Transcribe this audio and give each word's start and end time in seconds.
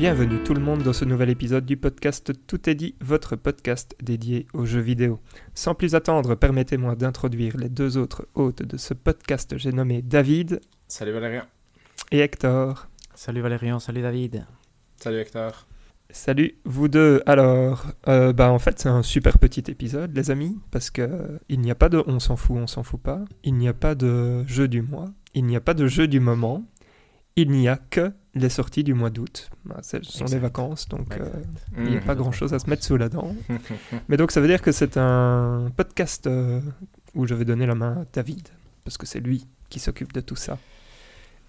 Bienvenue 0.00 0.42
tout 0.42 0.54
le 0.54 0.62
monde 0.62 0.82
dans 0.82 0.94
ce 0.94 1.04
nouvel 1.04 1.28
épisode 1.28 1.66
du 1.66 1.76
podcast 1.76 2.32
Tout 2.46 2.70
est 2.70 2.74
dit, 2.74 2.94
votre 3.02 3.36
podcast 3.36 3.94
dédié 4.02 4.46
aux 4.54 4.64
jeux 4.64 4.80
vidéo. 4.80 5.20
Sans 5.54 5.74
plus 5.74 5.94
attendre, 5.94 6.36
permettez-moi 6.36 6.94
d'introduire 6.94 7.58
les 7.58 7.68
deux 7.68 7.98
autres 7.98 8.26
hôtes 8.34 8.62
de 8.62 8.78
ce 8.78 8.94
podcast, 8.94 9.58
j'ai 9.58 9.72
nommé 9.72 10.00
David. 10.00 10.62
Salut 10.88 11.12
Valérien. 11.12 11.46
Et 12.12 12.20
Hector. 12.20 12.88
Salut 13.14 13.42
Valérian, 13.42 13.78
salut 13.78 14.00
David. 14.00 14.46
Salut 14.96 15.18
Hector. 15.18 15.66
Salut 16.08 16.54
vous 16.64 16.88
deux. 16.88 17.22
Alors, 17.26 17.84
euh, 18.08 18.32
bah 18.32 18.50
en 18.50 18.58
fait 18.58 18.78
c'est 18.78 18.88
un 18.88 19.02
super 19.02 19.38
petit 19.38 19.64
épisode 19.68 20.16
les 20.16 20.30
amis 20.30 20.58
parce 20.70 20.88
que 20.88 21.02
euh, 21.02 21.38
il 21.50 21.60
n'y 21.60 21.70
a 21.70 21.74
pas 21.74 21.90
de 21.90 22.02
on 22.06 22.20
s'en 22.20 22.36
fout, 22.36 22.56
on 22.56 22.66
s'en 22.66 22.84
fout 22.84 23.02
pas. 23.02 23.22
Il 23.44 23.52
n'y 23.56 23.68
a 23.68 23.74
pas 23.74 23.94
de 23.94 24.46
jeu 24.46 24.66
du 24.66 24.80
mois. 24.80 25.10
Il 25.34 25.44
n'y 25.44 25.56
a 25.56 25.60
pas 25.60 25.74
de 25.74 25.86
jeu 25.86 26.08
du 26.08 26.20
moment. 26.20 26.64
Il 27.36 27.50
n'y 27.50 27.68
a 27.68 27.76
que 27.76 28.12
les 28.34 28.48
sorties 28.48 28.84
du 28.84 28.94
mois 28.94 29.10
d'août. 29.10 29.50
Bah, 29.64 29.78
ce 29.82 30.02
sont 30.02 30.26
les 30.26 30.38
vacances 30.38 30.88
donc 30.88 31.16
euh, 31.16 31.28
il 31.78 31.84
n'y 31.84 31.96
a 31.96 32.00
pas 32.00 32.14
grand 32.14 32.32
chose 32.32 32.52
à 32.54 32.58
se 32.58 32.68
mettre 32.68 32.84
sous 32.84 32.96
la 32.96 33.08
dent. 33.08 33.34
Mais 34.08 34.16
donc 34.16 34.30
ça 34.30 34.40
veut 34.40 34.48
dire 34.48 34.62
que 34.62 34.72
c'est 34.72 34.96
un 34.96 35.70
podcast 35.76 36.28
où 37.14 37.26
je 37.26 37.34
vais 37.34 37.44
donner 37.44 37.66
la 37.66 37.74
main 37.74 38.02
à 38.02 38.04
David 38.12 38.48
parce 38.84 38.98
que 38.98 39.06
c'est 39.06 39.20
lui 39.20 39.46
qui 39.68 39.78
s'occupe 39.78 40.12
de 40.12 40.20
tout 40.20 40.36
ça. 40.36 40.58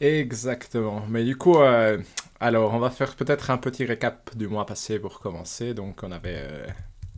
Exactement. 0.02 1.04
Mais 1.10 1.24
du 1.24 1.36
coup, 1.36 1.58
euh, 1.60 2.00
alors 2.40 2.74
on 2.74 2.80
va 2.80 2.90
faire 2.90 3.16
peut-être 3.16 3.52
un 3.52 3.58
petit 3.58 3.86
récap 3.86 4.36
du 4.36 4.48
mois 4.48 4.66
passé 4.66 5.00
pour 5.00 5.20
commencer. 5.20 5.74
Donc 5.76 6.02
on 6.04 6.12
avait, 6.12 6.38
euh, 6.38 6.68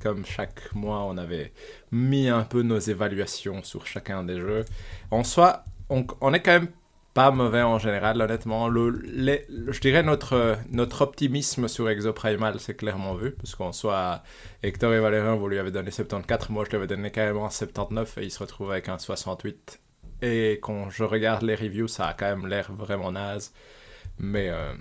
comme 0.02 0.26
chaque 0.26 0.74
mois, 0.76 1.06
on 1.06 1.18
avait 1.18 1.54
mis 1.92 2.28
un 2.28 2.44
peu 2.44 2.62
nos 2.62 2.80
évaluations 2.80 3.64
sur 3.64 3.88
chacun 3.88 4.24
des 4.24 4.38
jeux. 4.40 4.66
En 5.12 5.24
soi, 5.24 5.64
on, 5.90 6.06
on 6.20 6.34
est 6.34 6.42
quand 6.42 6.52
même 6.52 6.68
pas 7.14 7.32
mauvais 7.32 7.62
en 7.62 7.78
général, 7.78 8.22
honnêtement. 8.22 8.72
Je 8.72 9.80
dirais 9.80 10.04
notre, 10.04 11.02
optimisme 11.02 11.68
sur 11.68 11.90
Exoprimal, 11.90 12.60
c'est 12.60 12.76
clairement 12.76 13.16
vu. 13.16 13.32
Parce 13.32 13.56
qu'en 13.56 13.72
soit, 13.72 14.24
Hector 14.64 14.94
et 14.94 15.00
Valérien, 15.00 15.36
vous 15.36 15.48
lui 15.48 15.60
avez 15.60 15.72
donné 15.72 15.92
74, 15.92 16.50
moi 16.50 16.64
je 16.66 16.72
lui 16.72 16.78
avais 16.78 16.88
donné 16.88 17.12
carrément 17.12 17.46
un 17.46 17.50
79 17.52 18.18
et 18.18 18.24
il 18.24 18.32
se 18.32 18.40
retrouve 18.40 18.72
avec 18.72 18.90
un 18.90 18.98
68. 18.98 19.80
Et 20.24 20.60
quand 20.62 20.90
je 20.90 21.04
regarde 21.04 21.44
les 21.44 21.56
reviews, 21.56 21.88
ça 21.88 22.08
a 22.08 22.14
quand 22.14 22.26
même 22.26 22.48
l'air 22.48 22.72
vraiment 22.74 23.12
naze. 23.12 23.54
Mais, 24.18 24.50
euh, 24.50 24.74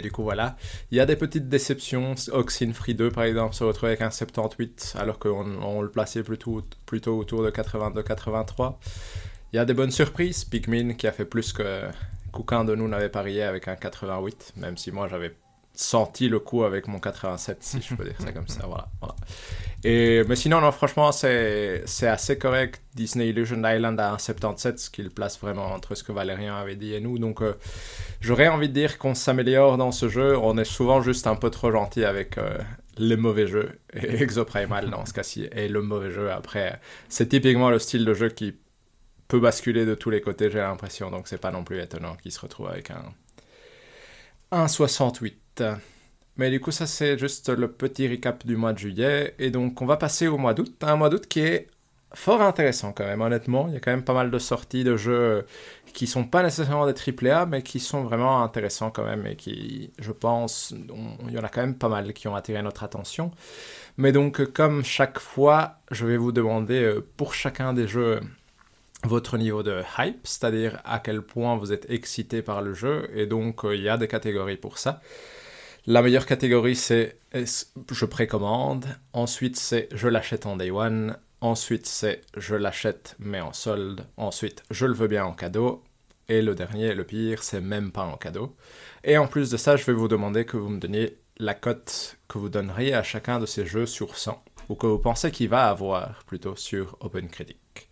du 0.00 0.10
coup, 0.10 0.22
voilà. 0.22 0.56
Il 0.90 0.96
y 0.96 1.00
a 1.00 1.06
des 1.06 1.16
petites 1.16 1.48
déceptions. 1.48 2.14
Oxenfree 2.32 2.94
2, 2.94 3.10
par 3.10 3.24
exemple, 3.24 3.54
se 3.54 3.62
retrouve 3.62 3.88
avec 3.88 4.00
un 4.00 4.10
78, 4.10 4.94
alors 4.98 5.18
qu'on 5.18 5.62
on 5.62 5.82
le 5.82 5.90
plaçait 5.90 6.22
plutôt, 6.22 6.62
plutôt 6.86 7.18
autour 7.18 7.42
de 7.42 7.50
82-83. 7.50 8.78
Il 9.52 9.56
y 9.56 9.58
a 9.58 9.64
des 9.64 9.74
bonnes 9.74 9.90
surprises. 9.90 10.44
Pikmin, 10.44 10.94
qui 10.94 11.06
a 11.06 11.12
fait 11.12 11.24
plus 11.26 11.52
que 11.52 11.82
qu'aucun 12.32 12.64
de 12.64 12.74
nous 12.74 12.88
n'avait 12.88 13.10
parié 13.10 13.42
avec 13.42 13.68
un 13.68 13.76
88, 13.76 14.54
même 14.56 14.78
si 14.78 14.90
moi 14.90 15.06
j'avais 15.08 15.34
senti 15.74 16.28
le 16.28 16.38
coup 16.38 16.64
avec 16.64 16.88
mon 16.88 16.98
87, 16.98 17.58
si 17.60 17.82
je 17.82 17.94
peux 17.94 18.04
dire 18.04 18.14
ça 18.18 18.32
comme 18.32 18.48
ça. 18.48 18.66
Voilà. 18.66 18.88
Et, 19.84 20.22
mais 20.28 20.36
sinon, 20.36 20.60
non, 20.60 20.70
franchement, 20.70 21.12
c'est 21.12 21.82
assez 22.02 22.38
correct. 22.38 22.82
Disney 22.94 23.28
Illusion 23.28 23.62
Island 23.64 23.98
a 24.00 24.12
un 24.12 24.18
77, 24.18 24.78
ce 24.78 24.90
qui 24.90 25.02
le 25.02 25.10
place 25.10 25.38
vraiment 25.38 25.66
entre 25.66 25.94
ce 25.94 26.02
que 26.02 26.12
Valérien 26.12 26.56
avait 26.56 26.76
dit 26.76 26.94
et 26.94 27.00
nous. 27.00 27.18
Donc, 27.18 27.42
euh, 27.42 27.54
j'aurais 28.20 28.48
envie 28.48 28.68
de 28.68 28.74
dire 28.74 28.98
qu'on 28.98 29.14
s'améliore 29.14 29.76
dans 29.76 29.92
ce 29.92 30.08
jeu. 30.08 30.38
On 30.38 30.56
est 30.56 30.64
souvent 30.64 31.02
juste 31.02 31.26
un 31.26 31.36
peu 31.36 31.50
trop 31.50 31.72
gentil 31.72 32.04
avec 32.04 32.38
euh, 32.38 32.58
les 32.96 33.16
mauvais 33.16 33.46
jeux. 33.46 33.72
Exoprimal, 33.94 34.88
dans 34.88 35.04
ce 35.04 35.12
cas-ci, 35.12 35.48
est 35.50 35.68
le 35.68 35.82
mauvais 35.82 36.10
jeu. 36.10 36.30
Après, 36.30 36.80
c'est 37.08 37.28
typiquement 37.28 37.70
le 37.70 37.78
style 37.78 38.04
de 38.04 38.14
jeu 38.14 38.28
qui 38.28 38.54
basculer 39.40 39.84
de 39.86 39.94
tous 39.94 40.10
les 40.10 40.20
côtés, 40.20 40.50
j'ai 40.50 40.58
l'impression. 40.58 41.10
Donc, 41.10 41.28
c'est 41.28 41.38
pas 41.38 41.50
non 41.50 41.64
plus 41.64 41.80
étonnant 41.80 42.16
qu'il 42.16 42.32
se 42.32 42.40
retrouve 42.40 42.68
avec 42.68 42.90
un, 42.90 43.04
un 44.50 44.68
68. 44.68 45.64
Mais 46.36 46.50
du 46.50 46.60
coup, 46.60 46.70
ça 46.70 46.86
c'est 46.86 47.18
juste 47.18 47.50
le 47.50 47.70
petit 47.70 48.08
recap 48.08 48.46
du 48.46 48.56
mois 48.56 48.72
de 48.72 48.78
juillet. 48.78 49.34
Et 49.38 49.50
donc, 49.50 49.82
on 49.82 49.86
va 49.86 49.96
passer 49.96 50.28
au 50.28 50.38
mois 50.38 50.54
d'août. 50.54 50.74
Un 50.82 50.96
mois 50.96 51.10
d'août 51.10 51.26
qui 51.26 51.40
est 51.40 51.68
fort 52.14 52.42
intéressant 52.42 52.92
quand 52.92 53.04
même, 53.04 53.20
honnêtement. 53.20 53.66
Il 53.68 53.74
y 53.74 53.76
a 53.76 53.80
quand 53.80 53.90
même 53.90 54.04
pas 54.04 54.14
mal 54.14 54.30
de 54.30 54.38
sorties 54.38 54.84
de 54.84 54.96
jeux 54.96 55.46
qui 55.92 56.06
sont 56.06 56.24
pas 56.24 56.42
nécessairement 56.42 56.86
des 56.90 56.94
AAA, 56.94 57.46
mais 57.46 57.62
qui 57.62 57.80
sont 57.80 58.02
vraiment 58.04 58.42
intéressants 58.42 58.90
quand 58.90 59.04
même 59.04 59.26
et 59.26 59.36
qui, 59.36 59.92
je 59.98 60.12
pense, 60.12 60.74
il 61.26 61.32
y 61.32 61.38
en 61.38 61.44
a 61.44 61.48
quand 61.48 61.60
même 61.60 61.76
pas 61.76 61.88
mal 61.88 62.12
qui 62.12 62.28
ont 62.28 62.34
attiré 62.34 62.62
notre 62.62 62.82
attention. 62.84 63.30
Mais 63.98 64.12
donc, 64.12 64.44
comme 64.52 64.84
chaque 64.84 65.18
fois, 65.18 65.76
je 65.90 66.06
vais 66.06 66.16
vous 66.16 66.32
demander 66.32 66.82
euh, 66.82 67.06
pour 67.16 67.34
chacun 67.34 67.74
des 67.74 67.86
jeux 67.86 68.20
votre 69.04 69.36
niveau 69.36 69.62
de 69.62 69.82
hype, 69.98 70.26
c'est-à-dire 70.26 70.80
à 70.84 70.98
quel 70.98 71.22
point 71.22 71.56
vous 71.56 71.72
êtes 71.72 71.90
excité 71.90 72.42
par 72.42 72.62
le 72.62 72.74
jeu. 72.74 73.10
Et 73.14 73.26
donc, 73.26 73.64
euh, 73.64 73.74
il 73.74 73.82
y 73.82 73.88
a 73.88 73.96
des 73.96 74.08
catégories 74.08 74.56
pour 74.56 74.78
ça. 74.78 75.00
La 75.86 76.00
meilleure 76.00 76.26
catégorie, 76.26 76.76
c'est 76.76 77.18
je 77.34 78.04
précommande. 78.04 78.86
Ensuite, 79.12 79.56
c'est 79.56 79.88
je 79.92 80.06
l'achète 80.06 80.46
en 80.46 80.56
day 80.56 80.70
one. 80.70 81.16
Ensuite, 81.40 81.86
c'est 81.86 82.20
je 82.36 82.54
l'achète 82.54 83.16
mais 83.18 83.40
en 83.40 83.52
solde. 83.52 84.06
Ensuite, 84.16 84.62
je 84.70 84.86
le 84.86 84.94
veux 84.94 85.08
bien 85.08 85.24
en 85.24 85.32
cadeau. 85.32 85.82
Et 86.28 86.40
le 86.40 86.54
dernier, 86.54 86.94
le 86.94 87.04
pire, 87.04 87.42
c'est 87.42 87.60
même 87.60 87.90
pas 87.90 88.04
en 88.04 88.16
cadeau. 88.16 88.54
Et 89.02 89.18
en 89.18 89.26
plus 89.26 89.50
de 89.50 89.56
ça, 89.56 89.76
je 89.76 89.84
vais 89.84 89.92
vous 89.92 90.06
demander 90.06 90.44
que 90.44 90.56
vous 90.56 90.68
me 90.68 90.78
donniez 90.78 91.18
la 91.38 91.54
cote 91.54 92.16
que 92.28 92.38
vous 92.38 92.48
donneriez 92.48 92.94
à 92.94 93.02
chacun 93.02 93.40
de 93.40 93.46
ces 93.46 93.66
jeux 93.66 93.86
sur 93.86 94.16
100. 94.16 94.42
Ou 94.68 94.76
que 94.76 94.86
vous 94.86 95.00
pensez 95.00 95.32
qu'il 95.32 95.48
va 95.48 95.68
avoir 95.68 96.22
plutôt 96.26 96.54
sur 96.54 96.96
OpenCritic. 97.00 97.88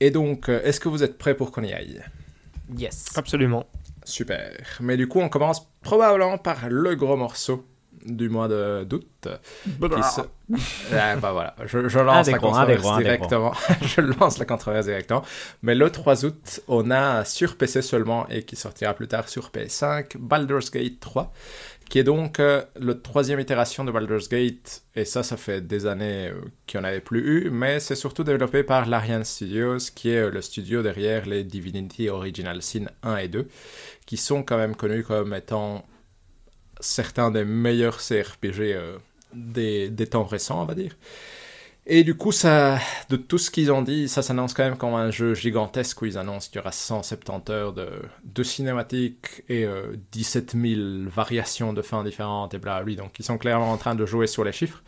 Et 0.00 0.10
donc, 0.10 0.48
euh, 0.48 0.60
est-ce 0.64 0.80
que 0.80 0.88
vous 0.88 1.02
êtes 1.02 1.18
prêts 1.18 1.34
pour 1.34 1.50
qu'on 1.52 1.62
y 1.64 1.72
aille? 1.72 2.02
Yes. 2.76 3.06
Absolument. 3.16 3.66
Super. 4.04 4.52
Mais 4.80 4.96
du 4.96 5.08
coup, 5.08 5.20
on 5.20 5.28
commence 5.28 5.66
probablement 5.82 6.38
par 6.38 6.68
le 6.68 6.94
gros 6.94 7.16
morceau 7.16 7.66
du 8.04 8.28
mois 8.28 8.46
de- 8.48 8.84
d'août. 8.84 9.06
qui 9.96 10.02
se- 10.04 10.20
Ah, 10.94 11.16
bah 11.16 11.32
voilà, 11.32 11.54
je, 11.66 11.78
lance 11.98 12.26
la 12.32 12.38
gros, 12.38 12.48
controverse 12.52 12.82
gros, 12.82 12.98
directement. 12.98 13.52
je 13.82 14.00
lance 14.00 14.38
la 14.38 14.44
controverse 14.44 14.86
directement. 14.86 15.22
Mais 15.62 15.74
le 15.74 15.90
3 15.90 16.24
août, 16.24 16.60
on 16.68 16.90
a 16.90 17.24
sur 17.24 17.56
PC 17.56 17.82
seulement 17.82 18.26
et 18.28 18.44
qui 18.44 18.54
sortira 18.56 18.94
plus 18.94 19.08
tard 19.08 19.28
sur 19.28 19.50
PS5, 19.50 20.16
Baldur's 20.16 20.70
Gate 20.70 21.00
3, 21.00 21.32
qui 21.88 21.98
est 21.98 22.04
donc 22.04 22.38
euh, 22.38 22.62
le 22.78 23.00
troisième 23.00 23.40
itération 23.40 23.84
de 23.84 23.90
Baldur's 23.90 24.28
Gate. 24.28 24.82
Et 24.94 25.04
ça, 25.04 25.22
ça 25.22 25.36
fait 25.36 25.66
des 25.66 25.86
années 25.86 26.28
euh, 26.28 26.40
qu'il 26.66 26.80
n'y 26.80 26.86
en 26.86 26.88
avait 26.88 27.00
plus 27.00 27.20
eu, 27.20 27.50
mais 27.50 27.80
c'est 27.80 27.94
surtout 27.94 28.24
développé 28.24 28.62
par 28.62 28.86
Larian 28.86 29.24
Studios, 29.24 29.78
qui 29.94 30.10
est 30.10 30.18
euh, 30.18 30.30
le 30.30 30.42
studio 30.42 30.82
derrière 30.82 31.26
les 31.26 31.44
Divinity 31.44 32.08
Original 32.08 32.62
Sin 32.62 32.86
1 33.02 33.16
et 33.16 33.28
2, 33.28 33.48
qui 34.06 34.16
sont 34.16 34.42
quand 34.42 34.58
même 34.58 34.76
connus 34.76 35.02
comme 35.02 35.32
étant 35.34 35.86
certains 36.80 37.30
des 37.30 37.44
meilleurs 37.44 37.98
CRPG 37.98 38.74
euh, 38.74 38.98
des, 39.32 39.88
des 39.88 40.06
temps 40.06 40.24
récents, 40.24 40.62
on 40.62 40.66
va 40.66 40.74
dire. 40.74 40.94
Et 41.90 42.04
du 42.04 42.14
coup, 42.14 42.32
ça, 42.32 42.78
de 43.08 43.16
tout 43.16 43.38
ce 43.38 43.50
qu'ils 43.50 43.72
ont 43.72 43.80
dit, 43.80 44.08
ça 44.10 44.20
s'annonce 44.20 44.52
quand 44.52 44.62
même 44.62 44.76
comme 44.76 44.92
un 44.92 45.10
jeu 45.10 45.32
gigantesque 45.32 46.02
où 46.02 46.04
ils 46.04 46.18
annoncent 46.18 46.48
qu'il 46.48 46.56
y 46.56 46.58
aura 46.60 46.70
170 46.70 47.50
heures 47.50 47.72
de, 47.72 47.88
de 48.24 48.42
cinématiques 48.42 49.42
et 49.48 49.64
euh, 49.64 49.96
17 50.12 50.54
000 50.54 51.08
variations 51.08 51.72
de 51.72 51.80
fins 51.80 52.04
différentes 52.04 52.52
et 52.52 52.58
blablabla. 52.58 52.96
Donc, 52.96 53.18
ils 53.18 53.24
sont 53.24 53.38
clairement 53.38 53.72
en 53.72 53.78
train 53.78 53.94
de 53.94 54.04
jouer 54.04 54.26
sur 54.26 54.44
les 54.44 54.52
chiffres. 54.52 54.82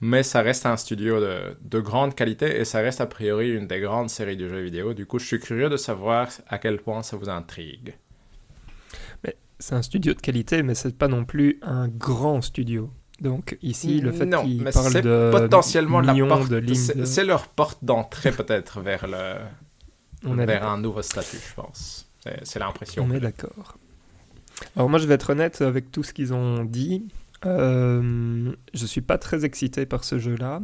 Mais 0.00 0.22
ça 0.22 0.40
reste 0.40 0.64
un 0.64 0.78
studio 0.78 1.20
de, 1.20 1.58
de 1.60 1.78
grande 1.78 2.14
qualité 2.14 2.58
et 2.58 2.64
ça 2.64 2.78
reste 2.80 3.02
a 3.02 3.06
priori 3.06 3.50
une 3.50 3.66
des 3.66 3.80
grandes 3.80 4.08
séries 4.08 4.38
de 4.38 4.48
jeux 4.48 4.62
vidéo. 4.62 4.94
Du 4.94 5.04
coup, 5.04 5.18
je 5.18 5.26
suis 5.26 5.40
curieux 5.40 5.68
de 5.68 5.76
savoir 5.76 6.28
à 6.48 6.58
quel 6.58 6.78
point 6.78 7.02
ça 7.02 7.18
vous 7.18 7.28
intrigue. 7.28 7.96
C'est 9.58 9.74
un 9.74 9.82
studio 9.82 10.12
de 10.12 10.20
qualité, 10.20 10.62
mais 10.62 10.74
c'est 10.74 10.96
pas 10.96 11.08
non 11.08 11.24
plus 11.24 11.58
un 11.62 11.88
grand 11.88 12.42
studio. 12.42 12.90
Donc 13.20 13.56
ici, 13.62 14.00
le 14.00 14.12
fait 14.12 14.26
non, 14.26 14.42
qu'il 14.42 14.62
mais 14.62 14.72
parle 14.72 14.92
c'est 14.92 15.02
de 15.02 15.30
potentiellement 15.32 16.00
la 16.00 16.14
porte, 16.14 16.50
de 16.50 16.56
lignes, 16.56 17.04
c'est 17.04 17.24
leur 17.24 17.48
porte 17.48 17.82
d'entrée 17.82 18.30
peut-être 18.30 18.80
vers 18.80 19.06
le 19.06 19.36
on 20.24 20.38
est 20.38 20.46
vers 20.46 20.66
un 20.68 20.78
nouveau 20.78 21.02
statut, 21.02 21.38
je 21.38 21.54
pense. 21.54 22.10
C'est- 22.44 22.58
l'impression. 22.58 23.06
On 23.08 23.14
est 23.14 23.20
d'accord. 23.20 23.78
Alors 24.74 24.88
moi, 24.88 24.98
je 24.98 25.06
vais 25.06 25.14
être 25.14 25.30
honnête 25.30 25.60
avec 25.62 25.92
tout 25.92 26.02
ce 26.02 26.12
qu'ils 26.12 26.34
ont 26.34 26.64
dit. 26.64 27.06
Euh, 27.44 28.52
je 28.74 28.86
suis 28.86 29.02
pas 29.02 29.18
très 29.18 29.44
excité 29.44 29.86
par 29.86 30.02
ce 30.02 30.18
jeu-là. 30.18 30.60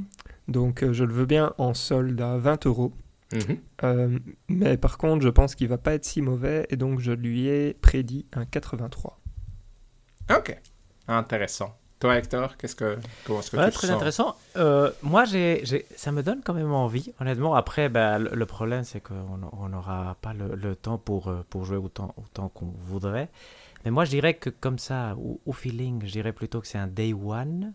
Donc 0.48 0.82
euh, 0.82 0.92
je 0.92 1.04
le 1.04 1.12
veux 1.12 1.26
bien 1.26 1.52
en 1.58 1.74
solde 1.74 2.20
à 2.20 2.38
20 2.38 2.66
euros. 2.66 2.92
Mhm. 3.32 3.58
Euh, 3.84 4.18
mais 4.48 4.76
par 4.76 4.98
contre, 4.98 5.22
je 5.22 5.28
pense 5.28 5.54
qu'il 5.54 5.68
va 5.68 5.78
pas 5.78 5.94
être 5.94 6.04
si 6.04 6.22
mauvais. 6.22 6.66
Et 6.70 6.76
donc 6.76 7.00
je 7.00 7.12
lui 7.12 7.46
ai 7.46 7.74
prédit 7.74 8.26
un 8.32 8.44
83. 8.44 9.20
Ok, 10.34 10.58
intéressant. 11.06 11.76
Toi, 12.02 12.16
Hector, 12.16 12.56
qu'est-ce 12.56 12.74
que 12.74 12.98
comment 13.24 13.38
est-ce 13.38 13.52
que 13.52 13.56
Ouais, 13.56 13.70
tu 13.70 13.76
très 13.76 13.90
intéressant. 13.90 14.34
Euh, 14.56 14.90
moi, 15.02 15.24
j'ai, 15.24 15.60
j'ai- 15.64 15.86
ça 15.96 16.10
me 16.10 16.22
donne 16.24 16.40
quand 16.44 16.52
même 16.52 16.72
envie. 16.72 17.12
Honnêtement, 17.20 17.54
après, 17.54 17.88
ben, 17.88 18.18
le, 18.18 18.30
le 18.34 18.44
problème, 18.46 18.82
c'est 18.82 19.00
qu'on 19.00 19.40
on 19.52 19.68
n'aura 19.68 20.16
pas 20.20 20.32
le, 20.34 20.56
le 20.56 20.74
temps 20.74 20.98
pour, 20.98 21.28
euh, 21.28 21.44
pour 21.48 21.64
jouer 21.64 21.76
autant, 21.76 22.12
autant 22.16 22.48
qu'on 22.48 22.72
voudrait. 22.86 23.28
Mais 23.84 23.92
moi, 23.92 24.04
je 24.04 24.10
dirais 24.10 24.34
que 24.34 24.50
comme 24.50 24.80
ça, 24.80 25.14
au, 25.16 25.40
au 25.46 25.52
feeling, 25.52 26.02
je 26.04 26.10
dirais 26.10 26.32
plutôt 26.32 26.60
que 26.60 26.66
c'est 26.66 26.78
un 26.78 26.88
day 26.88 27.12
one. 27.12 27.72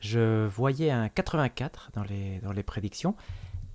Je 0.00 0.46
voyais 0.46 0.90
un 0.90 1.08
84 1.08 1.90
dans 1.94 2.04
les, 2.04 2.40
dans 2.40 2.52
les 2.52 2.62
prédictions. 2.62 3.14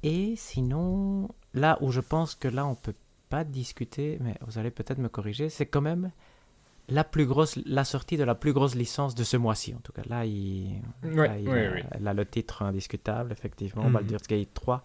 Et 0.03 0.35
sinon, 0.37 1.27
là 1.55 1.77
où 1.81 1.91
je 1.91 2.01
pense 2.01 2.35
que 2.35 2.47
là, 2.47 2.67
on 2.67 2.75
peut 2.75 2.93
pas 3.29 3.43
discuter, 3.43 4.17
mais 4.21 4.35
vous 4.45 4.59
allez 4.59 4.69
peut-être 4.71 4.99
me 4.99 5.09
corriger, 5.09 5.49
c'est 5.49 5.65
quand 5.65 5.81
même 5.81 6.11
la 6.89 7.03
plus 7.03 7.25
grosse, 7.25 7.57
la 7.65 7.83
sortie 7.83 8.17
de 8.17 8.23
la 8.23 8.35
plus 8.35 8.53
grosse 8.53 8.75
licence 8.75 9.15
de 9.15 9.23
ce 9.23 9.37
mois-ci, 9.37 9.73
en 9.75 9.79
tout 9.79 9.91
cas. 9.91 10.01
Là, 10.07 10.25
il, 10.25 10.81
a, 11.03 12.13
le 12.13 12.25
titre 12.25 12.63
indiscutable, 12.63 13.31
effectivement, 13.31 13.85
mhm. 13.85 13.93
Baldur's 13.93 14.27
Gate 14.27 14.53
3. 14.53 14.83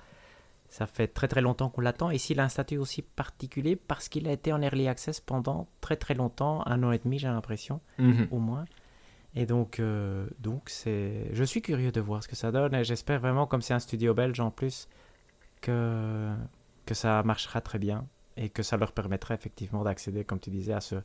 Ça 0.68 0.86
fait 0.86 1.06
très 1.06 1.28
très 1.28 1.40
longtemps 1.40 1.68
qu'on 1.68 1.82
l'attend. 1.82 2.10
Ici, 2.10 2.32
il 2.32 2.40
a 2.40 2.44
un 2.44 2.48
statut 2.48 2.78
aussi 2.78 3.02
particulier 3.02 3.76
parce 3.76 4.08
qu'il 4.08 4.26
a 4.26 4.32
été 4.32 4.52
en 4.52 4.60
early 4.60 4.88
access 4.88 5.20
pendant 5.20 5.68
très 5.80 5.96
très 5.96 6.14
longtemps, 6.14 6.66
un 6.66 6.82
an 6.82 6.90
et 6.92 6.98
demi, 6.98 7.18
j'ai 7.18 7.28
l'impression, 7.28 7.80
mhm. 7.98 8.28
au 8.30 8.38
moins. 8.38 8.64
Et 9.36 9.46
donc, 9.46 9.80
euh, 9.80 10.28
donc 10.38 10.68
c'est, 10.68 11.28
je 11.32 11.44
suis 11.44 11.60
curieux 11.60 11.92
de 11.92 12.00
voir 12.00 12.22
ce 12.22 12.28
que 12.28 12.36
ça 12.36 12.52
donne 12.52 12.74
et 12.74 12.84
j'espère 12.84 13.20
vraiment, 13.20 13.46
comme 13.46 13.62
c'est 13.62 13.74
un 13.74 13.80
studio 13.80 14.14
belge 14.14 14.38
en 14.40 14.50
plus, 14.50 14.88
que, 15.60 16.32
que 16.86 16.94
ça 16.94 17.22
marchera 17.24 17.60
très 17.60 17.78
bien 17.78 18.06
et 18.36 18.48
que 18.48 18.62
ça 18.62 18.76
leur 18.76 18.92
permettra 18.92 19.34
effectivement 19.34 19.82
d'accéder, 19.82 20.24
comme 20.24 20.40
tu 20.40 20.50
disais, 20.50 20.72
à 20.72 20.80
ce, 20.80 20.96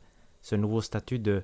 ce 0.42 0.56
nouveau 0.56 0.80
statut 0.80 1.18
de, 1.18 1.42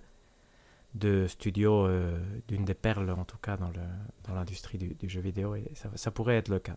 de 0.94 1.26
studio 1.26 1.86
euh, 1.86 2.18
d'une 2.48 2.64
des 2.64 2.74
perles, 2.74 3.10
en 3.10 3.24
tout 3.24 3.38
cas, 3.38 3.56
dans, 3.56 3.68
le, 3.68 3.82
dans 4.26 4.34
l'industrie 4.34 4.78
du, 4.78 5.08
jeu 5.08 5.20
vidéo. 5.20 5.54
Et 5.54 5.64
ça, 5.94 6.10
pourrait 6.10 6.36
être 6.36 6.48
le 6.48 6.58
cas. 6.58 6.76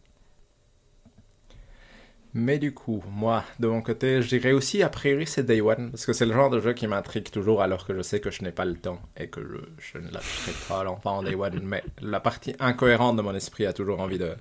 Mais 2.36 2.60
du 2.60 2.74
coup, 2.74 3.04
moi, 3.10 3.44
de 3.60 3.68
mon 3.68 3.81
côté, 3.81 4.21
je 4.21 4.27
dirais 4.27 4.51
aussi, 4.51 4.83
a 4.83 4.89
priori, 4.89 5.25
c'est 5.25 5.44
Day 5.44 5.62
One, 5.62 5.89
parce 5.89 6.06
que 6.06 6.13
c'est 6.13 6.27
le 6.27 6.33
genre 6.33 6.51
de 6.51 6.60
jeu 6.60 6.74
qui 6.74 6.86
m'intrigue 6.86 7.31
toujours, 7.31 7.63
alors 7.63 7.88
que 7.88 7.95
je 7.95 8.04
sais 8.04 8.19
que 8.19 8.30
je 8.30 8.44
n'ai 8.44 8.51
pas 8.51 8.66
le 8.66 8.75
temps 8.75 9.01
et 9.18 9.30
que 9.30 9.42
je, 9.80 9.98
ne 9.98 10.12
l'achèterai 10.12 10.54
pas 10.68 10.83
l'enfant 10.83 11.18
en 11.18 11.24
Day 11.24 11.33
One. 11.33 11.62
Mais 11.63 11.83
la 12.01 12.19
partie 12.19 12.56
incohérente 12.60 13.18
de 13.18 13.24
mon 13.24 13.33
esprit 13.33 13.66
a 13.66 13.74
toujours 13.74 14.00
envie 14.00 14.19
de, 14.19 14.36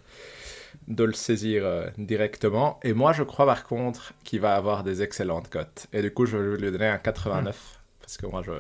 de 0.87 1.05
le 1.05 1.13
saisir 1.13 1.65
euh, 1.65 1.89
directement. 1.99 2.79
Et 2.83 2.93
moi, 2.93 3.13
je 3.13 3.23
crois 3.23 3.47
par 3.47 3.65
contre 3.65 4.13
qu'il 4.25 4.41
va 4.41 4.55
avoir 4.55 4.85
des 4.85 5.03
excellentes 5.03 5.49
cotes. 5.49 5.87
Et 5.93 6.03
du 6.03 6.13
coup, 6.13 6.27
je 6.27 6.37
vais 6.37 6.57
lui 6.57 6.71
donner 6.71 6.89
un 6.89 6.99
89, 6.99 7.81
parce 8.01 8.17
que 8.17 8.27
moi, 8.27 8.43
je, 8.45 8.53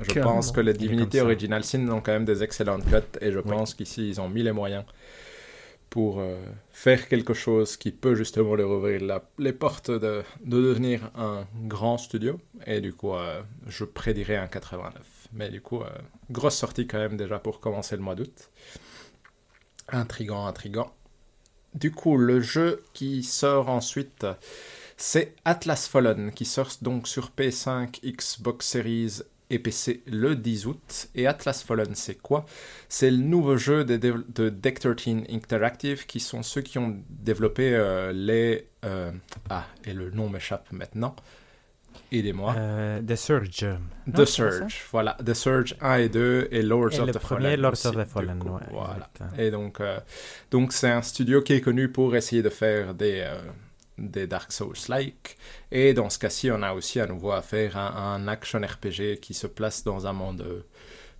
je 0.00 0.20
pense 0.20 0.52
que 0.52 0.60
les 0.60 0.74
Divinity 0.74 1.20
Original 1.20 1.64
Sin 1.64 1.88
ont 1.88 2.00
quand 2.00 2.12
même 2.12 2.24
des 2.24 2.42
excellentes 2.42 2.88
cotes, 2.88 3.18
et 3.20 3.32
je 3.32 3.40
pense 3.40 3.74
qu'ici, 3.74 4.08
ils 4.08 4.20
ont 4.20 4.28
mis 4.28 4.42
les 4.42 4.52
moyens 4.52 4.84
pour 5.90 6.20
euh, 6.20 6.36
faire 6.70 7.08
quelque 7.08 7.32
chose 7.32 7.78
qui 7.78 7.92
peut 7.92 8.14
justement 8.14 8.54
leur 8.54 8.70
ouvrir 8.70 9.22
les 9.38 9.52
portes 9.54 9.90
de, 9.90 10.22
de, 10.44 10.62
devenir 10.62 11.10
un 11.16 11.46
grand 11.64 11.96
studio. 11.96 12.38
Et 12.66 12.82
du 12.82 12.92
coup, 12.92 13.14
euh, 13.14 13.40
je 13.66 13.84
prédirais 13.84 14.36
un 14.36 14.48
89. 14.48 15.02
Mais 15.32 15.48
du 15.48 15.62
coup, 15.62 15.80
grosse 16.30 16.56
sortie 16.56 16.86
quand 16.86 16.98
même 16.98 17.16
déjà 17.16 17.38
pour 17.38 17.60
commencer 17.60 17.96
le 17.96 18.02
mois 18.02 18.14
d'août. 18.14 18.50
Intrigant, 19.90 20.46
intrigant. 20.46 20.92
Du 21.74 21.90
coup, 21.90 22.16
le 22.16 22.40
jeu 22.40 22.82
qui 22.94 23.22
sort 23.22 23.68
ensuite, 23.68 24.26
c'est 24.96 25.34
Atlas 25.44 25.86
Fallen, 25.86 26.32
qui 26.32 26.44
sort 26.44 26.70
donc 26.82 27.06
sur 27.06 27.30
PS5, 27.36 28.00
Xbox 28.04 28.66
Series 28.66 29.20
et 29.50 29.58
PC 29.58 30.02
le 30.06 30.34
10 30.34 30.66
août. 30.66 31.08
Et 31.14 31.26
Atlas 31.26 31.62
Fallen, 31.62 31.94
c'est 31.94 32.16
quoi? 32.20 32.46
C'est 32.88 33.10
le 33.10 33.18
nouveau 33.18 33.56
jeu 33.56 33.84
de, 33.84 33.96
de, 33.96 34.48
Deck 34.48 34.80
13 34.80 35.24
Interactive, 35.30 36.06
qui 36.06 36.20
sont 36.20 36.42
ceux 36.42 36.62
qui 36.62 36.78
ont 36.78 36.96
développé 37.08 37.74
euh, 37.74 38.12
les... 38.12 38.68
Euh, 38.84 39.10
ah, 39.50 39.66
et 39.84 39.92
le 39.92 40.10
nom 40.10 40.28
m'échappe 40.28 40.70
maintenant. 40.72 41.14
Aidez-moi. 42.10 42.54
Euh, 42.56 43.02
The 43.02 43.16
Surge. 43.16 43.66
The 44.12 44.24
Surge, 44.24 44.84
voilà. 44.90 45.16
The 45.24 45.34
Surge 45.34 45.76
1 45.80 45.96
et 45.96 46.08
2 46.08 46.48
et 46.50 46.62
Lords 46.62 46.92
et 46.92 47.00
of 47.00 47.06
le 47.06 47.12
the 47.12 47.18
premier 47.18 47.42
Fallen. 47.50 47.60
Lords 47.60 47.86
of 47.86 47.96
the 47.96 48.08
Fallen, 48.08 48.38
voilà. 48.70 49.10
Et 49.36 49.50
donc, 49.50 49.82
donc 50.50 50.72
c'est 50.72 50.90
un 50.90 51.02
studio 51.02 51.42
qui 51.42 51.52
est 51.54 51.60
connu 51.60 51.88
pour 51.90 52.16
essayer 52.16 52.42
de 52.42 52.48
faire 52.48 52.94
des 52.94 53.26
des 53.98 54.26
Dark 54.26 54.52
Souls-like. 54.52 55.36
Et 55.70 55.92
dans 55.92 56.10
ce 56.10 56.18
cas-ci, 56.18 56.50
on 56.50 56.62
a 56.62 56.72
aussi 56.72 57.00
à 57.00 57.06
nouveau 57.06 57.32
affaire 57.32 57.76
à 57.76 58.14
un 58.14 58.28
action 58.28 58.60
RPG 58.60 59.20
qui 59.20 59.34
se 59.34 59.46
place 59.46 59.84
dans 59.84 60.06
un 60.06 60.12
monde 60.12 60.42
euh, 60.42 60.62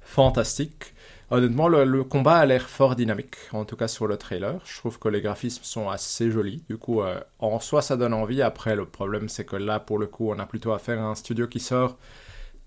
fantastique. 0.00 0.94
Honnêtement, 1.30 1.68
le, 1.68 2.04
combat 2.04 2.38
a 2.38 2.46
l'air 2.46 2.68
fort 2.68 2.96
dynamique, 2.96 3.36
en 3.52 3.66
tout 3.66 3.76
cas 3.76 3.86
sur 3.86 4.06
le 4.06 4.16
trailer. 4.16 4.60
Je 4.64 4.76
trouve 4.78 4.98
que 4.98 5.08
les 5.08 5.20
graphismes 5.20 5.62
sont 5.62 5.90
assez 5.90 6.30
jolis. 6.30 6.62
Du 6.70 6.78
coup, 6.78 7.02
euh, 7.02 7.20
en 7.38 7.60
soi, 7.60 7.82
ça 7.82 7.98
donne 7.98 8.14
envie. 8.14 8.40
Après, 8.40 8.74
le 8.74 8.86
problème, 8.86 9.28
c'est 9.28 9.44
que 9.44 9.56
là, 9.56 9.78
pour 9.78 9.98
le 9.98 10.06
coup, 10.06 10.30
on 10.30 10.38
a 10.38 10.46
plutôt 10.46 10.72
affaire 10.72 11.00
à 11.00 11.04
un 11.04 11.14
studio 11.14 11.46
qui 11.46 11.60
sort 11.60 11.98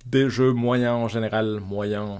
des 0.06 0.30
jeux 0.30 0.54
moyens 0.54 0.94
en 0.94 1.08
général, 1.08 1.60
moyens, 1.60 2.19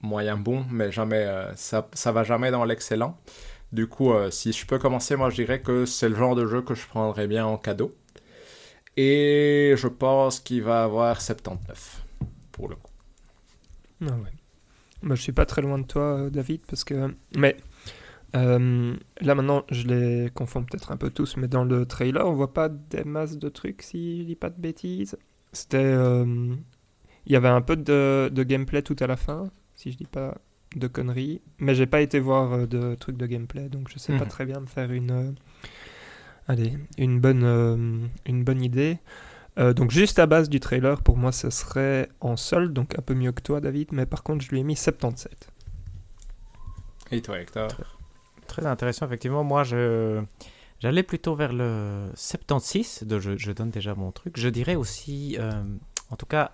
moyens 0.00 0.38
bons, 0.40 0.64
mais 0.70 0.90
jamais, 0.90 1.24
euh, 1.24 1.54
ça, 1.54 1.88
ça 1.92 2.10
va 2.10 2.24
jamais 2.24 2.50
dans 2.50 2.64
l'excellent. 2.64 3.16
Du 3.72 3.86
coup, 3.88 4.12
euh, 4.12 4.30
si 4.30 4.52
je 4.52 4.66
peux 4.66 4.78
commencer, 4.78 5.16
moi 5.16 5.30
je 5.30 5.36
dirais 5.36 5.60
que 5.60 5.86
c'est 5.86 6.08
le 6.08 6.14
genre 6.16 6.34
de 6.34 6.46
jeu 6.46 6.62
que 6.62 6.74
je 6.74 6.86
prendrais 6.86 7.26
bien 7.26 7.46
en 7.46 7.58
cadeau. 7.58 7.94
Et 8.96 9.74
je 9.76 9.88
pense 9.88 10.40
qu'il 10.40 10.62
va 10.62 10.84
avoir 10.84 11.20
79 11.20 12.02
pour 12.52 12.68
le 12.68 12.76
coup. 12.76 12.90
Ah 14.02 14.12
ouais. 14.12 14.30
Moi, 15.06 15.16
je 15.16 15.22
suis 15.22 15.32
pas 15.32 15.46
très 15.46 15.62
loin 15.62 15.78
de 15.78 15.86
toi, 15.86 16.18
euh, 16.18 16.30
David, 16.30 16.60
parce 16.66 16.84
que. 16.84 17.14
Mais 17.36 17.56
euh, 18.34 18.94
là 19.20 19.34
maintenant, 19.34 19.64
je 19.70 19.86
les 19.86 20.30
confonds 20.34 20.64
peut-être 20.64 20.92
un 20.92 20.98
peu 20.98 21.10
tous, 21.10 21.36
mais 21.38 21.48
dans 21.48 21.64
le 21.64 21.86
trailer, 21.86 22.26
on 22.26 22.34
voit 22.34 22.52
pas 22.52 22.68
des 22.68 23.04
masses 23.04 23.38
de 23.38 23.48
trucs, 23.48 23.82
si 23.82 24.20
je 24.20 24.24
dis 24.24 24.36
pas 24.36 24.50
de 24.50 24.60
bêtises. 24.60 25.16
C'était. 25.52 25.94
Il 27.26 27.32
y 27.32 27.36
avait 27.36 27.48
un 27.48 27.60
peu 27.60 27.76
de, 27.76 28.30
de, 28.32 28.42
gameplay 28.44 28.82
tout 28.82 28.96
à 29.00 29.08
la 29.08 29.16
fin, 29.16 29.50
si 29.74 29.90
je 29.90 29.96
dis 29.96 30.06
pas 30.06 30.38
de 30.76 30.86
conneries, 30.86 31.40
mais 31.58 31.74
j'ai 31.74 31.86
pas 31.86 32.00
été 32.00 32.20
voir 32.20 32.52
euh, 32.52 32.66
de 32.66 32.94
trucs 32.94 33.16
de 33.16 33.26
gameplay, 33.26 33.68
donc 33.68 33.88
je 33.88 33.98
sais 33.98 34.12
pas 34.16 34.24
mhm. 34.24 34.30
très 34.30 34.46
bien 34.46 34.60
me 34.60 34.66
faire 34.66 34.92
une, 34.92 35.10
euh, 35.10 35.30
allez, 36.48 36.74
une 36.98 37.20
bonne, 37.20 37.44
euh, 37.44 38.06
une 38.26 38.44
bonne 38.44 38.62
idée. 38.62 38.98
Donc 39.56 39.90
juste 39.90 40.18
à 40.18 40.26
base 40.26 40.48
du 40.48 40.60
trailer, 40.60 41.02
pour 41.02 41.16
moi, 41.16 41.32
ce 41.32 41.50
serait 41.50 42.08
en 42.20 42.36
sol, 42.36 42.72
donc 42.72 42.98
un 42.98 43.02
peu 43.02 43.14
mieux 43.14 43.32
que 43.32 43.40
toi, 43.40 43.60
David, 43.60 43.88
mais 43.92 44.06
par 44.06 44.22
contre, 44.22 44.44
je 44.44 44.50
lui 44.50 44.60
ai 44.60 44.62
mis 44.62 44.76
77. 44.76 45.50
Et 47.12 47.22
toi, 47.22 47.40
Hector 47.40 47.68
Très 48.46 48.66
intéressant, 48.66 49.06
effectivement. 49.06 49.44
Moi, 49.44 49.64
je... 49.64 50.22
J'allais 50.78 51.02
plutôt 51.02 51.34
vers 51.34 51.54
le 51.54 52.10
76, 52.14 53.04
de 53.04 53.18
je, 53.18 53.38
je, 53.38 53.50
donne 53.52 53.70
déjà 53.70 53.94
mon 53.94 54.12
truc. 54.12 54.38
Je 54.38 54.48
dirais 54.48 54.74
aussi, 54.74 55.38
en 56.10 56.16
tout 56.16 56.26
cas, 56.26 56.52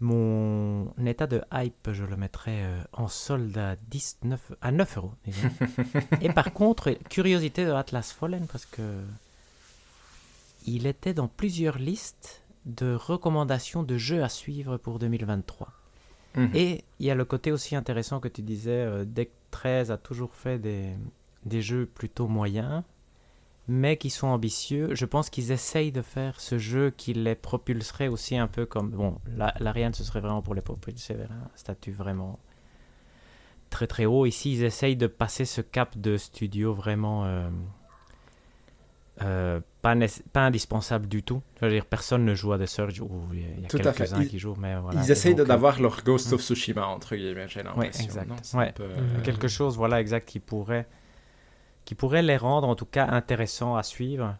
mon 0.00 0.92
état 1.04 1.26
de 1.26 1.42
hype, 1.52 1.90
je 1.92 2.04
le 2.04 2.16
mettrais 2.16 2.62
euh, 2.62 2.80
en 2.92 3.08
solde 3.08 3.56
à, 3.58 3.76
19, 3.90 4.52
à 4.60 4.70
9 4.70 4.96
euros. 4.96 5.12
Et 6.20 6.32
par 6.32 6.52
contre, 6.52 6.90
curiosité 7.08 7.64
de 7.64 7.72
Atlas 7.72 8.12
Fallen, 8.12 8.46
parce 8.46 8.66
que 8.66 8.82
il 10.68 10.86
était 10.86 11.14
dans 11.14 11.28
plusieurs 11.28 11.78
listes 11.78 12.44
de 12.66 12.94
recommandations 12.94 13.82
de 13.82 13.96
jeux 13.96 14.22
à 14.22 14.28
suivre 14.28 14.76
pour 14.76 14.98
2023. 14.98 15.72
Mhm. 16.36 16.50
Et 16.54 16.84
il 16.98 17.06
y 17.06 17.10
a 17.10 17.14
le 17.14 17.24
côté 17.24 17.52
aussi 17.52 17.74
intéressant 17.74 18.20
que 18.20 18.28
tu 18.28 18.42
disais, 18.42 18.70
euh, 18.70 19.04
Deck 19.04 19.30
13 19.50 19.90
a 19.90 19.96
toujours 19.96 20.34
fait 20.34 20.58
des, 20.58 20.90
des 21.44 21.62
jeux 21.62 21.86
plutôt 21.86 22.28
moyens, 22.28 22.82
mais 23.66 23.96
qui 23.96 24.10
sont 24.10 24.28
ambitieux. 24.28 24.94
Je 24.94 25.04
pense 25.04 25.30
qu'ils 25.30 25.52
essayent 25.52 25.92
de 25.92 26.02
faire 26.02 26.40
ce 26.40 26.58
jeu 26.58 26.90
qui 26.90 27.14
les 27.14 27.34
propulserait 27.34 28.08
aussi 28.08 28.36
un 28.36 28.46
peu 28.46 28.66
comme... 28.66 28.90
Bon, 28.90 29.18
l'Ariane, 29.60 29.94
ce 29.94 30.04
serait 30.04 30.20
vraiment 30.20 30.42
pour 30.42 30.54
les 30.54 30.62
propulser 30.62 31.14
vers 31.14 31.32
un 31.32 31.50
statut 31.54 31.92
vraiment 31.92 32.38
très 33.70 33.86
très 33.86 34.06
haut. 34.06 34.26
Ici, 34.26 34.52
ils 34.52 34.64
essayent 34.64 34.96
de 34.96 35.06
passer 35.06 35.44
ce 35.44 35.60
cap 35.60 35.98
de 35.98 36.16
studio 36.16 36.72
vraiment... 36.72 37.24
Euh, 37.24 37.48
euh, 39.22 39.60
pas, 39.82 39.94
pas, 40.32 40.46
indispensable 40.46 41.06
du 41.08 41.22
tout. 41.22 41.42
Je 41.60 41.66
veux 41.66 41.72
dire, 41.72 41.86
personne 41.86 42.24
ne 42.24 42.34
joue 42.34 42.52
à 42.52 42.58
The 42.58 42.66
Surge, 42.66 43.00
ou 43.00 43.22
il 43.32 43.62
y 43.62 43.64
a 43.64 43.68
quelques-uns 43.68 44.24
qui 44.24 44.38
jouent, 44.38 44.56
mais 44.58 44.76
voilà. 44.76 45.02
Ils 45.02 45.10
essayent 45.10 45.34
d'avoir 45.34 45.80
leur 45.80 46.02
Ghost 46.02 46.32
of 46.32 46.40
Tsushima, 46.40 46.86
entre 46.86 47.16
guillemets, 47.16 47.48
j'ai 47.48 47.62
l'impression. 47.62 48.04
exact. 48.04 48.54
ouais. 48.54 48.74
Quelque 49.24 49.48
chose, 49.48 49.76
voilà, 49.76 50.00
exact, 50.00 50.28
qui 50.28 50.40
pourrait 50.40 50.86
qui 51.88 51.94
pourrait 51.94 52.22
les 52.22 52.36
rendre 52.36 52.68
en 52.68 52.74
tout 52.74 52.84
cas 52.84 53.06
intéressants 53.06 53.74
à 53.74 53.82
suivre. 53.82 54.36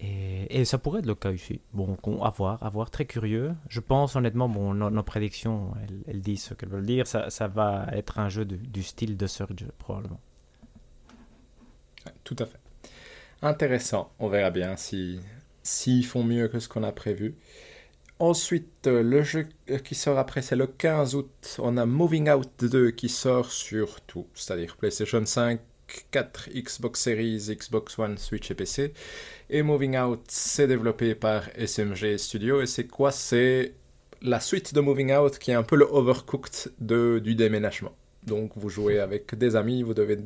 Et, 0.00 0.64
ça 0.64 0.76
pourrait 0.78 0.98
être 0.98 1.06
le 1.06 1.14
cas 1.14 1.30
ici. 1.30 1.60
Bon, 1.72 1.96
à 2.20 2.30
voir, 2.30 2.60
à 2.64 2.68
voir, 2.68 2.90
très 2.90 3.04
curieux. 3.04 3.54
Je 3.68 3.78
pense 3.78 4.16
honnêtement, 4.16 4.48
bon, 4.48 4.74
nos, 4.74 5.02
prédictions, 5.04 5.72
elles, 6.08 6.20
disent 6.20 6.42
ce 6.42 6.54
qu'elles 6.54 6.70
veulent 6.70 6.84
dire. 6.84 7.06
Ça, 7.06 7.30
ça, 7.30 7.46
va 7.46 7.86
être 7.92 8.18
un 8.18 8.28
jeu 8.28 8.44
du 8.44 8.82
style 8.82 9.16
de 9.16 9.28
Surge, 9.28 9.64
probablement. 9.78 10.18
Tout 12.24 12.34
à 12.40 12.46
fait. 12.46 12.58
Intéressant. 13.42 14.12
On 14.20 14.28
verra 14.28 14.50
bien 14.50 14.76
si 14.76 15.18
s'ils 15.64 16.06
font 16.06 16.24
mieux 16.24 16.48
que 16.48 16.58
ce 16.58 16.68
qu'on 16.68 16.82
a 16.82 16.92
prévu. 16.92 17.34
Ensuite, 18.18 18.86
euh, 18.86 19.02
le 19.02 19.22
jeu 19.22 19.48
qui 19.84 19.96
sort 19.96 20.18
après, 20.18 20.42
c'est 20.42 20.56
le 20.56 20.68
15 20.68 21.16
août. 21.16 21.56
On 21.58 21.76
a 21.76 21.86
Moving 21.86 22.30
Out 22.30 22.50
2 22.60 22.92
qui 22.92 23.08
sort 23.08 23.50
sur 23.50 24.00
tout, 24.02 24.26
c'est-à-dire 24.34 24.76
PlayStation 24.76 25.24
5, 25.26 25.60
4, 26.12 26.50
Xbox 26.54 27.00
Series, 27.00 27.48
Xbox 27.50 27.98
One, 27.98 28.18
Switch 28.18 28.50
et 28.50 28.54
PC. 28.54 28.92
Et 29.50 29.62
Moving 29.62 29.98
Out, 29.98 30.22
c'est 30.28 30.68
développé 30.68 31.16
par 31.16 31.48
SMG 31.56 32.16
Studio. 32.16 32.62
Et 32.62 32.66
c'est 32.66 32.86
quoi? 32.86 33.10
C'est 33.10 33.74
la 34.20 34.38
suite 34.38 34.72
de 34.72 34.80
Moving 34.80 35.12
Out 35.14 35.38
qui 35.38 35.50
est 35.50 35.54
un 35.54 35.64
peu 35.64 35.74
le 35.74 35.86
overcooked 35.90 36.72
de, 36.80 37.20
du 37.22 37.34
déménagement. 37.34 37.92
Donc 38.24 38.52
vous 38.54 38.68
jouez 38.68 39.00
avec 39.00 39.34
des 39.34 39.56
amis, 39.56 39.82
vous 39.82 39.94
devez 39.94 40.16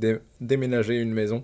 déménager 0.41 1.01
une 1.01 1.13
maison. 1.13 1.43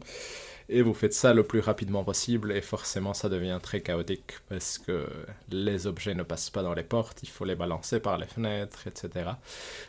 Et 0.73 0.83
vous 0.83 0.95
faites 0.95 1.14
ça 1.14 1.35
le 1.35 1.43
plus 1.43 1.61
rapidement 1.61 2.05
possible 2.05 2.52
et 2.52 2.61
forcément 2.61 3.14
ça 3.14 3.29
devient 3.29 3.59
très 3.62 3.81
chaotique 3.81 4.35
parce 4.49 4.79
que 4.79 5.07
les 5.50 5.87
objets 5.87 6.14
ne 6.14 6.23
passent 6.23 6.50
pas 6.50 6.62
dans 6.62 6.75
les 6.75 6.83
portes, 6.83 7.23
il 7.23 7.29
faut 7.29 7.45
les 7.45 7.55
balancer 7.55 8.00
par 8.00 8.19
les 8.19 8.26
fenêtres, 8.26 8.87
etc. 8.87 9.31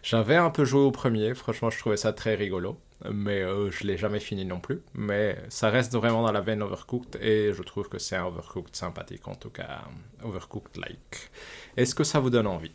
J'avais 0.02 0.36
un 0.36 0.50
peu 0.50 0.66
joué 0.66 0.82
au 0.82 0.92
premier, 0.92 1.34
franchement 1.34 1.70
je 1.70 1.80
trouvais 1.80 1.98
ça 1.98 2.14
très 2.14 2.36
rigolo, 2.36 2.78
mais 3.12 3.42
euh, 3.42 3.72
je 3.72 3.86
l'ai 3.86 3.98
jamais 3.98 4.20
fini 4.20 4.46
non 4.46 4.60
plus. 4.60 4.82
Mais 4.94 5.38
ça 5.50 5.70
reste 5.70 5.94
vraiment 5.94 6.24
dans 6.24 6.32
la 6.32 6.42
veine 6.42 6.62
Overcooked 6.62 7.22
et 7.22 7.52
je 7.54 7.62
trouve 7.64 7.90
que 7.90 8.00
c'est 8.00 8.16
un 8.16 8.26
Overcooked 8.26 8.76
sympathique, 8.76 9.28
en 9.28 9.36
tout 9.36 9.50
cas 9.50 9.82
Overcooked-like. 10.24 11.30
Est-ce 11.78 11.96
que 11.96 12.04
ça 12.04 12.20
vous 12.20 12.30
donne 12.30 12.48
envie? 12.48 12.72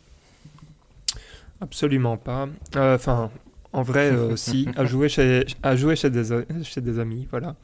Absolument 1.61 2.17
pas. 2.17 2.47
Euh, 2.75 2.95
enfin, 2.95 3.31
en 3.73 3.83
vrai, 3.83 4.11
euh, 4.11 4.35
si, 4.35 4.67
à 4.75 4.85
jouer 4.85 5.09
chez, 5.09 5.45
à 5.61 5.75
jouer 5.75 5.95
chez, 5.95 6.09
des, 6.09 6.23
chez 6.63 6.81
des 6.81 6.99
amis, 6.99 7.27
voilà. 7.29 7.55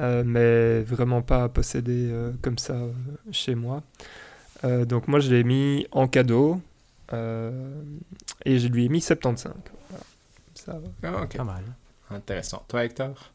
Euh, 0.00 0.22
mais 0.24 0.82
vraiment 0.82 1.20
pas 1.22 1.44
à 1.44 1.48
posséder 1.48 2.08
euh, 2.10 2.32
comme 2.40 2.58
ça 2.58 2.76
chez 3.30 3.54
moi. 3.54 3.82
donc 4.62 5.08
moi, 5.08 5.20
je 5.20 5.30
l'ai 5.30 5.44
mis 5.44 5.86
en 5.90 6.08
cadeau 6.08 6.60
et 7.12 8.58
je 8.58 8.68
lui 8.68 8.86
ai 8.86 8.88
mis 8.88 9.00
75. 9.00 9.52
Voilà. 9.90 10.04
Ça 10.54 10.72
va. 10.72 11.18
Ah, 11.20 11.26
Pas 11.26 11.44
mal. 11.44 11.64
Intéressant. 12.10 12.64
Toi, 12.68 12.84
Hector? 12.84 13.32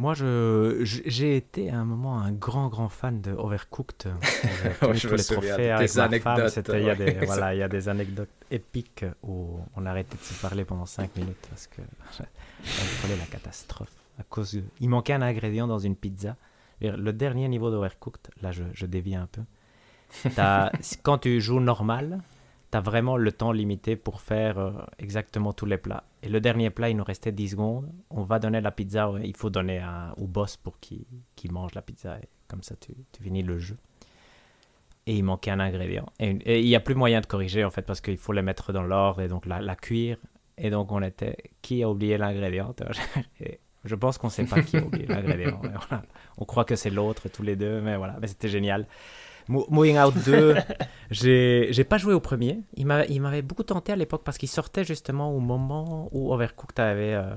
Moi, 0.00 0.14
je, 0.14 0.80
j'ai 0.82 1.36
été 1.36 1.68
à 1.68 1.78
un 1.78 1.84
moment 1.84 2.18
un 2.18 2.32
grand, 2.32 2.68
grand 2.68 2.88
fan 2.88 3.20
de 3.20 3.32
Overcooked. 3.32 4.06
je 4.94 5.08
tous 5.08 5.14
les 5.14 5.24
trophées 5.24 5.70
avec 5.70 5.94
ma 5.94 6.08
femme. 6.20 6.48
il, 6.72 6.82
y 6.84 6.88
a 6.88 6.94
des, 6.94 7.12
voilà, 7.26 7.54
il 7.54 7.58
y 7.58 7.62
a 7.62 7.68
des 7.76 7.86
anecdotes 7.86 8.30
épiques 8.50 9.04
où 9.22 9.60
on 9.76 9.84
a 9.84 9.90
arrêté 9.90 10.16
de 10.16 10.22
se 10.22 10.32
parler 10.40 10.64
pendant 10.64 10.86
5 10.86 11.14
minutes 11.16 11.46
parce 11.50 11.66
que 11.66 11.82
ça 12.12 12.24
la 13.08 13.26
catastrophe. 13.26 13.92
À 14.20 14.22
cause 14.24 14.60
Il 14.80 14.88
manquait 14.90 15.14
un 15.14 15.22
ingrédient 15.22 15.66
dans 15.66 15.78
une 15.78 15.96
pizza. 15.96 16.36
Le 16.82 17.12
dernier 17.12 17.48
niveau 17.48 17.70
d'Overcooked, 17.70 18.30
là, 18.42 18.52
je, 18.52 18.64
je 18.72 18.86
dévie 18.86 19.14
un 19.14 19.26
peu. 19.26 19.42
quand 21.02 21.18
tu 21.18 21.40
joues 21.40 21.60
normal, 21.60 22.20
tu 22.70 22.78
as 22.78 22.80
vraiment 22.80 23.16
le 23.16 23.32
temps 23.32 23.52
limité 23.52 23.96
pour 23.96 24.20
faire 24.20 24.58
euh, 24.58 24.72
exactement 24.98 25.52
tous 25.52 25.66
les 25.66 25.78
plats. 25.78 26.04
Et 26.22 26.28
le 26.28 26.40
dernier 26.40 26.70
plat, 26.70 26.90
il 26.90 26.96
nous 26.96 27.04
restait 27.04 27.32
10 27.32 27.50
secondes. 27.50 27.90
On 28.10 28.22
va 28.22 28.38
donner 28.38 28.60
la 28.60 28.70
pizza, 28.70 29.10
il 29.22 29.36
faut 29.36 29.50
donner 29.50 29.82
au 30.16 30.26
boss 30.26 30.56
pour 30.56 30.78
qu'il 30.80 31.52
mange 31.52 31.74
la 31.74 31.82
pizza. 31.82 32.18
Et 32.18 32.28
comme 32.46 32.62
ça, 32.62 32.76
tu, 32.76 32.94
tu, 33.12 33.22
finis 33.22 33.42
le 33.42 33.58
jeu. 33.58 33.76
Et 35.06 35.16
il 35.16 35.24
manquait 35.24 35.50
un 35.50 35.60
ingrédient. 35.60 36.06
Et, 36.18 36.60
il 36.60 36.66
n'y 36.66 36.76
a 36.76 36.80
plus 36.80 36.94
moyen 36.94 37.20
de 37.20 37.26
corriger, 37.26 37.64
en 37.64 37.70
fait, 37.70 37.82
parce 37.82 38.00
qu'il 38.00 38.18
faut 38.18 38.32
les 38.32 38.42
mettre 38.42 38.72
dans 38.72 38.82
l'ordre 38.82 39.22
et 39.22 39.28
donc 39.28 39.46
la, 39.46 39.60
la, 39.60 39.76
cuire. 39.76 40.18
Et 40.58 40.70
donc, 40.70 40.92
on 40.92 41.02
était... 41.02 41.36
Qui 41.62 41.82
a 41.82 41.88
oublié 41.88 42.18
l'ingrédient 42.18 42.74
Je 43.84 43.94
pense 43.94 44.18
qu'on 44.18 44.26
ne 44.26 44.32
sait 44.32 44.44
pas 44.44 44.62
qui 44.62 44.76
a 44.76 44.84
oublié 44.84 45.06
l'ingrédient. 45.06 45.60
On 46.38 46.44
croit 46.44 46.64
que 46.64 46.76
c'est 46.76 46.90
l'autre, 46.90 47.28
tous 47.28 47.42
les 47.42 47.56
deux, 47.56 47.80
mais 47.80 47.96
voilà. 47.96 48.16
Mais 48.20 48.26
c'était 48.26 48.48
génial. 48.48 48.86
Moving 49.48 49.98
Out 49.98 50.14
2, 50.24 50.54
j'ai 51.10 51.84
pas 51.84 51.98
joué 51.98 52.14
au 52.14 52.20
premier. 52.20 52.62
Il 52.76 52.86
m'avait 52.86 53.42
beaucoup 53.42 53.64
tenté 53.64 53.92
à 53.92 53.96
l'époque 53.96 54.22
parce 54.24 54.38
qu'il 54.38 54.48
sortait 54.48 54.84
justement 54.84 55.34
au 55.34 55.40
moment 55.40 56.08
où 56.12 56.32
Overcooked 56.32 56.78
avait 56.78 57.14
euh, 57.14 57.34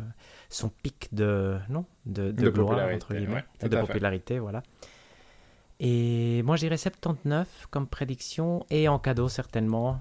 son 0.50 0.70
pic 0.70 1.10
de, 1.12 1.58
non, 1.70 1.86
de, 2.06 2.32
de, 2.32 2.50
gloire, 2.50 2.88
entre 2.94 3.16
guillemets, 3.16 3.46
de 3.62 3.78
popularité. 3.78 4.38
Voilà. 4.40 4.62
Et 5.80 6.44
moi, 6.44 6.56
j'irais 6.56 6.78
79 6.78 7.68
comme 7.72 7.88
prédiction 7.88 8.66
et 8.70 8.88
en 8.88 9.00
cadeau 9.00 9.28
certainement. 9.28 10.00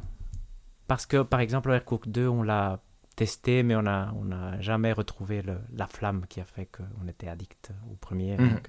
Parce 0.88 1.06
que, 1.06 1.22
par 1.22 1.40
exemple, 1.40 1.70
Overcooked 1.70 2.12
2, 2.12 2.28
on 2.28 2.42
l'a 2.42 2.80
testé, 3.14 3.62
mais 3.62 3.76
on 3.76 3.82
n'a 3.82 4.12
on 4.16 4.30
a 4.32 4.60
jamais 4.60 4.92
retrouvé 4.92 5.42
le, 5.42 5.58
la 5.74 5.86
flamme 5.86 6.26
qui 6.28 6.40
a 6.40 6.44
fait 6.44 6.66
qu'on 6.66 7.08
était 7.08 7.28
addict 7.28 7.70
au 7.90 7.96
premier. 7.96 8.36
Mhm. 8.36 8.60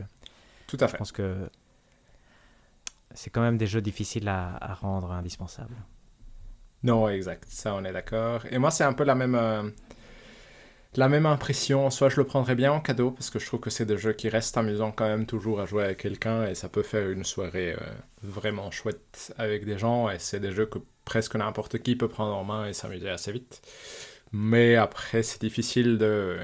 Tout 0.67 0.77
à 0.79 0.87
fait. 0.87 0.93
Je 0.93 0.97
pense 0.97 1.11
que 1.11 1.49
c'est 3.13 3.29
quand 3.29 3.41
même 3.41 3.57
des 3.57 3.67
jeux 3.67 3.81
difficiles 3.81 4.27
à, 4.27 4.73
rendre 4.81 5.11
indispensables. 5.11 5.75
Non, 6.83 7.07
exact, 7.07 7.45
ça 7.47 7.75
on 7.75 7.83
est 7.85 7.93
d'accord. 7.93 8.45
Et 8.49 8.57
moi 8.57 8.71
c'est 8.71 8.83
un 8.83 8.93
peu 8.93 9.03
la 9.03 9.15
même, 9.15 9.35
euh, 9.35 9.69
la 10.95 11.07
même 11.07 11.25
impression. 11.25 11.89
Soit 11.89 12.09
je 12.09 12.17
le 12.17 12.25
prendrais 12.25 12.55
bien 12.55 12.73
en 12.73 12.81
cadeau 12.81 13.11
parce 13.11 13.29
que 13.29 13.39
je 13.39 13.45
trouve 13.45 13.61
que 13.61 13.69
c'est 13.69 13.85
des 13.85 13.97
jeux 13.97 14.13
qui 14.13 14.29
restent 14.29 14.57
amusants 14.57 14.91
quand 14.91 15.07
même 15.07 15.25
toujours 15.25 15.61
à 15.61 15.65
jouer 15.65 15.85
avec 15.85 15.99
quelqu'un 15.99 16.45
et 16.45 16.55
ça 16.55 16.67
peut 16.67 16.83
faire 16.83 17.09
une 17.09 17.23
soirée 17.23 17.73
euh, 17.73 17.85
vraiment 18.21 18.71
chouette 18.71 19.33
avec 19.37 19.63
des 19.65 19.77
gens 19.77 20.09
et 20.09 20.19
c'est 20.19 20.39
des 20.39 20.51
jeux 20.51 20.65
que 20.65 20.79
presque 21.05 21.35
n'importe 21.35 21.79
qui 21.79 21.95
peut 21.95 22.09
prendre 22.09 22.35
en 22.35 22.43
main 22.43 22.65
et 22.65 22.73
s'amuser 22.73 23.09
assez 23.09 23.31
vite. 23.31 23.61
Mais 24.33 24.75
après 24.75 25.23
c'est 25.23 25.41
difficile 25.41 25.97
de... 25.97 26.39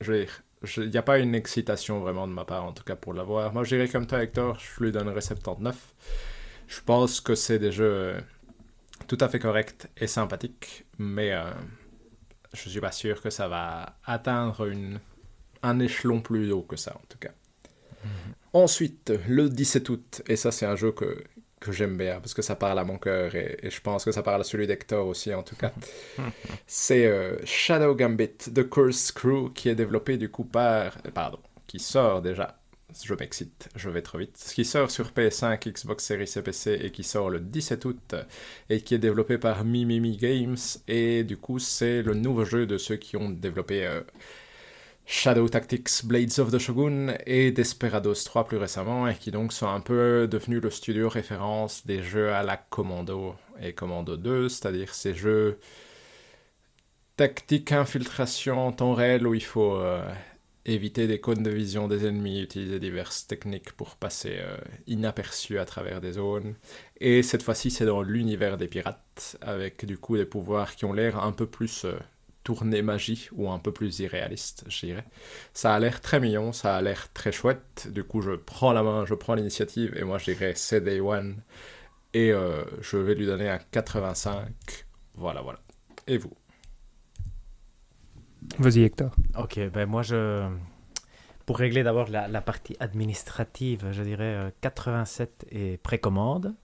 Je 0.00 0.12
veux 0.12 0.24
dire, 0.24 0.42
il 0.78 0.90
n'y 0.90 0.96
a 0.96 1.02
pas 1.02 1.18
une 1.18 1.34
excitation 1.34 2.00
vraiment 2.00 2.26
de 2.26 2.32
ma 2.32 2.44
part, 2.44 2.64
en 2.64 2.72
tout 2.72 2.84
cas 2.84 2.96
pour 2.96 3.14
l'avoir. 3.14 3.52
Moi, 3.52 3.64
je 3.64 3.76
dirais 3.76 3.88
comme 3.88 4.06
toi, 4.06 4.22
Hector, 4.22 4.58
je 4.58 4.84
lui 4.84 4.92
donnerais 4.92 5.20
79. 5.20 5.94
Je 6.66 6.80
pense 6.80 7.20
que 7.20 7.34
c'est 7.34 7.58
des 7.58 7.72
jeux 7.72 8.16
tout 9.06 9.18
à 9.20 9.28
fait 9.28 9.38
corrects 9.38 9.88
et 9.96 10.06
sympathiques, 10.06 10.84
mais 10.98 11.32
euh, 11.32 11.50
je 12.52 12.68
suis 12.68 12.80
pas 12.80 12.92
sûr 12.92 13.22
que 13.22 13.30
ça 13.30 13.48
va 13.48 13.96
atteindre 14.04 14.66
une, 14.66 15.00
un 15.62 15.78
échelon 15.78 16.20
plus 16.20 16.50
haut 16.52 16.62
que 16.62 16.76
ça, 16.76 16.94
en 16.96 17.06
tout 17.08 17.18
cas. 17.18 17.32
Mhm. 18.04 18.34
Ensuite, 18.52 19.12
le 19.28 19.48
17 19.48 19.88
août, 19.88 20.22
et 20.26 20.36
ça 20.36 20.50
c'est 20.50 20.66
un 20.66 20.76
jeu 20.76 20.92
que, 20.92 21.24
que 21.60 21.72
j'aime 21.72 21.96
bien 21.96 22.20
parce 22.20 22.34
que 22.34 22.42
ça 22.42 22.56
parle 22.56 22.78
à 22.78 22.84
mon 22.84 22.98
cœur 22.98 23.34
et, 23.34 23.58
je 23.62 23.80
pense 23.80 24.04
que 24.04 24.12
ça 24.12 24.22
parle 24.22 24.40
à 24.40 24.44
celui 24.44 24.66
d'Hector 24.66 25.06
aussi 25.06 25.32
en 25.34 25.42
tout 25.42 25.56
cas. 25.56 25.72
c'est 26.66 27.06
euh, 27.06 27.36
Shadow 27.44 27.94
Gambit 27.94 28.36
The 28.54 28.68
Curse 28.68 29.12
Crew 29.12 29.52
qui 29.54 29.68
est 29.68 29.74
développé 29.74 30.16
du 30.16 30.30
coup 30.30 30.44
par 30.44 30.98
pardon, 31.14 31.38
qui 31.66 31.78
sort 31.78 32.22
déjà. 32.22 32.58
Je 33.04 33.12
m'excite, 33.12 33.68
je 33.76 33.90
vais 33.90 34.00
trop 34.00 34.16
vite. 34.16 34.50
Qui 34.54 34.64
sort 34.64 34.90
sur 34.90 35.10
PS5, 35.10 35.72
Xbox 35.72 36.04
Series 36.04 36.32
et 36.36 36.42
PC 36.42 36.80
et 36.82 36.90
qui 36.90 37.04
sort 37.04 37.28
le 37.28 37.38
17 37.38 37.84
août 37.84 38.14
et 38.70 38.80
qui 38.80 38.94
est 38.94 38.98
développé 38.98 39.36
par 39.36 39.62
Mimimi 39.64 40.16
Games 40.16 40.56
et 40.88 41.22
du 41.22 41.36
coup 41.36 41.58
c'est 41.58 42.02
le 42.02 42.14
nouveau 42.14 42.46
jeu 42.46 42.66
de 42.66 42.78
ceux 42.78 42.96
qui 42.96 43.16
ont 43.16 43.28
développé 43.28 43.86
euh, 43.86 44.00
Shadow 45.10 45.48
Tactics 45.48 46.04
Blades 46.04 46.38
of 46.38 46.52
the 46.52 46.58
Shogun 46.58 47.14
et 47.24 47.50
Desperados 47.50 48.24
3 48.26 48.44
plus 48.44 48.58
récemment, 48.58 49.08
et 49.08 49.14
qui 49.14 49.30
donc 49.30 49.54
sont 49.54 49.66
un 49.66 49.80
peu 49.80 50.28
devenus 50.30 50.60
le 50.60 50.68
studio 50.68 51.08
référence 51.08 51.86
des 51.86 52.02
jeux 52.02 52.30
à 52.34 52.42
la 52.42 52.58
Commando 52.58 53.34
et 53.58 53.72
Commando 53.72 54.18
2, 54.18 54.50
c'est-à-dire 54.50 54.92
ces 54.92 55.14
jeux 55.14 55.58
tactique 57.16 57.72
infiltration 57.72 58.70
temps 58.70 58.92
réel 58.92 59.26
où 59.26 59.32
il 59.32 59.42
faut 59.42 59.76
euh, 59.76 60.06
éviter 60.66 61.06
des 61.06 61.20
cônes 61.20 61.42
de 61.42 61.50
vision 61.50 61.88
des 61.88 62.06
ennemis, 62.06 62.42
utiliser 62.42 62.78
diverses 62.78 63.26
techniques 63.26 63.72
pour 63.72 63.96
passer 63.96 64.36
euh, 64.38 64.58
inaperçu 64.86 65.58
à 65.58 65.64
travers 65.64 66.02
des 66.02 66.12
zones. 66.12 66.54
Et 67.00 67.22
cette 67.22 67.42
fois-ci, 67.42 67.70
c'est 67.70 67.86
dans 67.86 68.02
l'univers 68.02 68.58
des 68.58 68.68
pirates, 68.68 69.38
avec 69.40 69.86
du 69.86 69.96
coup 69.96 70.18
des 70.18 70.26
pouvoirs 70.26 70.76
qui 70.76 70.84
ont 70.84 70.92
l'air 70.92 71.18
un 71.24 71.32
peu 71.32 71.46
plus 71.46 71.86
euh, 71.86 71.98
tournée 72.48 72.80
magie 72.80 73.28
ou 73.32 73.50
un 73.50 73.58
peu 73.58 73.72
plus 73.72 73.98
irréaliste, 73.98 74.64
je 74.68 74.86
dirais. 74.86 75.04
Ça 75.52 75.74
a 75.74 75.78
l'air 75.78 76.00
très 76.00 76.18
mignon, 76.18 76.54
ça 76.54 76.76
a 76.76 76.80
l'air 76.80 77.12
très 77.12 77.30
chouette. 77.30 77.88
Du 77.92 78.04
coup, 78.04 78.22
je 78.22 78.30
prends 78.30 78.72
la 78.72 78.82
main, 78.82 79.04
je 79.04 79.12
prends 79.12 79.34
l'initiative 79.34 79.94
et 79.98 80.02
moi 80.02 80.16
je 80.16 80.32
dirais 80.32 80.54
c'est 80.56 80.80
Day 80.80 80.98
One. 81.00 81.42
Et 82.14 82.32
euh, 82.32 82.64
je 82.80 82.96
vais 82.96 83.14
lui 83.14 83.26
donner 83.26 83.50
un 83.50 83.58
85. 83.58 84.48
Voilà, 85.16 85.42
voilà. 85.42 85.58
Et 86.06 86.16
vous? 86.16 86.32
Vas-y, 88.58 88.84
Hector. 88.84 89.14
Ok, 89.36 89.60
ben 89.68 89.84
moi 89.84 90.00
je. 90.00 90.48
Pour 91.44 91.58
régler 91.58 91.82
d'abord 91.82 92.08
la, 92.08 92.40
partie 92.40 92.76
administrative, 92.80 93.88
je 93.92 94.02
dirais 94.02 94.54
87 94.62 95.44
euh, 95.52 95.58
et 95.58 95.76
précommande. 95.76 96.54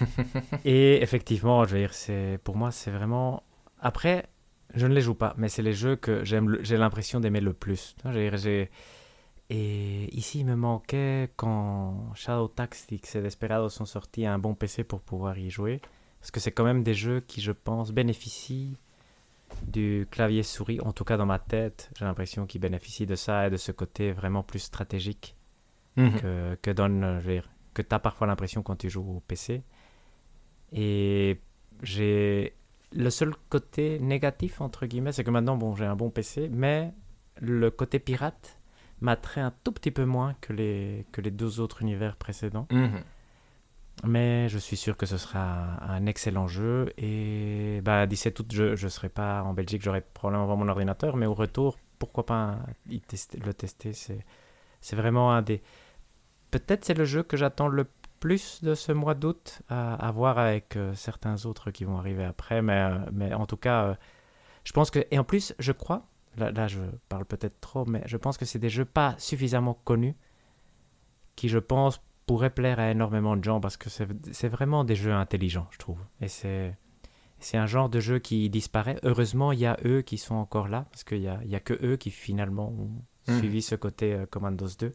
et 0.64 1.02
effectivement, 1.02 1.66
je 1.66 1.74
veux 1.74 1.80
dire, 1.80 1.92
c'est 1.92 2.38
pour 2.44 2.56
moi, 2.56 2.70
c'est 2.70 2.90
vraiment. 2.90 3.42
Après, 3.78 4.24
je 4.74 4.86
ne 4.86 4.94
les 4.94 5.00
joue 5.00 5.14
pas, 5.14 5.34
mais 5.36 5.48
c'est 5.48 5.62
les 5.62 5.72
jeux 5.72 5.96
que 5.96 6.24
j'aime, 6.24 6.58
j'ai 6.62 6.76
l'impression 6.76 7.20
d'aimer 7.20 7.40
le 7.40 7.52
plus. 7.52 7.96
Et 9.50 10.14
ici, 10.14 10.40
il 10.40 10.46
me 10.46 10.56
manquait 10.56 11.30
quand 11.36 12.12
Shadow 12.14 12.48
Tactics 12.48 13.16
et 13.16 13.22
Desperado 13.22 13.70
sont 13.70 13.86
sortis 13.86 14.26
un 14.26 14.38
bon 14.38 14.54
PC 14.54 14.84
pour 14.84 15.00
pouvoir 15.00 15.38
y 15.38 15.48
jouer. 15.48 15.80
Parce 16.20 16.30
que 16.30 16.40
c'est 16.40 16.52
quand 16.52 16.64
même 16.64 16.82
des 16.82 16.94
jeux 16.94 17.20
qui, 17.20 17.40
je 17.40 17.52
pense, 17.52 17.92
bénéficient 17.92 18.76
du 19.62 20.06
clavier 20.10 20.42
souris. 20.42 20.80
En 20.80 20.92
tout 20.92 21.04
cas, 21.04 21.16
dans 21.16 21.24
ma 21.24 21.38
tête, 21.38 21.90
j'ai 21.98 22.04
l'impression 22.04 22.46
qu'ils 22.46 22.60
bénéficient 22.60 23.06
de 23.06 23.14
ça 23.14 23.46
et 23.46 23.50
de 23.50 23.56
ce 23.56 23.72
côté 23.72 24.12
vraiment 24.12 24.42
plus 24.42 24.58
stratégique 24.58 25.34
mhm. 25.96 26.20
que, 26.20 26.58
que 26.60 26.70
donne, 26.70 27.20
je 27.22 27.30
dire, 27.30 27.50
que 27.72 27.80
tu 27.80 27.94
as 27.94 27.98
parfois 27.98 28.26
l'impression 28.26 28.62
quand 28.62 28.76
tu 28.76 28.90
joues 28.90 29.16
au 29.16 29.20
PC. 29.20 29.62
Et 30.72 31.40
j'ai 31.82 32.57
le 32.92 33.10
seul 33.10 33.34
côté 33.48 33.98
négatif, 33.98 34.60
entre 34.60 34.86
guillemets, 34.86 35.12
c'est 35.12 35.24
que 35.24 35.30
maintenant, 35.30 35.56
bon, 35.56 35.74
j'ai 35.74 35.84
un 35.84 35.96
bon 35.96 36.10
PC, 36.10 36.48
mais 36.50 36.92
le 37.40 37.70
côté 37.70 37.98
pirate 37.98 38.58
m'attrait 39.00 39.40
un 39.40 39.52
tout 39.62 39.72
petit 39.72 39.90
peu 39.90 40.04
moins 40.04 40.34
que 40.40 40.52
les, 40.52 41.06
que 41.12 41.20
les 41.20 41.30
deux 41.30 41.60
autres 41.60 41.82
univers 41.82 42.16
précédents. 42.16 42.66
Mhm. 42.70 43.02
Mais 44.04 44.48
je 44.48 44.58
suis 44.58 44.76
sûr 44.76 44.96
que 44.96 45.06
ce 45.06 45.16
sera 45.16 45.82
un 45.84 46.06
excellent 46.06 46.46
jeu. 46.46 46.92
Et 46.98 47.80
bah, 47.82 48.06
17 48.06 48.38
août, 48.38 48.46
je 48.50 48.84
ne 48.84 48.88
serai 48.88 49.08
pas 49.08 49.42
en 49.42 49.54
Belgique, 49.54 49.82
j'aurai 49.82 50.00
probablement 50.00 50.56
mon 50.56 50.68
ordinateur, 50.68 51.16
mais 51.16 51.26
au 51.26 51.34
retour, 51.34 51.78
pourquoi 51.98 52.24
pas 52.26 52.58
le 52.88 53.52
tester 53.52 53.92
c'est 54.80 54.96
vraiment 54.96 55.32
un 55.32 55.42
des. 55.42 55.62
Peut-être 56.50 56.84
c'est 56.84 56.94
le 56.94 57.04
jeu 57.04 57.22
que 57.22 57.36
j'attends 57.36 57.68
le 57.68 57.84
plus 58.18 58.62
de 58.62 58.74
ce 58.74 58.92
mois 58.92 59.14
d'août, 59.14 59.62
à, 59.68 60.10
voir 60.12 60.38
avec 60.38 60.76
euh, 60.76 60.94
certains 60.94 61.46
autres 61.46 61.70
qui 61.70 61.84
vont 61.84 61.98
arriver 61.98 62.24
après. 62.24 62.62
Mais, 62.62 62.80
euh, 62.80 62.98
mais 63.12 63.34
en 63.34 63.46
tout 63.46 63.56
cas, 63.56 63.84
euh, 63.84 63.94
je 64.64 64.72
pense 64.72 64.90
que. 64.90 65.00
Et 65.10 65.18
en 65.18 65.24
plus, 65.24 65.54
je 65.58 65.72
crois, 65.72 66.06
là, 66.36 66.50
là 66.50 66.68
je 66.68 66.80
parle 67.08 67.24
peut-être 67.24 67.60
trop, 67.60 67.84
mais 67.86 68.02
je 68.06 68.16
pense 68.16 68.36
que 68.36 68.44
c'est 68.44 68.58
des 68.58 68.70
jeux 68.70 68.84
pas 68.84 69.14
suffisamment 69.18 69.74
connus 69.84 70.16
qui, 71.36 71.48
je 71.48 71.58
pense, 71.58 72.00
pourraient 72.26 72.50
plaire 72.50 72.78
à 72.80 72.90
énormément 72.90 73.36
de 73.36 73.44
gens 73.44 73.60
parce 73.60 73.76
que 73.76 73.88
c'est 73.88 74.48
vraiment 74.48 74.84
des 74.84 74.96
jeux 74.96 75.12
intelligents, 75.12 75.68
je 75.70 75.78
trouve. 75.78 75.98
Et 76.20 76.28
c'est. 76.28 76.76
C'est 77.40 77.56
un 77.56 77.66
genre 77.66 77.88
de 77.88 78.00
jeu 78.00 78.18
qui 78.18 78.50
disparaît. 78.50 78.98
Heureusement, 79.04 79.52
il 79.52 79.60
y 79.60 79.66
a 79.66 79.76
eux 79.84 80.02
qui 80.02 80.18
sont 80.18 80.34
encore 80.34 80.66
là, 80.66 80.86
parce 80.90 81.04
qu'il 81.04 81.20
n'y 81.20 81.28
a, 81.28 81.38
y 81.44 81.54
a 81.54 81.60
que 81.60 81.78
eux 81.86 81.96
qui 81.96 82.10
finalement 82.10 82.70
ont 82.70 83.30
mmh. 83.32 83.38
suivi 83.38 83.62
ce 83.62 83.76
côté 83.76 84.24
Commandos 84.28 84.74
2 84.76 84.92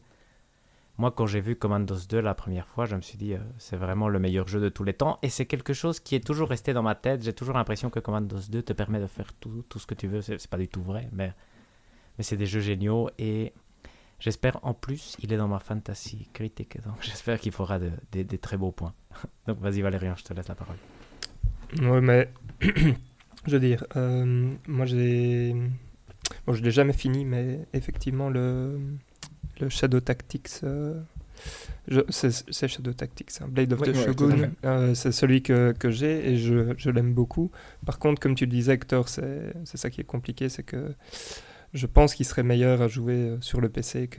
moi, 0.98 1.12
quand 1.12 1.26
j'ai 1.26 1.42
vu 1.42 1.56
Commandos 1.56 2.06
2 2.08 2.20
la 2.20 2.36
première 2.36 2.68
fois, 2.68 2.86
je 2.86 2.96
me 2.96 3.02
suis 3.02 3.18
dit, 3.18 3.34
euh, 3.34 3.40
c'est 3.58 3.78
vraiment 3.78 4.10
le 4.10 4.20
meilleur 4.20 4.48
jeu 4.48 4.60
de 4.62 4.70
tous 4.70 4.84
les 4.84 4.94
temps. 4.94 5.18
Et 5.24 5.30
c'est 5.30 5.46
quelque 5.46 5.74
chose 5.74 6.00
qui 6.00 6.16
est 6.16 6.26
toujours 6.26 6.50
resté 6.50 6.74
dans 6.74 6.84
ma 6.84 6.96
tête. 6.96 7.24
J'ai 7.24 7.34
toujours 7.34 7.56
l'impression 7.56 7.90
que 7.90 8.00
Commandos 8.00 8.50
2 8.50 8.62
te 8.62 8.74
permet 8.74 9.00
de 9.00 9.08
faire 9.08 9.34
tout, 9.34 9.64
tout 9.70 9.80
ce 9.80 9.88
que 9.88 9.96
tu 9.96 10.08
veux. 10.08 10.22
C'est 10.22 10.48
pas 10.48 10.58
du 10.58 10.68
tout 10.68 10.84
vrai, 10.84 11.10
mais, 11.12 11.34
mais 12.18 12.24
c'est 12.24 12.38
des 12.38 12.46
jeux 12.46 12.60
géniaux. 12.60 13.10
Et 13.18 13.54
j'espère, 14.20 14.60
en 14.62 14.76
plus, 14.76 15.18
il 15.24 15.34
est 15.34 15.38
dans 15.38 15.48
ma 15.48 15.60
fantasy 15.60 16.30
critique. 16.32 16.82
Donc 16.84 16.98
j'espère 17.02 17.40
qu'il 17.40 17.52
fera 17.52 17.80
des 17.80 18.38
très 18.38 18.58
beaux 18.58 18.72
points. 18.72 18.94
donc 19.48 19.60
vas-y, 19.60 19.82
Valérian, 19.82 20.16
je 20.16 20.24
te 20.24 20.34
laisse 20.34 20.48
la 20.48 20.56
parole. 20.56 20.78
Oui, 21.82 22.02
mais 22.02 22.30
je 22.62 23.52
veux 23.52 23.60
dire, 23.60 23.84
euh, 23.96 24.52
moi 24.68 24.86
j'ai. 24.86 25.56
Bon, 26.46 26.54
je 26.54 26.62
l'ai 26.62 26.72
jamais 26.72 26.94
fini, 26.94 27.26
mais 27.26 27.68
effectivement, 27.74 28.30
le 28.30 28.80
le 29.60 29.70
Shadow 29.70 30.00
Tactics. 30.00 30.50
Euh, 30.64 31.00
c'est 32.10 32.68
Shadow 32.68 32.94
Tactics, 32.94 33.32
hein. 33.42 33.48
Blade 33.50 33.74
of 33.74 33.82
the 33.82 33.94
Shogun, 33.94 34.52
euh, 34.64 34.94
c'est 34.94 35.12
celui 35.12 35.42
que, 35.42 35.74
que 35.74 35.90
j'ai 35.90 36.32
et 36.32 36.38
je, 36.38 36.74
je 36.78 36.90
l'aime 36.90 37.14
beaucoup. 37.14 37.52
Par 37.86 38.00
contre, 38.00 38.22
comme 38.22 38.36
tu 38.36 38.46
le 38.46 38.52
disais, 38.52 38.74
Hector, 38.74 39.10
c'est 39.10 39.54
ça 39.66 39.90
qui 39.90 40.02
est 40.02 40.06
compliqué, 40.06 40.48
c'est 40.48 40.64
que 40.64 40.94
je 41.74 41.86
pense 41.88 42.14
qu'il 42.14 42.26
serait 42.26 42.44
meilleur 42.44 42.82
à 42.82 42.88
jouer 42.88 43.14
euh, 43.16 43.42
sur 43.42 43.60
le 43.60 43.70
PC 43.70 44.10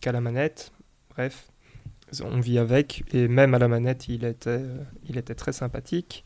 qu'à 0.00 0.12
la 0.12 0.20
manette. 0.20 0.72
Bref, 1.10 1.48
on 2.22 2.40
vit 2.40 2.58
avec 2.58 3.04
et 3.12 3.28
même 3.28 3.54
à 3.54 3.58
la 3.58 3.68
manette, 3.68 4.08
il 4.08 4.24
était, 4.24 4.62
il 5.08 5.18
était 5.18 5.34
très 5.34 5.52
sympathique. 5.52 6.24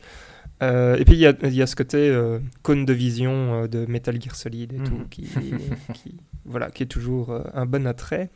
Et 0.61 1.03
puis 1.05 1.15
il 1.15 1.19
y 1.19 1.25
a, 1.25 1.33
y 1.41 1.61
a, 1.61 1.67
ce 1.67 1.75
côté 1.75 2.15
cône 2.61 2.85
de 2.85 2.93
vision 2.93 3.65
de 3.65 3.85
Metal 3.87 4.21
Gear 4.21 4.35
Solid 4.35 4.73
et 4.73 4.77
tout 4.77 4.97
mhm. 4.97 5.09
qui, 5.09 5.23
qui, 5.93 6.17
voilà, 6.45 6.71
qui 6.71 6.83
est 6.83 6.87
toujours 6.87 7.31
euh, 7.31 7.43
un 7.53 7.65
bon 7.65 7.87
attrait. 7.87 8.29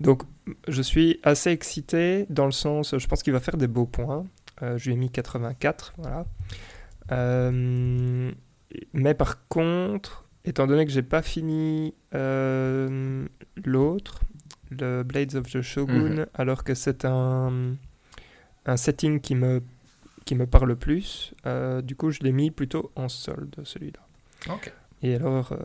Donc, 0.00 0.22
je 0.68 0.82
suis 0.82 1.20
assez 1.22 1.50
excité 1.50 2.26
dans 2.28 2.46
le 2.46 2.52
sens, 2.52 2.96
je 2.96 3.06
pense 3.06 3.22
qu'il 3.22 3.32
va 3.32 3.40
faire 3.40 3.56
des 3.56 3.68
beaux 3.68 3.86
points. 3.86 4.26
Euh, 4.62 4.78
je 4.78 4.86
lui 4.86 4.94
ai 4.94 4.96
mis 4.96 5.10
84, 5.10 5.94
voilà. 5.98 6.26
Euh, 7.12 8.30
mais 8.92 9.14
par 9.14 9.46
contre, 9.48 10.24
étant 10.44 10.66
donné 10.66 10.84
que 10.84 10.92
j'ai 10.92 11.02
pas 11.02 11.22
fini 11.22 11.94
l'autre, 13.64 14.20
le 14.70 15.02
Blades 15.02 15.36
of 15.36 15.50
the 15.50 15.62
Shogun, 15.62 16.16
mhm. 16.16 16.26
alors 16.34 16.64
que 16.64 16.74
c'est 16.74 17.04
un, 17.04 17.76
un 18.66 18.76
setting 18.76 19.20
qui 19.20 19.34
me, 19.34 19.62
qui 20.26 20.34
me 20.34 20.46
parle 20.46 20.76
plus, 20.76 21.32
du 21.82 21.96
coup, 21.96 22.10
je 22.10 22.20
l'ai 22.20 22.32
mis 22.32 22.50
plutôt 22.50 22.90
en 22.96 23.08
solde, 23.08 23.56
celui-là. 23.64 24.00
Et 25.02 25.14
alors, 25.14 25.56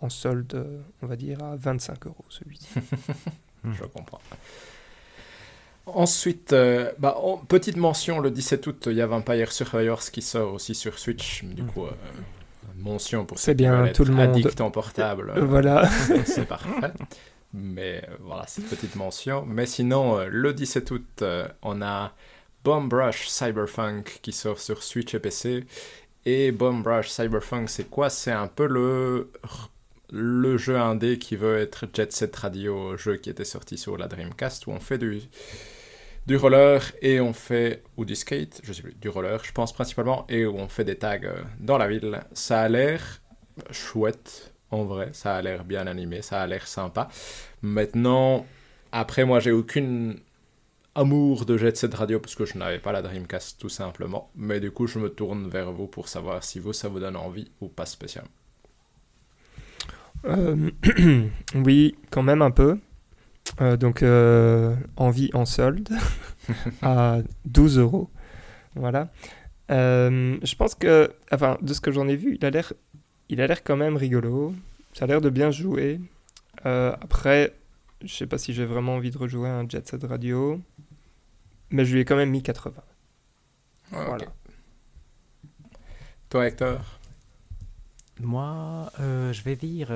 en 0.00 0.08
solde, 0.08 0.66
on 1.02 1.06
va 1.06 1.16
dire, 1.16 1.42
à 1.44 1.56
25 1.56 2.06
euros 2.06 2.24
celui-ci. 2.30 2.68
Je 3.72 3.84
comprends. 3.84 4.20
Ensuite, 5.86 6.52
euh, 6.52 6.90
bah, 6.98 7.16
petite 7.46 7.76
mention, 7.76 8.18
le 8.18 8.30
17 8.32 8.66
août, 8.66 8.88
il 8.90 8.96
y 8.96 9.00
a 9.00 9.06
Vampire 9.06 9.52
Survivors 9.52 10.02
qui 10.10 10.20
sort 10.20 10.52
aussi 10.52 10.74
sur 10.74 10.98
Switch. 10.98 11.44
Du 11.44 11.62
coup, 11.62 11.84
euh, 11.84 11.90
mention 12.76 13.24
pour 13.24 13.38
C'est 13.38 13.54
bien, 13.54 13.88
tout 13.92 14.04
le 14.04 14.12
monde. 14.12 14.30
Addict 14.30 14.60
en 14.60 14.72
portable. 14.72 15.32
Euh, 15.36 15.44
voilà. 15.44 15.88
c'est 16.24 16.46
parfait. 16.46 16.92
Mais 17.54 18.04
voilà, 18.20 18.44
c'est 18.48 18.62
petite 18.62 18.96
mention. 18.96 19.44
Mais 19.46 19.66
sinon, 19.66 20.26
le 20.28 20.52
17 20.52 20.90
août, 20.90 21.24
on 21.62 21.80
a 21.80 22.12
Bomb 22.66 22.92
Rush 22.92 23.28
Cyberpunk 23.28 24.18
qui 24.22 24.32
sort 24.32 24.58
sur 24.58 24.82
Switch 24.82 25.14
et 25.14 25.20
PC. 25.20 25.64
Et 26.24 26.50
Bomb 26.50 26.84
Rush 26.84 27.10
Cyberpunk, 27.10 27.70
c'est 27.70 27.88
quoi? 27.88 28.10
C'est 28.10 28.32
un 28.32 28.48
peu 28.48 28.66
le 28.66 29.30
le 30.10 30.56
jeu 30.56 30.76
indé 30.76 31.16
qui 31.16 31.36
veut 31.36 31.58
être 31.58 31.86
Jet 31.94 32.12
Set 32.12 32.34
Radio, 32.34 32.96
jeu 32.96 33.18
qui 33.18 33.30
était 33.30 33.44
sorti 33.44 33.78
sur 33.78 33.96
la 33.96 34.08
Dreamcast, 34.08 34.66
où 34.66 34.72
on 34.72 34.80
fait 34.80 34.98
du, 34.98 35.20
du 36.26 36.36
roller 36.36 36.80
et 37.02 37.20
on 37.20 37.32
fait, 37.32 37.84
ou 37.96 38.04
du 38.04 38.16
skate, 38.16 38.60
je 38.64 38.72
sais 38.72 38.82
plus, 38.82 38.94
du 38.94 39.10
roller, 39.10 39.44
je 39.44 39.52
pense 39.52 39.72
principalement, 39.72 40.26
et 40.28 40.44
où 40.44 40.56
on 40.56 40.66
fait 40.66 40.84
des 40.84 40.96
tags 40.96 41.20
euh, 41.22 41.42
dans 41.60 41.78
la 41.78 41.86
ville. 41.86 42.20
Ça 42.32 42.62
a 42.62 42.68
l'air 42.68 43.20
chouette, 43.70 44.52
en 44.72 44.82
vrai, 44.84 45.10
ça 45.12 45.36
a 45.36 45.42
l'air 45.42 45.62
bien 45.64 45.86
animé, 45.86 46.20
ça 46.20 46.42
a 46.42 46.46
l'air 46.48 46.66
sympa. 46.66 47.06
Maintenant, 47.62 48.44
après, 48.90 49.24
moi, 49.24 49.38
j'ai 49.38 49.52
aucune 49.52 50.18
amour 50.96 51.44
de 51.44 51.56
Jet 51.56 51.76
Set 51.76 51.94
Radio 51.94 52.18
parce 52.18 52.34
que 52.34 52.46
je 52.46 52.56
n'avais 52.58 52.78
pas 52.78 52.90
la 52.90 53.02
Dreamcast 53.02 53.60
tout 53.60 53.68
simplement. 53.68 54.30
Mais 54.34 54.58
du 54.60 54.70
coup, 54.70 54.86
je 54.86 54.98
me 54.98 55.10
tourne 55.10 55.48
vers 55.48 55.70
vous 55.70 55.86
pour 55.86 56.08
savoir 56.08 56.42
si 56.42 56.58
vous, 56.58 56.72
ça 56.72 56.88
vous 56.88 56.98
donne 56.98 57.16
envie 57.16 57.50
ou 57.60 57.68
pas 57.68 57.86
spécialement. 57.86 58.30
Euh, 60.24 60.70
oui, 61.54 61.94
quand 62.10 62.22
même 62.22 62.42
un 62.42 62.50
peu. 62.50 62.78
Euh, 63.60 63.76
donc, 63.76 64.02
euh, 64.02 64.74
en 64.96 65.10
vie 65.10 65.30
en 65.34 65.44
solde 65.44 65.88
à 66.82 67.18
12 67.44 67.78
euros. 67.78 68.10
Voilà. 68.74 69.10
je 69.68 70.54
pense 70.56 70.74
que, 70.74 71.12
enfin, 71.30 71.58
de 71.62 71.72
ce 71.72 71.80
que 71.80 71.92
j'en 71.92 72.08
ai 72.08 72.16
vu, 72.16 72.36
il 72.40 72.44
a 72.44 72.50
l'air, 72.50 72.72
il 73.28 73.40
a 73.40 73.46
l'air 73.46 73.62
quand 73.62 73.76
même 73.76 73.96
rigolo. 73.96 74.54
Ça 74.94 75.04
a 75.04 75.08
l'air 75.08 75.20
de 75.20 75.30
bien 75.30 75.50
jouer. 75.50 76.00
après, 76.64 77.54
je 78.04 78.14
sais 78.14 78.26
pas 78.26 78.38
si 78.38 78.52
j'ai 78.52 78.64
vraiment 78.64 78.96
envie 78.96 79.10
de 79.10 79.18
rejouer 79.18 79.48
un 79.48 79.68
Jet 79.68 79.86
Set 79.86 80.02
Radio, 80.04 80.60
mais 81.70 81.84
je 81.84 81.94
lui 81.94 82.00
ai 82.00 82.04
quand 82.04 82.16
même 82.16 82.30
mis 82.30 82.42
80. 82.42 82.82
voilà. 83.90 84.26
Toi, 86.28 86.46
Hector 86.46 86.80
moi, 88.20 88.90
euh, 89.00 89.32
je 89.32 89.42
vais 89.42 89.56
dire 89.56 89.88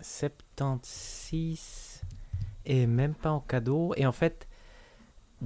76 0.00 2.02
euh, 2.02 2.06
et 2.66 2.86
même 2.86 3.14
pas 3.14 3.30
en 3.30 3.40
cadeau. 3.40 3.94
Et 3.96 4.06
en 4.06 4.12
fait, 4.12 4.46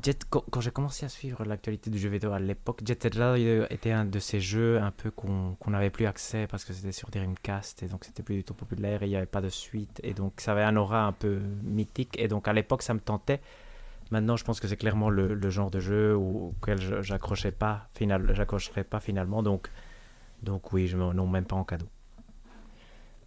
Jet, 0.00 0.24
quand, 0.28 0.60
j'ai 0.60 0.70
commencé 0.70 1.04
à 1.04 1.08
suivre 1.08 1.44
l'actualité 1.44 1.90
du 1.90 1.98
jeu 1.98 2.08
vidéo 2.08 2.32
à 2.32 2.38
l'époque, 2.38 2.80
Jet 2.84 3.02
Set 3.02 3.16
Radio 3.16 3.64
était 3.70 3.90
un 3.90 4.04
de 4.04 4.20
ces 4.20 4.40
jeux 4.40 4.80
un 4.80 4.92
peu 4.92 5.10
qu'on 5.10 5.56
n'avait 5.66 5.90
plus 5.90 6.06
accès 6.06 6.46
parce 6.46 6.64
que 6.64 6.72
c'était 6.72 6.92
sur 6.92 7.10
Dreamcast 7.10 7.82
et 7.82 7.86
donc 7.86 8.04
c'était 8.04 8.22
plus 8.22 8.36
du 8.36 8.44
tout 8.44 8.54
populaire 8.54 9.02
et 9.02 9.06
il 9.06 9.10
n'y 9.10 9.16
avait 9.16 9.26
pas 9.26 9.40
de 9.40 9.48
suite 9.48 10.00
et 10.04 10.14
donc 10.14 10.40
ça 10.40 10.52
avait 10.52 10.62
un 10.62 10.76
aura 10.76 11.06
un 11.06 11.12
peu 11.12 11.40
mythique 11.64 12.16
et 12.20 12.28
donc 12.28 12.46
à 12.46 12.52
l'époque 12.52 12.82
ça 12.82 12.94
me 12.94 13.00
tentait. 13.00 13.40
Maintenant, 14.10 14.36
je 14.36 14.44
pense 14.44 14.58
que 14.58 14.66
c'est 14.66 14.76
clairement 14.76 15.08
le, 15.08 15.50
genre 15.50 15.70
de 15.70 15.80
jeu 15.80 16.16
auquel 16.16 17.02
j'accrochais 17.02 17.52
pas, 17.52 17.88
final, 17.94 18.34
j'accrocherais 18.34 18.84
pas 18.84 19.00
finalement. 19.00 19.42
Donc, 19.42 19.68
donc 20.42 20.72
oui, 20.72 20.88
je 20.88 20.96
non, 20.96 21.26
même 21.26 21.44
pas 21.44 21.56
en 21.56 21.64
cadeau. 21.64 21.86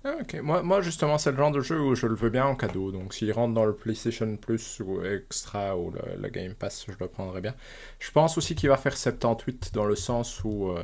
Ah, 0.05 0.17
ok, 0.19 0.41
moi, 0.41 0.81
justement, 0.81 1.17
c'est 1.17 1.31
le 1.31 1.37
genre 1.37 1.51
de 1.51 1.61
jeu 1.61 1.79
où 1.79 1.95
je 1.95 2.05
le 2.07 2.15
veux 2.15 2.29
bien 2.29 2.45
en 2.45 2.55
cadeau. 2.55 2.91
Donc 2.91 3.13
s'il 3.13 3.31
rentre 3.31 3.53
dans 3.53 3.63
le 3.63 3.73
PlayStation 3.73 4.35
Plus 4.35 4.81
ou 4.81 5.01
Extra 5.05 5.77
ou 5.77 5.91
le, 5.91 6.29
Game 6.29 6.53
Pass, 6.55 6.85
je 6.89 6.93
le 6.99 7.07
prendrai 7.07 7.39
bien. 7.39 7.55
Je 7.99 8.11
pense 8.11 8.37
aussi 8.37 8.53
qu'il 8.53 8.67
va 8.67 8.75
faire 8.75 8.97
78 8.97 9.73
dans 9.73 9.85
le 9.85 9.95
sens 9.95 10.43
où 10.43 10.71
euh, 10.71 10.83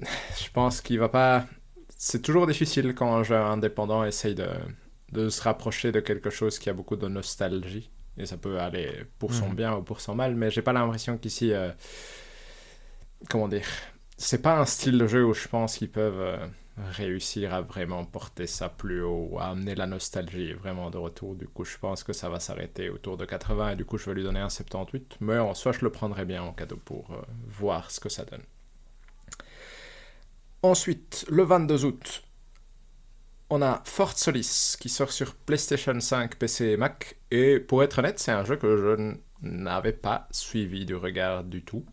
je 0.00 0.50
pense 0.52 0.80
qu'il 0.80 0.98
va 0.98 1.08
pas. 1.08 1.46
C'est 1.96 2.22
toujours 2.22 2.48
difficile 2.48 2.94
quand 2.96 3.14
un 3.14 3.22
jeu 3.22 3.36
indépendant 3.36 4.02
essaye 4.04 4.34
de, 4.34 5.28
se 5.28 5.42
rapprocher 5.42 5.92
de 5.92 6.00
quelque 6.00 6.30
chose 6.30 6.58
qui 6.58 6.68
a 6.68 6.72
beaucoup 6.72 6.96
de 6.96 7.06
nostalgie. 7.06 7.90
Et 8.20 8.26
ça 8.26 8.36
peut 8.36 8.60
aller 8.60 9.04
pour 9.18 9.34
son 9.34 9.48
mhm. 9.48 9.54
bien 9.54 9.76
ou 9.76 9.82
pour 9.82 10.00
son 10.00 10.14
mal, 10.14 10.34
mais 10.34 10.50
j'ai 10.50 10.62
pas 10.62 10.72
l'impression 10.72 11.18
qu'ici. 11.18 11.52
Euh, 11.52 11.70
comment 13.28 13.48
dire 13.48 13.66
c'est 14.20 14.42
pas 14.42 14.58
un 14.58 14.66
style 14.66 14.98
de 14.98 15.06
jeu 15.06 15.24
où 15.24 15.32
je 15.32 15.48
pense 15.48 15.78
qu'ils 15.78 15.90
peuvent 15.90 16.20
euh, 16.20 16.46
réussir 16.92 17.54
à 17.54 17.62
vraiment 17.62 18.04
porter 18.04 18.46
ça 18.46 18.68
plus 18.68 19.02
haut, 19.02 19.38
à 19.40 19.46
amener 19.46 19.74
la 19.74 19.86
nostalgie 19.86 20.52
vraiment 20.52 20.90
de 20.90 20.98
retour. 20.98 21.34
Du 21.34 21.48
coup, 21.48 21.64
je 21.64 21.78
pense 21.78 22.04
que 22.04 22.12
ça 22.12 22.28
va 22.28 22.38
s'arrêter 22.38 22.90
autour 22.90 23.16
de 23.16 23.24
80 23.24 23.70
et 23.70 23.76
du 23.76 23.86
coup, 23.86 23.96
je 23.96 24.04
vais 24.04 24.14
lui 24.14 24.22
donner 24.22 24.40
un 24.40 24.50
78. 24.50 25.16
Mais 25.20 25.38
en 25.38 25.54
soi, 25.54 25.72
je 25.72 25.80
le 25.82 25.90
prendrai 25.90 26.26
bien 26.26 26.42
en 26.42 26.52
cadeau 26.52 26.76
pour 26.76 27.10
euh, 27.12 27.22
voir 27.48 27.90
ce 27.90 27.98
que 27.98 28.10
ça 28.10 28.26
donne. 28.26 28.42
Ensuite, 30.62 31.24
le 31.30 31.42
22 31.42 31.86
août, 31.86 32.22
on 33.50 33.62
a 33.62 33.82
Fort 33.84 34.16
Solis 34.16 34.76
qui 34.80 34.88
sort 34.88 35.12
sur 35.12 35.34
PlayStation 35.34 35.98
5, 35.98 36.36
PC 36.36 36.66
et 36.66 36.76
Mac. 36.76 37.16
Et 37.30 37.58
pour 37.60 37.82
être 37.82 37.98
honnête, 37.98 38.18
c'est 38.18 38.30
un 38.32 38.44
jeu 38.44 38.56
que 38.56 38.76
je 38.76 39.14
n'avais 39.42 39.92
pas 39.92 40.28
suivi 40.30 40.86
du 40.86 40.94
regard 40.94 41.44
du 41.44 41.62
tout 41.64 41.84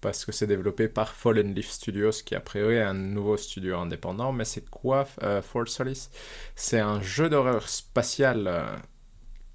parce 0.00 0.24
que 0.24 0.32
c'est 0.32 0.46
développé 0.46 0.88
par 0.88 1.12
Fallen 1.14 1.54
Leaf 1.54 1.70
Studios, 1.70 2.22
qui 2.24 2.34
a 2.34 2.40
priori 2.40 2.76
est 2.76 2.82
un 2.82 2.94
nouveau 2.94 3.36
studio 3.36 3.78
indépendant. 3.78 4.32
Mais 4.32 4.44
c'est 4.46 4.68
quoi 4.70 5.06
euh, 5.22 5.42
Fort 5.42 5.68
Solis? 5.68 6.08
C'est 6.56 6.80
un 6.80 7.02
jeu 7.02 7.28
d'horreur 7.28 7.68
spatial 7.68 8.46
euh, 8.46 8.76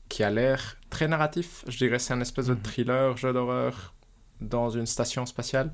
qui 0.09 0.23
a 0.23 0.29
l'air 0.31 0.77
très 0.89 1.07
narratif. 1.07 1.63
Je 1.67 1.77
dirais 1.77 1.99
c'est 1.99 2.13
un 2.13 2.21
espèce 2.21 2.47
de 2.47 2.53
Mhm. 2.53 2.61
thriller, 2.61 3.17
jeu 3.17 3.33
d'horreur 3.33 3.93
dans 4.41 4.69
une 4.69 4.85
station 4.85 5.25
spatiale. 5.25 5.73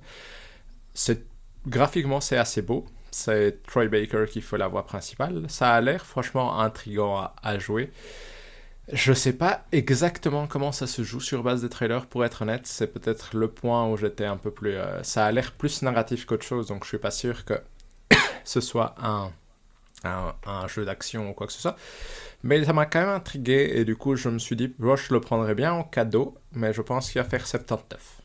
C'est 0.94 1.26
graphiquement 1.68 2.22
c'est 2.22 2.38
assez 2.38 2.62
beau. 2.62 2.86
C'est 3.12 3.62
Troy 3.64 3.88
Baker 3.88 4.26
qui 4.30 4.42
fait 4.42 4.58
la 4.58 4.68
voix 4.68 4.86
principale. 4.86 5.44
Ça 5.50 5.74
a 5.74 5.82
l'air 5.82 6.06
franchement 6.06 6.60
intriguant 6.60 7.30
à, 7.44 7.60
jouer. 7.60 7.92
Je 8.92 9.14
sais 9.14 9.34
pas 9.34 9.66
exactement 9.72 10.48
comment 10.48 10.72
ça 10.72 10.88
se 10.88 11.04
joue 11.04 11.20
sur 11.20 11.44
base 11.44 11.62
des 11.62 11.70
trailers, 11.70 12.08
pour 12.08 12.26
être 12.26 12.42
honnête. 12.42 12.66
C'est 12.66 12.88
peut-être 12.88 13.36
le 13.36 13.50
point 13.50 13.88
où 13.88 13.98
j'étais 13.98 14.26
un 14.26 14.38
peu 14.38 14.52
plus. 14.52 14.76
euh, 14.76 15.04
ça 15.04 15.26
a 15.26 15.32
l'air 15.32 15.52
plus 15.52 15.82
narratif 15.82 16.26
qu'autre 16.26 16.46
chose, 16.46 16.68
donc 16.68 16.84
je 16.84 16.90
suis 16.90 16.98
pas 16.98 17.12
sûr 17.12 17.46
que 17.46 17.62
ce 18.46 18.62
soit 18.62 18.96
un, 18.98 19.32
un, 20.04 20.68
jeu 20.68 20.86
d'action 20.86 21.30
ou 21.30 21.34
quoi 21.34 21.48
que 21.48 21.54
ce 21.54 21.62
soit. 21.62 21.78
Mais 22.44 22.64
ça 22.64 22.74
m'a 22.74 22.86
quand 22.86 23.02
même 23.02 23.10
intrigué 23.10 23.72
et 23.76 23.86
du 23.86 23.96
coup 23.96 24.16
je 24.16 24.30
me 24.30 24.40
suis 24.40 24.56
dit, 24.56 24.74
moi 24.80 24.96
je 24.96 25.14
le 25.14 25.20
prendrais 25.22 25.56
bien 25.56 25.74
en 25.74 25.84
cadeau, 25.84 26.38
mais 26.54 26.74
je 26.74 26.82
pense 26.82 27.12
qu'il 27.12 27.22
va 27.22 27.28
faire 27.28 27.46
79. 27.46 28.22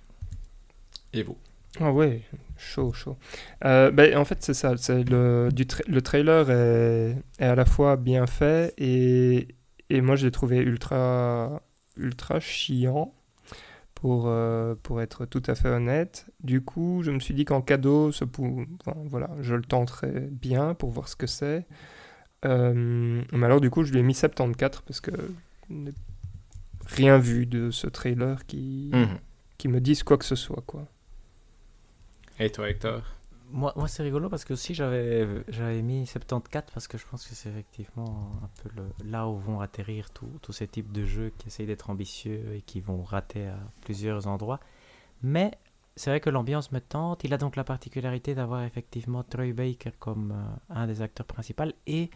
Et 1.13 1.23
vous? 1.23 1.37
Ah 1.81 1.93
ouais, 1.93 2.23
chaud, 2.57 2.93
chaud. 2.93 3.17
Euh, 3.65 3.91
ben, 3.91 4.17
en 4.17 4.25
fait, 4.25 4.43
c'est 4.43 4.55
ça. 4.55 4.75
C'est 4.77 5.05
le, 5.09 5.51
du 5.53 5.65
tra- 5.65 5.87
le 5.89 6.01
trailer 6.03 6.51
est, 6.51 7.17
est 7.39 7.45
à 7.47 7.55
la 7.55 7.65
fois 7.65 7.97
bien 7.97 8.27
fait 8.27 8.73
et, 8.79 9.49
et 9.91 10.01
moi, 10.01 10.17
je 10.17 10.25
l'ai 10.27 10.31
trouvé 10.33 10.59
ultra, 10.59 11.63
ultra 11.97 12.41
chiant, 12.41 13.13
pour, 13.95 14.25
euh, 14.27 14.75
pour 14.83 15.01
être 15.03 15.27
tout 15.27 15.43
à 15.47 15.55
fait 15.55 15.69
honnête. 15.69 16.27
Du 16.43 16.61
coup, 16.63 17.01
je 17.03 17.11
me 17.11 17.19
suis 17.21 17.35
dit 17.35 17.45
qu'en 17.45 17.61
cadeau, 17.63 18.13
ce 18.13 18.25
pou- 18.25 18.65
enfin, 18.85 18.97
voilà, 19.07 19.31
je 19.41 19.55
le 19.55 19.63
tenterais 19.63 20.29
bien 20.31 20.75
pour 20.75 20.91
voir 20.91 21.09
ce 21.09 21.17
que 21.17 21.27
c'est. 21.27 21.67
Euh, 22.45 23.23
mais 23.33 23.47
alors, 23.47 23.61
du 23.61 23.71
coup, 23.71 23.83
je 23.85 23.93
lui 23.93 24.01
ai 24.01 24.03
mis 24.03 24.15
74 24.15 24.83
parce 24.87 25.01
que 25.01 25.11
je 25.69 25.75
n'ai 25.75 25.93
rien 26.87 27.19
vu 27.19 27.47
de 27.47 27.71
ce 27.71 27.87
trailer 27.87 28.45
qui, 28.47 28.91
Mhm. 28.93 29.19
qui 29.59 29.69
me 29.69 29.81
dise 29.81 30.03
quoi 30.03 30.17
que 30.19 30.25
ce 30.25 30.37
soit, 30.37 30.63
quoi. 30.67 30.87
Et 32.39 32.51
toi 32.51 32.69
Hector 32.69 33.03
Moi, 33.51 33.73
moi 33.77 33.89
c'est 33.89 34.03
rigolo 34.03 34.29
parce 34.29 34.45
que 34.45 34.53
aussi 34.53 34.75
j'avais 34.75 35.27
j'avais 35.49 35.83
mis 35.83 36.07
74 36.07 36.73
parce 36.73 36.89
que 36.89 36.99
je 36.99 37.07
pense 37.07 37.27
que 37.27 37.35
c'est 37.35 37.49
effectivement 37.49 38.33
un 38.43 38.51
peu 38.63 38.71
là 39.05 39.27
où 39.27 39.39
vont 39.39 39.61
atterrir 39.61 40.11
tous 40.11 40.53
ces 40.53 40.69
types 40.69 40.93
de 40.93 41.05
jeux 41.05 41.33
qui 41.39 41.49
essayent 41.49 41.67
d'être 41.67 41.89
ambitieux 41.91 42.55
et 42.55 42.63
qui 42.63 42.81
vont 42.81 43.03
rater 43.03 43.47
à 43.47 43.59
plusieurs 43.81 44.27
endroits. 44.27 44.61
Mais 45.23 45.53
c'est 45.97 46.11
vrai 46.11 46.21
que 46.21 46.29
l'ambiance 46.29 46.73
me 46.73 46.81
tente. 46.81 47.25
Il 47.25 47.33
a 47.33 47.39
donc 47.39 47.57
la 47.57 47.65
particularité 47.65 48.35
d'avoir 48.35 48.65
effectivement 48.65 49.23
Troy 49.23 49.53
Baker 49.53 49.93
comme 49.99 50.33
euh, 50.33 50.75
un 50.75 50.87
des 50.87 51.01
acteurs 51.01 51.27
principaux 51.27 51.73
et 51.87 52.11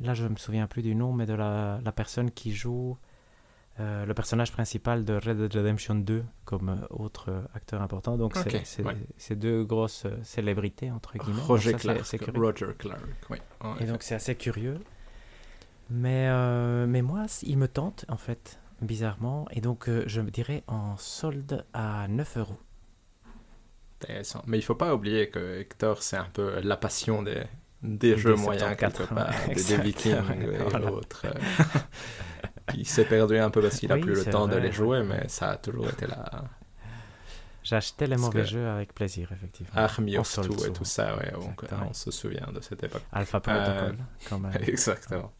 là 0.00 0.14
je 0.14 0.26
me 0.26 0.36
souviens 0.36 0.66
plus 0.66 0.82
du 0.82 0.94
nom 0.94 1.12
mais 1.12 1.26
de 1.26 1.34
la, 1.34 1.80
la 1.84 1.92
personne 1.92 2.30
qui 2.30 2.52
joue 2.52 2.96
euh, 3.80 4.06
le 4.06 4.14
personnage 4.14 4.52
principal 4.52 5.04
de 5.04 5.14
Red 5.14 5.36
Dead 5.36 5.52
Redemption 5.54 5.96
2 5.96 6.24
comme 6.44 6.68
euh, 6.68 6.86
autre 6.90 7.30
euh, 7.30 7.40
acteur 7.54 7.82
important. 7.82 8.16
Donc 8.16 8.34
c'est- 8.64 8.82
ouais. 8.82 9.36
deux 9.36 9.64
grosses 9.64 10.06
célébrités 10.22 10.90
entre 10.92 11.18
guillemets. 11.18 11.40
Roger 11.42 11.72
ça, 11.72 11.78
Clark. 11.78 12.00
c'est 12.04 12.18
curieux. 12.18 12.40
Roger 12.40 12.66
Clark, 12.78 13.00
oui. 13.30 13.38
Et 13.80 13.84
donc 13.86 14.02
c'est 14.02 14.14
assez 14.14 14.34
curieux. 14.36 14.78
Mais, 15.90 16.28
euh, 16.30 16.86
mais 16.86 17.02
moi, 17.02 17.26
c- 17.28 17.46
il 17.48 17.58
me 17.58 17.68
tente 17.68 18.04
en 18.08 18.16
fait, 18.16 18.58
bizarrement. 18.80 19.46
Et 19.50 19.60
donc 19.60 19.88
euh, 19.88 20.04
je 20.06 20.20
me 20.20 20.30
dirais 20.30 20.62
en 20.66 20.96
solde 20.96 21.64
à 21.74 22.06
9 22.08 22.36
euros. 22.38 22.58
Intéressant. 24.00 24.42
Mais 24.46 24.58
il 24.58 24.62
faut 24.62 24.74
pas 24.74 24.94
oublier 24.94 25.30
que 25.30 25.58
Hector, 25.60 26.02
c'est 26.02 26.16
un 26.16 26.28
peu 26.32 26.60
la 26.60 26.76
passion 26.76 27.22
des, 27.22 27.42
des 27.82 28.16
jeux 28.16 28.34
moyens, 28.34 28.76
74, 28.76 28.92
quelque 29.08 29.14
part, 29.14 29.34
des, 29.48 29.54
des 29.54 29.76
vikings 29.82 30.14
et 30.42 30.56
voilà. 30.68 30.92
autres. 30.92 31.26
euh, 32.68 32.72
qui 32.72 32.84
s'est 32.84 33.04
perdu 33.04 33.38
un 33.38 33.50
peu 33.50 33.60
parce 33.60 33.78
qu'il 33.78 33.90
a 33.92 33.96
Oui, 33.96 34.00
plus 34.02 34.14
le 34.14 34.24
temps 34.24 34.46
de 34.46 34.52
vrai, 34.52 34.60
les 34.62 34.68
ouais. 34.68 34.72
jouer, 34.72 35.02
mais 35.02 35.28
ça 35.28 35.50
a 35.50 35.56
toujours 35.56 35.88
été 35.88 36.06
là. 36.06 36.44
J'achetais 37.62 38.06
les 38.06 38.16
mauvais 38.16 38.44
jeux 38.44 38.68
avec 38.68 38.92
plaisir, 38.94 39.30
effectivement. 39.32 39.72
Army 39.74 40.18
of 40.18 40.30
Two 40.34 40.66
et 40.66 40.72
tout 40.72 40.84
ça, 40.84 41.16
ouais, 41.16 41.30
donc, 41.32 41.62
on 41.88 41.94
se 41.94 42.10
souvient 42.10 42.48
de 42.54 42.60
cette 42.60 42.82
époque. 42.84 43.02
Alpha 43.12 43.40
Protocol, 43.40 43.96
quand 44.28 44.38
même. 44.38 44.52
Exactement. 44.66 45.32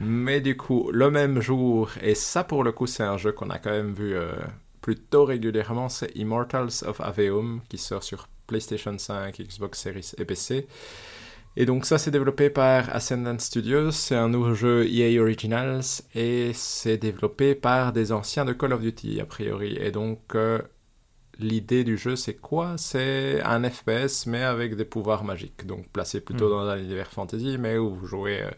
Mais 0.00 0.40
du 0.40 0.56
coup, 0.56 0.90
le 0.92 1.10
même 1.10 1.40
jour, 1.40 1.90
et 2.02 2.14
ça 2.14 2.44
pour 2.44 2.62
le 2.64 2.72
coup, 2.72 2.86
c'est 2.86 3.02
un 3.02 3.16
jeu 3.16 3.32
qu'on 3.32 3.50
a 3.50 3.58
quand 3.58 3.70
même 3.70 3.92
vu 3.92 4.14
euh, 4.14 4.32
plutôt 4.80 5.24
régulièrement, 5.24 5.88
c'est 5.88 6.10
Immortals 6.14 6.84
of 6.86 7.00
Aveum 7.00 7.60
qui 7.68 7.78
sort 7.78 8.02
sur 8.02 8.28
PlayStation 8.46 8.96
5, 8.96 9.38
Xbox 9.40 9.78
Series 9.80 10.12
et 10.18 10.24
PC. 10.24 10.66
Et 11.56 11.66
donc 11.66 11.84
ça, 11.84 11.98
c'est 11.98 12.10
développé 12.12 12.48
par 12.48 12.94
Ascendant 12.94 13.38
Studios, 13.38 13.90
c'est 13.90 14.14
un 14.14 14.28
nouveau 14.28 14.54
jeu 14.54 14.86
EA 14.88 15.20
Originals 15.20 15.82
et 16.14 16.52
c'est 16.54 16.96
développé 16.96 17.54
par 17.54 17.92
des 17.92 18.12
anciens 18.12 18.44
de 18.44 18.52
Call 18.52 18.72
of 18.72 18.80
Duty 18.80 19.20
a 19.20 19.26
priori. 19.26 19.76
Et 19.80 19.90
donc 19.90 20.34
euh, 20.36 20.60
l'idée 21.40 21.82
du 21.84 21.98
jeu, 21.98 22.14
c'est 22.16 22.34
quoi? 22.36 22.76
C'est 22.78 23.42
un 23.42 23.68
FPS 23.68 24.26
mais 24.26 24.42
avec 24.44 24.76
des 24.76 24.84
pouvoirs 24.84 25.24
magiques, 25.24 25.66
donc 25.66 25.88
placé 25.88 26.20
plutôt 26.20 26.46
Mm. 26.46 26.50
dans 26.50 26.68
un 26.68 26.78
univers 26.78 27.10
fantasy, 27.10 27.56
mais 27.58 27.76
où 27.78 27.94
vous 27.94 28.06
jouez 28.06 28.42
euh, 28.42 28.50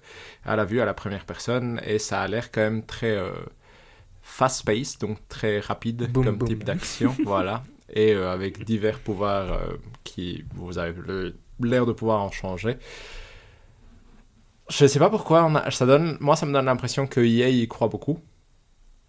à 0.44 0.54
la 0.56 0.64
vue, 0.66 0.80
à 0.80 0.84
la 0.84 0.94
première 0.94 1.24
personne, 1.24 1.80
et 1.86 1.98
ça 1.98 2.20
a 2.20 2.28
l'air 2.28 2.52
quand 2.52 2.60
même 2.60 2.84
très 2.84 3.16
euh, 3.16 3.30
fast-paced, 4.22 5.00
donc 5.00 5.18
très 5.28 5.60
rapide 5.60 6.10
comme 6.24 6.38
type 6.46 6.64
d'action, 6.64 7.14
voilà, 7.24 7.62
et 7.92 8.12
avec 8.14 8.64
divers 8.64 9.00
pouvoirs 9.00 9.60
qui, 10.04 10.44
vous 10.54 10.78
avez 10.78 10.94
le- 11.06 11.34
l'air 11.60 11.86
de 11.86 11.92
pouvoir 11.92 12.20
en 12.22 12.30
changer. 12.30 12.78
Je 14.70 14.86
sais 14.86 14.98
pas 14.98 15.10
pourquoi, 15.10 15.44
on 15.44 15.54
a- 15.54 15.70
ça 15.70 15.86
donne, 15.86 16.16
moi 16.20 16.36
ça 16.36 16.46
me 16.46 16.52
donne 16.52 16.64
l'impression 16.64 17.06
que 17.06 17.20
EA 17.20 17.48
y 17.48 17.68
croit 17.68 17.88
beaucoup. 17.88 18.18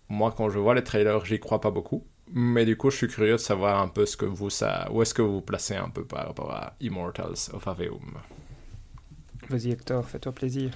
Moi 0.09 0.33
quand 0.35 0.49
je 0.49 0.59
vois 0.59 0.75
les 0.75 0.83
trailers, 0.83 1.23
j'y 1.25 1.39
crois 1.39 1.61
pas 1.61 1.71
beaucoup. 1.71 2.05
Mais 2.35 2.65
du 2.65 2.77
coup, 2.77 2.89
je 2.89 2.97
suis 2.97 3.07
curieux 3.07 3.33
de 3.33 3.37
savoir 3.37 3.79
un 3.81 3.87
peu 3.89 4.05
ce 4.05 4.17
que 4.17 4.25
vous, 4.25 4.49
ça, 4.49 4.87
où 4.91 5.01
est-ce 5.01 5.13
que 5.13 5.21
vous 5.21 5.33
vous 5.35 5.41
placez 5.41 5.75
un 5.75 5.89
peu 5.89 6.03
par 6.05 6.25
rapport 6.25 6.51
à 6.51 6.73
Immortals 6.79 7.51
of 7.53 7.67
Aveum. 7.67 8.13
Vas-y 9.49 9.71
Hector, 9.71 10.07
fais-toi 10.09 10.31
plaisir. 10.31 10.71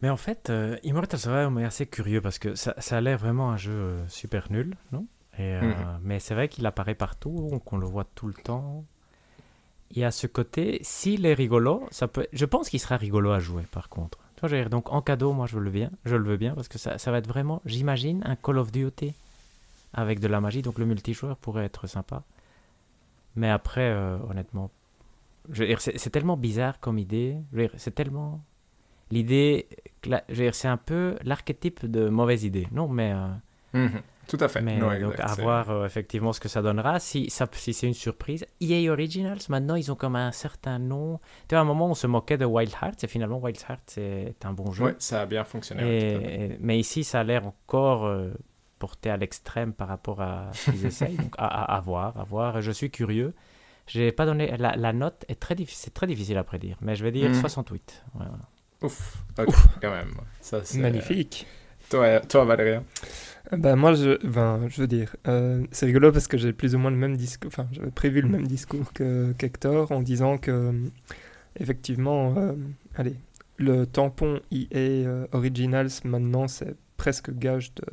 Mais 0.00 0.08
en 0.08 0.16
fait, 0.16 0.48
euh, 0.50 0.76
Immortals 0.84 1.20
of 1.26 1.26
Aveum 1.28 1.58
est 1.58 1.64
assez 1.64 1.86
curieux 1.86 2.20
parce 2.20 2.38
que 2.38 2.54
ça, 2.54 2.74
ça 2.78 2.98
a 2.98 3.00
l'air 3.00 3.18
vraiment 3.18 3.50
un 3.50 3.56
jeu 3.56 3.72
euh, 3.72 4.08
super 4.08 4.50
nul, 4.52 4.76
non? 4.92 5.06
Et, 5.36 5.40
euh, 5.54 5.62
Mhm. 5.62 5.98
Mais 6.02 6.20
c'est 6.20 6.34
vrai 6.34 6.48
qu'il 6.48 6.64
apparaît 6.64 6.94
partout, 6.94 7.48
donc 7.50 7.70
on 7.72 7.76
le 7.76 7.86
voit 7.86 8.04
tout 8.14 8.28
le 8.28 8.34
temps. 8.34 8.84
Et 9.94 10.04
à 10.04 10.10
ce 10.10 10.26
côté, 10.26 10.78
s'il 10.82 11.24
est 11.26 11.34
rigolo, 11.34 11.86
ça 11.90 12.08
peut... 12.08 12.26
je 12.32 12.44
pense 12.44 12.68
qu'il 12.68 12.80
sera 12.80 12.96
rigolo 12.96 13.30
à 13.30 13.40
jouer 13.40 13.64
par 13.70 13.88
contre. 13.88 14.18
Donc 14.70 14.92
en 14.92 15.02
cadeau, 15.02 15.32
moi 15.32 15.46
je 15.46 15.58
le 15.58 15.64
veux 15.64 15.70
bien, 15.70 15.90
je 16.04 16.14
le 16.14 16.28
veux 16.28 16.36
bien 16.36 16.54
parce 16.54 16.68
que 16.68 16.78
ça, 16.78 16.96
ça 16.98 17.10
va 17.10 17.18
être 17.18 17.26
vraiment, 17.26 17.60
j'imagine, 17.64 18.22
un 18.24 18.36
Call 18.36 18.58
of 18.58 18.70
Duty 18.70 19.12
avec 19.94 20.20
de 20.20 20.28
la 20.28 20.40
magie, 20.40 20.62
donc 20.62 20.78
le 20.78 20.86
multijoueur 20.86 21.36
pourrait 21.36 21.64
être 21.64 21.86
sympa. 21.88 22.22
Mais 23.34 23.48
après, 23.50 23.90
euh, 23.90 24.18
honnêtement, 24.28 24.70
c'est 25.52 26.10
tellement 26.10 26.36
bizarre 26.36 26.78
comme 26.78 26.98
idée. 26.98 27.36
C'est 27.76 27.94
tellement 27.94 28.40
l'idée, 29.10 29.66
c'est 30.52 30.68
un 30.68 30.76
peu 30.76 31.16
l'archétype 31.24 31.86
de 31.86 32.08
mauvaise 32.08 32.44
idée, 32.44 32.68
non? 32.70 32.88
Mais, 32.88 33.12
euh, 33.12 33.28
Mhm, 33.74 34.02
Tout 34.28 34.36
à 34.40 34.46
fait. 34.48 34.60
mais 34.60 34.76
Non, 34.76 34.88
donc 35.00 35.12
exact, 35.14 35.20
à 35.30 35.34
voir 35.42 35.70
euh, 35.70 35.86
effectivement 35.86 36.32
ce 36.32 36.38
que 36.40 36.48
ça 36.48 36.60
donnera. 36.62 37.00
Si, 37.00 37.30
ça, 37.30 37.48
si 37.52 37.72
c'est 37.72 37.86
une 37.86 37.94
surprise, 37.94 38.44
EA 38.60 38.90
Originals, 38.92 39.38
maintenant 39.48 39.74
ils 39.74 39.90
ont 39.90 39.94
comme 39.96 40.16
un 40.16 40.30
certain 40.32 40.78
nom. 40.78 41.18
Tu 41.48 41.54
vois, 41.54 41.60
à 41.60 41.62
un 41.62 41.64
moment 41.64 41.86
on 41.88 41.94
se 41.94 42.06
moquait 42.06 42.36
de 42.38 42.44
Wild 42.44 42.72
Hearts 42.82 43.02
et 43.02 43.06
finalement 43.08 43.38
Wild 43.38 43.58
Hearts 43.68 43.80
c'est 43.86 44.36
un 44.44 44.52
bon 44.52 44.70
jeu. 44.70 44.84
Ouais, 44.84 44.94
ça 44.98 45.22
a 45.22 45.26
bien 45.26 45.44
fonctionné. 45.44 45.82
ouais, 45.82 46.56
mais 46.60 46.78
ici, 46.78 47.04
ça 47.04 47.20
a 47.20 47.24
l'air 47.24 47.46
encore 47.46 48.04
euh, 48.06 48.30
porté 48.78 49.10
à 49.10 49.16
l'extrême 49.16 49.72
par 49.72 49.88
rapport 49.88 50.20
à 50.20 50.50
ce 50.52 50.70
qu'ils 50.70 50.84
essayent. 50.86 51.16
Donc, 51.16 51.34
à, 51.38 51.46
à- 51.46 51.76
à 51.76 51.80
voir, 51.80 52.16
à 52.18 52.24
voir. 52.24 52.60
Je 52.60 52.70
suis 52.70 52.90
curieux. 52.90 53.34
J'ai 53.86 54.12
pas 54.12 54.26
donné 54.26 54.54
la, 54.58 54.76
la 54.76 54.92
note 54.92 55.24
est 55.28 55.40
très 55.40 55.54
difficile, 55.54 55.84
c'est 55.86 55.94
très 55.94 56.06
difficile 56.06 56.36
à 56.36 56.44
prédire, 56.44 56.76
mais 56.82 56.94
je 56.94 57.02
vais 57.02 57.10
dire 57.12 57.30
Mhm. 57.30 57.40
68. 57.40 58.04
Ouais, 58.14 58.26
voilà. 58.28 58.42
Ouf, 58.82 59.16
ok, 59.38 59.54
quand 59.80 59.90
même. 59.90 60.14
Ça, 60.42 60.62
c'est- 60.62 60.78
Magnifique. 60.78 61.46
Toi, 61.90 62.20
toi 62.20 62.44
Valérien 62.44 62.84
Bah 63.56 63.76
moi, 63.76 63.94
je, 63.94 64.24
ben, 64.26 64.60
je 64.68 64.80
veux 64.80 64.86
dire, 64.86 65.16
euh, 65.26 65.64
c'est 65.70 65.86
rigolo 65.86 66.12
parce 66.12 66.28
que 66.28 66.36
j'ai 66.36 66.52
plus 66.52 66.74
ou 66.74 66.78
moins 66.78 66.90
le 66.90 66.96
même 66.98 67.16
discours, 67.16 67.48
enfin, 67.48 67.66
j'avais 67.72 67.90
prévu 67.90 68.20
le 68.20 68.28
même 68.28 68.46
discours 68.46 68.92
que 68.92 69.32
qu'Hector 69.38 69.90
en 69.90 70.02
disant 70.02 70.36
que, 70.36 70.50
euh, 70.50 70.72
effectivement, 71.58 72.34
euh, 72.36 72.52
allez, 72.94 73.14
le 73.56 73.86
tampon 73.86 74.40
EA 74.52 74.66
euh, 75.06 75.26
Originals 75.32 75.88
maintenant, 76.04 76.46
c'est 76.46 76.76
presque 76.98 77.32
gage 77.32 77.72
de, 77.76 77.84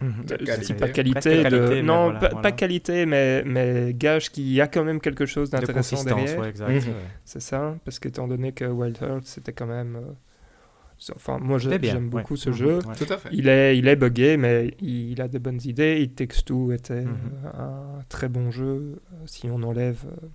De 0.00 0.36
je 0.40 0.44
qualité. 0.44 0.66
dis 0.66 0.74
pas 0.74 0.88
qualité, 0.88 1.36
de, 1.38 1.42
qualité, 1.44 1.82
non, 1.82 2.04
voilà, 2.06 2.18
pas, 2.18 2.28
voilà. 2.30 2.42
pas 2.42 2.52
qualité, 2.52 3.06
mais, 3.06 3.44
mais 3.44 3.94
gage 3.94 4.32
qu'il 4.32 4.48
y 4.52 4.60
a 4.60 4.66
quand 4.66 4.82
même 4.82 5.00
quelque 5.00 5.24
chose 5.24 5.50
De 5.50 5.56
d'intéressant 5.58 5.96
consistance, 5.98 6.04
derrière. 6.34 6.40
ouais. 6.40 6.52
Mhm. 6.52 6.88
ouais. 6.88 6.94
C'est 7.24 7.40
ça, 7.40 7.76
parce 7.84 8.00
qu'étant 8.00 8.26
donné 8.26 8.50
que 8.50 8.64
Wild 8.64 8.98
Hearts, 9.00 9.22
c'était 9.26 9.52
quand 9.52 9.66
même, 9.66 9.94
euh, 9.96 10.00
c'est- 10.00 10.33
enfin, 11.14 11.38
moi 11.40 11.58
j'aime 11.58 11.72
ouais. 11.82 12.00
beaucoup 12.08 12.36
ce 12.36 12.50
Mhm, 12.50 12.56
jeu. 12.56 12.78
ouais. 12.78 12.94
Tout 12.96 13.12
à 13.12 13.16
fait. 13.18 13.28
Il 13.32 13.48
est, 13.48 13.76
il 13.78 13.88
est 13.88 13.96
buggé, 13.96 14.36
mais 14.36 14.74
il 14.80 15.20
a 15.20 15.28
de 15.28 15.38
bonnes 15.38 15.60
idées. 15.64 16.00
It 16.02 16.16
Takes 16.16 16.44
Two 16.44 16.72
était 16.72 17.02
Mhm. 17.02 17.16
euh, 17.46 17.48
un 17.62 18.02
très 18.08 18.28
bon 18.28 18.50
jeu, 18.50 18.64
euh, 19.12 19.16
si 19.26 19.48
on 19.50 19.62
enlève 19.62 19.98
euh, 20.06 20.26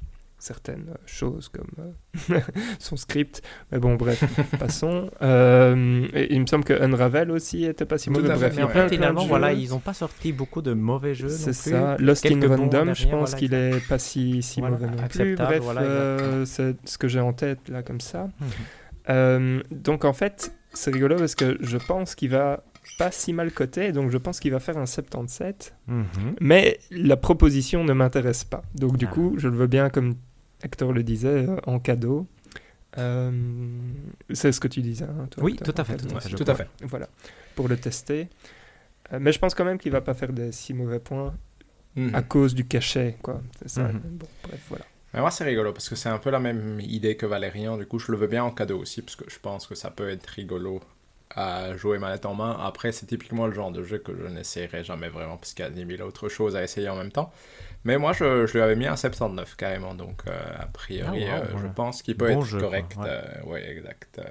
certaines 0.42 0.94
choses 1.06 1.50
comme 1.50 1.68
son 2.80 2.96
script. 2.96 3.42
Mais 3.72 3.80
bon, 3.80 3.96
bref, 3.96 4.24
passons. 4.60 5.10
Euh, 5.22 6.08
et 6.14 6.34
il 6.34 6.40
me 6.42 6.46
semble 6.46 6.64
que 6.64 6.74
Unravel 6.82 7.30
aussi 7.32 7.66
était 7.66 7.86
pas 7.86 7.98
si 7.98 8.10
mauvais. 8.10 8.30
Bref, 8.34 8.54
fait, 8.56 8.64
ouais. 8.64 8.72
plein, 8.72 8.88
finalement, 8.88 9.26
voilà, 9.26 9.52
ils 9.52 9.70
n'ont 9.72 9.80
pas 9.80 9.94
sorti 9.94 10.32
beaucoup 10.32 10.62
de 10.62 10.72
mauvais 10.74 11.14
jeux. 11.14 11.28
C'est 11.30 11.52
ça. 11.54 11.96
plus. 11.98 12.06
Lost 12.06 12.26
in 12.26 12.30
Quelques 12.30 12.48
bons 12.48 12.56
Random, 12.70 12.96
je 12.96 13.08
pense 13.08 13.32
voilà, 13.32 13.38
qu'il 13.38 13.54
est 13.54 13.88
pas 13.90 14.00
si, 14.00 14.42
si 14.42 14.62
Voilà, 14.62 14.78
mauvais 14.78 14.88
non 14.96 15.08
plus. 15.10 15.36
Bref, 15.36 15.60
voilà, 15.62 15.82
euh, 15.82 16.46
c'est 16.46 16.78
ce 16.88 16.98
que 16.98 17.08
j'ai 17.10 17.20
en 17.20 17.34
tête 17.34 17.68
là 17.68 17.84
comme 17.84 18.00
ça. 18.02 18.30
Mhm. 18.40 18.48
Euh, 19.10 19.62
donc 19.72 20.06
en 20.06 20.14
fait, 20.14 20.54
c'est 20.74 20.92
rigolo 20.92 21.16
parce 21.18 21.36
que 21.36 21.58
je 21.62 21.78
pense 21.78 22.16
qu'il 22.16 22.30
va 22.30 22.64
pas 22.98 23.12
si 23.12 23.34
mal 23.34 23.52
coté, 23.52 23.92
donc 23.92 24.10
je 24.12 24.18
pense 24.18 24.40
qu'il 24.40 24.52
va 24.52 24.60
faire 24.60 24.78
un 24.78 24.86
77. 24.86 25.74
Mhm. 25.88 26.06
Mais 26.42 26.80
la 26.92 27.18
proposition 27.18 27.84
ne 27.84 27.94
m'intéresse 27.94 28.44
pas. 28.44 28.62
Donc 28.76 28.98
du 28.98 29.06
Ah. 29.06 29.12
coup, 29.14 29.34
je 29.38 29.48
le 29.48 29.56
veux 29.56 29.68
bien, 29.68 29.90
comme 29.90 30.16
Hector 30.64 30.92
le 30.94 31.04
disait, 31.04 31.48
euh, 31.48 31.58
en 31.66 31.80
cadeau. 31.80 32.28
Euh, 32.98 33.32
c'est 34.34 34.52
ce 34.52 34.60
que 34.60 34.68
tu 34.68 34.82
disais. 34.82 35.06
hein, 35.06 35.28
toi, 35.30 35.44
Oui, 35.44 35.54
Hector, 35.54 35.74
tout 35.74 35.82
à 35.82 35.86
fait, 35.86 35.98
tout 35.98 36.16
à 36.16 36.20
fait, 36.20 36.30
je 36.30 36.36
Tout 36.36 36.44
crois. 36.44 36.54
à 36.56 36.58
fait. 36.58 36.68
Voilà, 36.84 37.08
pour 37.56 37.68
le 37.68 37.78
tester. 37.78 38.28
Euh, 39.14 39.20
mais 39.22 39.32
je 39.32 39.40
pense 39.40 39.56
quand 39.56 39.66
même 39.66 39.78
qu'il 39.78 39.92
va 39.92 40.02
pas 40.02 40.14
faire 40.14 40.34
des 40.34 40.52
si 40.52 40.74
mauvais 40.74 41.00
points 41.00 41.34
Mhm. 41.96 42.14
à 42.16 42.22
cause 42.22 42.54
du 42.54 42.66
cachet, 42.66 43.18
quoi. 43.22 43.42
C'est 43.60 43.70
ça. 43.70 43.84
Mhm. 43.84 44.02
Bon, 44.12 44.28
bref, 44.44 44.62
voilà. 44.70 44.86
Mais 45.14 45.22
moi, 45.22 45.32
c'est 45.32 45.44
rigolo 45.44 45.72
parce 45.74 45.90
que 45.90 45.96
c'est 45.96 46.10
un 46.10 46.20
peu 46.20 46.30
la 46.30 46.40
même 46.40 46.80
idée 46.82 47.16
que 47.18 47.26
Valérian. 47.26 47.78
Du 47.78 47.86
coup, 47.88 47.98
je 48.00 48.12
le 48.12 48.18
veux 48.18 48.28
bien 48.28 48.44
en 48.44 48.52
cadeau 48.52 48.78
aussi 48.80 49.02
parce 49.02 49.16
que 49.16 49.30
je 49.30 49.40
pense 49.40 49.66
que 49.68 49.74
ça 49.76 49.90
peut 49.90 50.10
être 50.10 50.28
rigolo 50.28 50.82
à 51.32 51.76
jouer 51.76 51.98
manette 52.00 52.26
en 52.26 52.36
main. 52.36 52.58
Après, 52.62 52.92
c'est 52.92 53.06
typiquement 53.08 53.48
le 53.48 53.54
genre 53.54 53.72
de 53.72 53.84
jeu 53.84 53.98
que 54.00 54.12
je 54.16 54.28
n'essayerai 54.28 54.84
jamais 54.84 55.10
vraiment 55.10 55.38
parce 55.38 55.54
qu'il 55.54 55.64
y 55.66 55.68
a 55.68 55.72
10 55.72 55.98
000 55.98 56.08
autres 56.08 56.30
choses 56.30 56.56
à 56.56 56.64
essayer 56.64 56.90
en 56.90 56.96
même 56.96 57.12
temps. 57.12 57.32
Mais 57.86 57.98
moi, 57.98 58.14
je, 58.14 58.46
je 58.46 58.54
lui 58.54 58.62
avais 58.62 58.76
mis 58.76 58.86
un 58.88 58.96
79 58.96 59.56
carrément. 59.56 59.96
Donc, 59.96 60.22
euh, 60.28 60.32
a 60.60 60.66
priori, 60.68 61.26
Ah, 61.28 61.40
wow, 61.40 61.44
euh, 61.44 61.62
je 61.64 61.68
pense 61.68 62.02
qu'il 62.04 62.16
peut 62.18 62.28
Bon 62.28 62.42
être 62.42 62.46
jeu, 62.48 62.60
correct. 62.60 62.96
ouais. 62.98 63.08
euh, 63.08 63.44
ouais, 63.46 63.70
exact. 63.72 64.22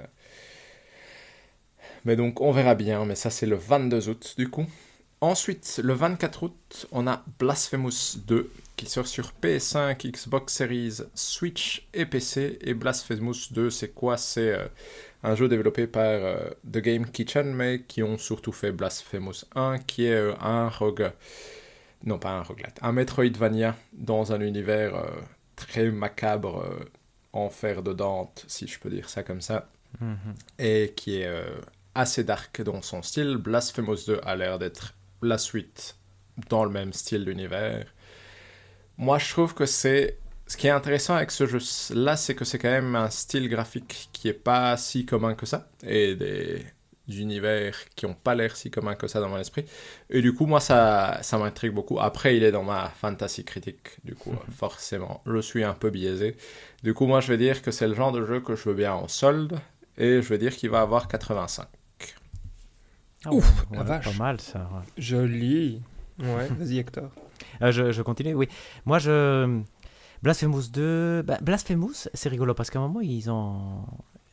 Mais 2.05 2.15
donc, 2.15 2.41
on 2.41 2.51
verra 2.51 2.75
bien. 2.75 3.05
Mais 3.05 3.15
ça, 3.15 3.29
c'est 3.29 3.45
le 3.47 3.55
22 3.55 4.09
août 4.09 4.35
du 4.37 4.49
coup. 4.49 4.65
Ensuite, 5.21 5.81
le 5.83 5.93
24 5.93 6.43
août, 6.43 6.87
on 6.91 7.05
a 7.07 7.23
Blasphemous 7.39 8.17
2 8.25 8.49
qui 8.79 8.89
sort 8.89 9.07
sur 9.07 9.33
PS5, 9.41 10.09
Xbox 10.09 10.53
Series, 10.53 10.99
Switch 11.13 11.87
et 11.93 12.05
PC. 12.05 12.57
Et 12.61 12.73
Blasphemous 12.73 13.51
2, 13.51 13.69
c'est 13.69 13.89
quoi? 13.89 14.15
C'est 14.15 14.53
euh, 14.53 14.67
un 15.23 15.35
jeu 15.35 15.49
développé 15.49 15.85
par 15.85 16.05
euh, 16.05 16.49
The 16.65 16.77
Game 16.77 17.05
Kitchen, 17.11 17.53
mais 17.53 17.81
qui 17.83 18.03
ont 18.03 18.17
surtout 18.17 18.53
fait 18.53 18.71
Blasphemous 18.71 19.43
1, 19.53 19.79
qui 19.79 20.05
est 20.05 20.13
euh, 20.13 20.33
un 20.39 20.69
rogue... 20.69 21.11
Non, 22.05 22.17
pas 22.19 22.29
un 22.29 22.43
roguelite, 22.43 22.79
un 22.81 22.93
Metroidvania 22.93 23.75
dans 23.91 24.31
un 24.31 24.39
univers 24.39 24.93
très 25.57 25.91
macabre, 25.91 26.61
euh, 26.63 26.85
en 27.33 27.49
fer 27.49 27.83
de 27.83 27.91
Dante, 27.91 28.45
si 28.47 28.65
je 28.65 28.79
peux 28.79 28.89
dire 28.89 29.09
ça 29.09 29.23
comme 29.23 29.41
ça 29.41 29.69
Mhm. 29.99 30.35
et 30.59 30.93
qui 30.95 31.17
est 31.17 31.43
assez 31.95 32.23
dark 32.23 32.61
dans 32.61 32.83
son 32.83 33.01
style. 33.01 33.37
Blasphemous 33.37 34.05
2 34.05 34.21
a 34.23 34.35
l'air 34.35 34.59
d'être 34.59 34.93
la 35.23 35.39
suite 35.39 35.97
dans 36.47 36.63
le 36.63 36.69
même 36.69 36.93
style 36.93 37.25
d'univers. 37.25 37.87
Moi, 38.99 39.17
je 39.17 39.29
trouve 39.31 39.53
que 39.55 39.65
c'est... 39.65 40.17
Ce 40.45 40.57
qui 40.57 40.67
est 40.67 40.71
intéressant 40.71 41.15
avec 41.15 41.31
ce 41.31 41.45
jeu-là, 41.45 42.17
c'est 42.17 42.35
que 42.35 42.43
c'est 42.43 42.57
quand 42.59 42.69
même 42.69 42.95
un 42.95 43.09
style 43.09 43.47
graphique 43.49 44.09
qui 44.11 44.27
est 44.27 44.33
pas 44.33 44.75
si 44.77 45.05
commun 45.05 45.35
que 45.35 45.45
ça, 45.45 45.69
et 45.83 46.15
des 46.15 46.65
univers 47.07 47.75
qui 47.95 48.05
ont 48.05 48.13
pas 48.13 48.35
l'air 48.35 48.55
si 48.55 48.69
communs 48.71 48.95
que 48.95 49.07
ça 49.07 49.19
dans 49.21 49.29
mon 49.29 49.37
esprit. 49.37 49.63
Et 50.09 50.21
du 50.21 50.33
coup, 50.33 50.47
moi, 50.47 50.59
ça, 50.59 51.19
ça 51.21 51.37
m'intrigue 51.37 51.71
beaucoup. 51.71 51.99
Après, 51.99 52.35
il 52.35 52.43
est 52.43 52.51
dans 52.51 52.63
ma 52.63 52.89
fantasy 52.89 53.45
critique, 53.45 54.03
du 54.03 54.15
coup, 54.15 54.31
euh, 54.31 54.51
forcément, 54.57 55.21
je 55.25 55.39
suis 55.39 55.63
un 55.63 55.73
peu 55.73 55.91
biaisé. 55.91 56.35
Du 56.83 56.93
coup, 56.93 57.05
moi, 57.05 57.21
je 57.21 57.27
vais 57.31 57.37
dire 57.37 57.61
que 57.61 57.71
c'est 57.71 57.87
le 57.87 57.93
genre 57.93 58.11
de 58.11 58.25
jeu 58.25 58.41
que 58.41 58.55
je 58.55 58.67
veux 58.69 58.75
bien 58.75 58.93
en 58.93 59.07
solde, 59.07 59.59
et 59.97 60.21
je 60.21 60.27
vais 60.29 60.37
dire 60.39 60.55
qu'il 60.55 60.71
va 60.71 60.81
avoir 60.81 61.07
85. 61.07 61.67
Ah 63.25 63.33
Ouf, 63.33 63.45
ouais, 63.45 63.77
la 63.77 63.79
ouais, 63.81 63.85
vache. 63.87 64.05
Pas 64.05 64.23
mal 64.23 64.41
ça. 64.41 64.59
ouais. 64.73 64.81
Joli. 64.97 65.81
Ouais, 66.19 66.47
vas-y 66.57 66.79
Hector. 66.79 67.11
Euh, 67.61 67.71
je, 67.71 67.91
je 67.91 68.01
continue, 68.01 68.33
oui. 68.33 68.47
Moi, 68.85 68.99
je. 68.99 69.61
Blasphemous 70.23 70.69
2. 70.71 71.21
bah, 71.23 71.37
Blasphemous, 71.41 72.07
c'est 72.13 72.29
rigolo 72.29 72.53
parce 72.53 72.69
qu'à 72.69 72.79
un 72.79 72.83
moment, 72.87 73.01
ils 73.01 73.29
ont. 73.31 73.83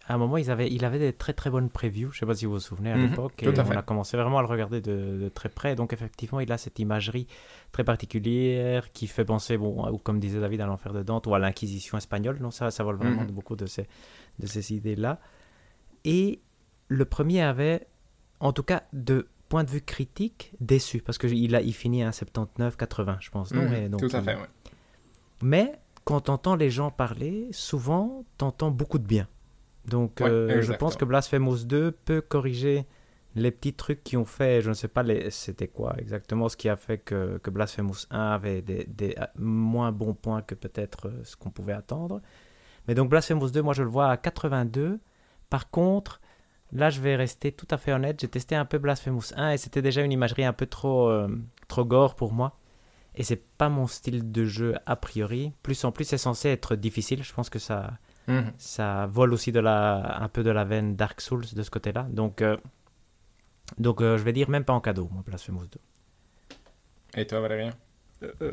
À 0.08 0.14
un 0.14 0.18
moment, 0.18 0.36
ils 0.36 0.52
avaient, 0.52 0.70
il 0.70 0.84
avait 0.84 1.00
des 1.00 1.12
très 1.12 1.32
très 1.32 1.50
bonnes 1.50 1.68
previews. 1.68 2.12
Je 2.12 2.20
sais 2.20 2.26
pas 2.26 2.34
si 2.34 2.44
vous 2.46 2.52
vous 2.52 2.58
souvenez 2.60 2.92
à 2.92 2.96
l'époque. 2.96 3.34
tout 3.38 3.44
Et 3.50 3.58
à 3.58 3.64
on 3.66 3.70
a 3.72 3.82
commencé 3.82 4.16
vraiment 4.16 4.38
à 4.38 4.42
le 4.42 4.46
regarder 4.46 4.80
de, 4.80 5.18
de 5.20 5.28
très 5.28 5.48
près. 5.48 5.74
Donc, 5.74 5.92
effectivement, 5.92 6.38
il 6.38 6.50
a 6.52 6.58
cette 6.58 6.78
imagerie 6.78 7.26
très 7.72 7.82
particulière 7.82 8.92
qui 8.92 9.08
fait 9.08 9.24
penser, 9.24 9.56
bon, 9.58 9.88
ou 9.90 9.98
comme 9.98 10.20
disait 10.20 10.38
David, 10.40 10.60
à 10.60 10.66
l'enfer 10.66 10.92
de 10.92 11.02
Dante 11.02 11.26
ou 11.26 11.34
à 11.34 11.40
l'Inquisition 11.40 11.98
espagnole. 11.98 12.38
Non, 12.40 12.52
ça, 12.52 12.70
ça 12.70 12.84
vole 12.84 12.96
vraiment 12.96 13.22
Mhm. 13.22 13.26
de 13.26 13.32
beaucoup 13.32 13.56
de 13.56 13.66
ces, 13.66 13.88
de 14.38 14.46
ces 14.46 14.72
idées-là. 14.72 15.18
Et 16.04 16.40
le 16.86 17.04
premier 17.04 17.42
avait, 17.42 17.88
en 18.38 18.52
tout 18.52 18.62
cas, 18.62 18.84
de 18.92 19.26
point 19.48 19.64
de 19.64 19.70
vue 19.70 19.80
critique, 19.82 20.52
déçu. 20.61 21.00
Parce 21.00 21.18
qu'il 21.18 21.54
a, 21.54 21.61
il 21.62 21.72
finit 21.74 22.02
à 22.02 22.11
79-80, 22.11 23.18
je 23.20 23.30
pense. 23.30 23.52
Non, 23.52 23.62
Mhm, 23.62 23.70
mais 23.70 23.88
donc, 23.88 24.00
Tout 24.00 24.14
à 24.14 24.18
il- 24.18 24.24
fait, 24.24 24.35
ouais. 24.35 24.48
mais 25.42 25.72
quand 26.04 26.20
t'entends 26.22 26.54
les 26.56 26.70
gens 26.70 26.90
parler, 26.90 27.48
souvent 27.52 28.24
t'entends 28.38 28.70
beaucoup 28.70 28.98
de 28.98 29.06
bien. 29.06 29.28
Donc 29.87 30.18
Ouais, 30.20 30.28
euh, 30.28 30.62
je 30.62 30.72
pense 30.72 30.96
que 30.96 31.04
Blasphemous 31.04 31.64
2 31.64 31.92
peut 31.92 32.20
corriger 32.20 32.87
les 33.37 33.50
petits 33.50 33.74
trucs 33.74 34.02
qui 34.02 34.16
ont 34.16 34.24
fait, 34.24 34.62
je 34.62 34.70
ne 34.70 34.74
sais 34.74 34.88
pas 34.88 35.04
c'était 35.30 35.68
quoi 35.68 35.94
exactement 35.98 36.48
ce 36.48 36.56
qui 36.56 36.68
a 36.68 36.76
fait 36.76 36.98
que, 36.98 37.38
que 37.38 37.50
Blasphemous 37.50 38.06
1 38.11 38.18
avait 38.18 38.62
des, 38.62 38.85
des, 38.87 39.14
euh, 39.18 39.26
moins 39.37 39.92
bons 39.92 40.14
points 40.14 40.42
que 40.42 40.54
peut-être 40.54 41.09
euh, 41.09 41.20
ce 41.22 41.37
qu'on 41.37 41.50
pouvait 41.50 41.74
attendre. 41.74 42.20
Mais 42.88 42.94
donc 42.94 43.11
Blasphemous 43.11 43.50
2, 43.50 43.62
moi 43.62 43.74
je 43.74 43.82
le 43.82 43.88
vois 43.90 44.09
à 44.11 44.16
82. 44.16 44.98
Par 45.50 45.70
contre, 45.70 46.20
là 46.72 46.90
je 46.90 47.00
vais 47.00 47.16
rester 47.16 47.52
tout 47.52 47.66
à 47.70 47.76
fait 47.79 47.92
honnête, 47.92 48.20
j'ai 48.20 48.29
testé 48.29 48.55
un 48.57 48.64
peu 48.64 48.79
Blasphemous 48.79 49.33
1 49.37 49.50
et 49.52 49.57
c'était 49.59 49.83
déjà 49.83 50.02
une 50.02 50.12
imagerie 50.12 50.44
un 50.44 50.52
peu 50.52 50.66
trop, 50.66 51.09
euh, 51.09 51.29
trop 51.68 51.85
gore 51.85 52.14
pour 52.16 52.33
moi. 52.33 52.59
Et 53.14 53.22
c'est 53.22 53.42
pas 53.57 53.68
mon 53.70 53.87
style 53.87 54.31
de 54.31 54.44
jeu 54.44 54.74
a 54.85 54.94
priori. 54.96 55.52
Plus 55.62 55.85
en 55.85 55.92
plus, 55.92 56.05
c'est 56.05 56.18
censé 56.18 56.50
être 56.50 56.76
difficile. 56.76 57.22
Je 57.22 57.33
pense 57.33 57.48
que 57.48 57.59
ça, 57.59 57.94
Mhm. 58.29 58.52
ça 58.59 59.07
vole 59.07 59.33
aussi 59.33 59.52
de 59.52 59.61
la, 59.61 60.20
un 60.20 60.29
peu 60.29 60.42
de 60.42 60.50
la 60.50 60.64
veine 60.64 60.96
Dark 60.96 61.20
Souls 61.22 61.44
de 61.55 61.62
ce 61.62 61.70
côté-là. 61.70 62.02
Donc, 62.11 62.42
euh, 62.42 62.57
donc 63.79 64.02
euh, 64.02 64.18
je 64.18 64.22
vais 64.22 64.33
dire 64.35 64.50
même 64.50 64.64
pas 64.64 64.74
en 64.74 64.81
cadeau, 64.81 65.09
moi, 65.11 65.22
Blasphemous 65.24 65.66
2. 65.66 65.81
Et 67.20 67.26
toi, 67.26 67.40
Valérien? 67.40 67.72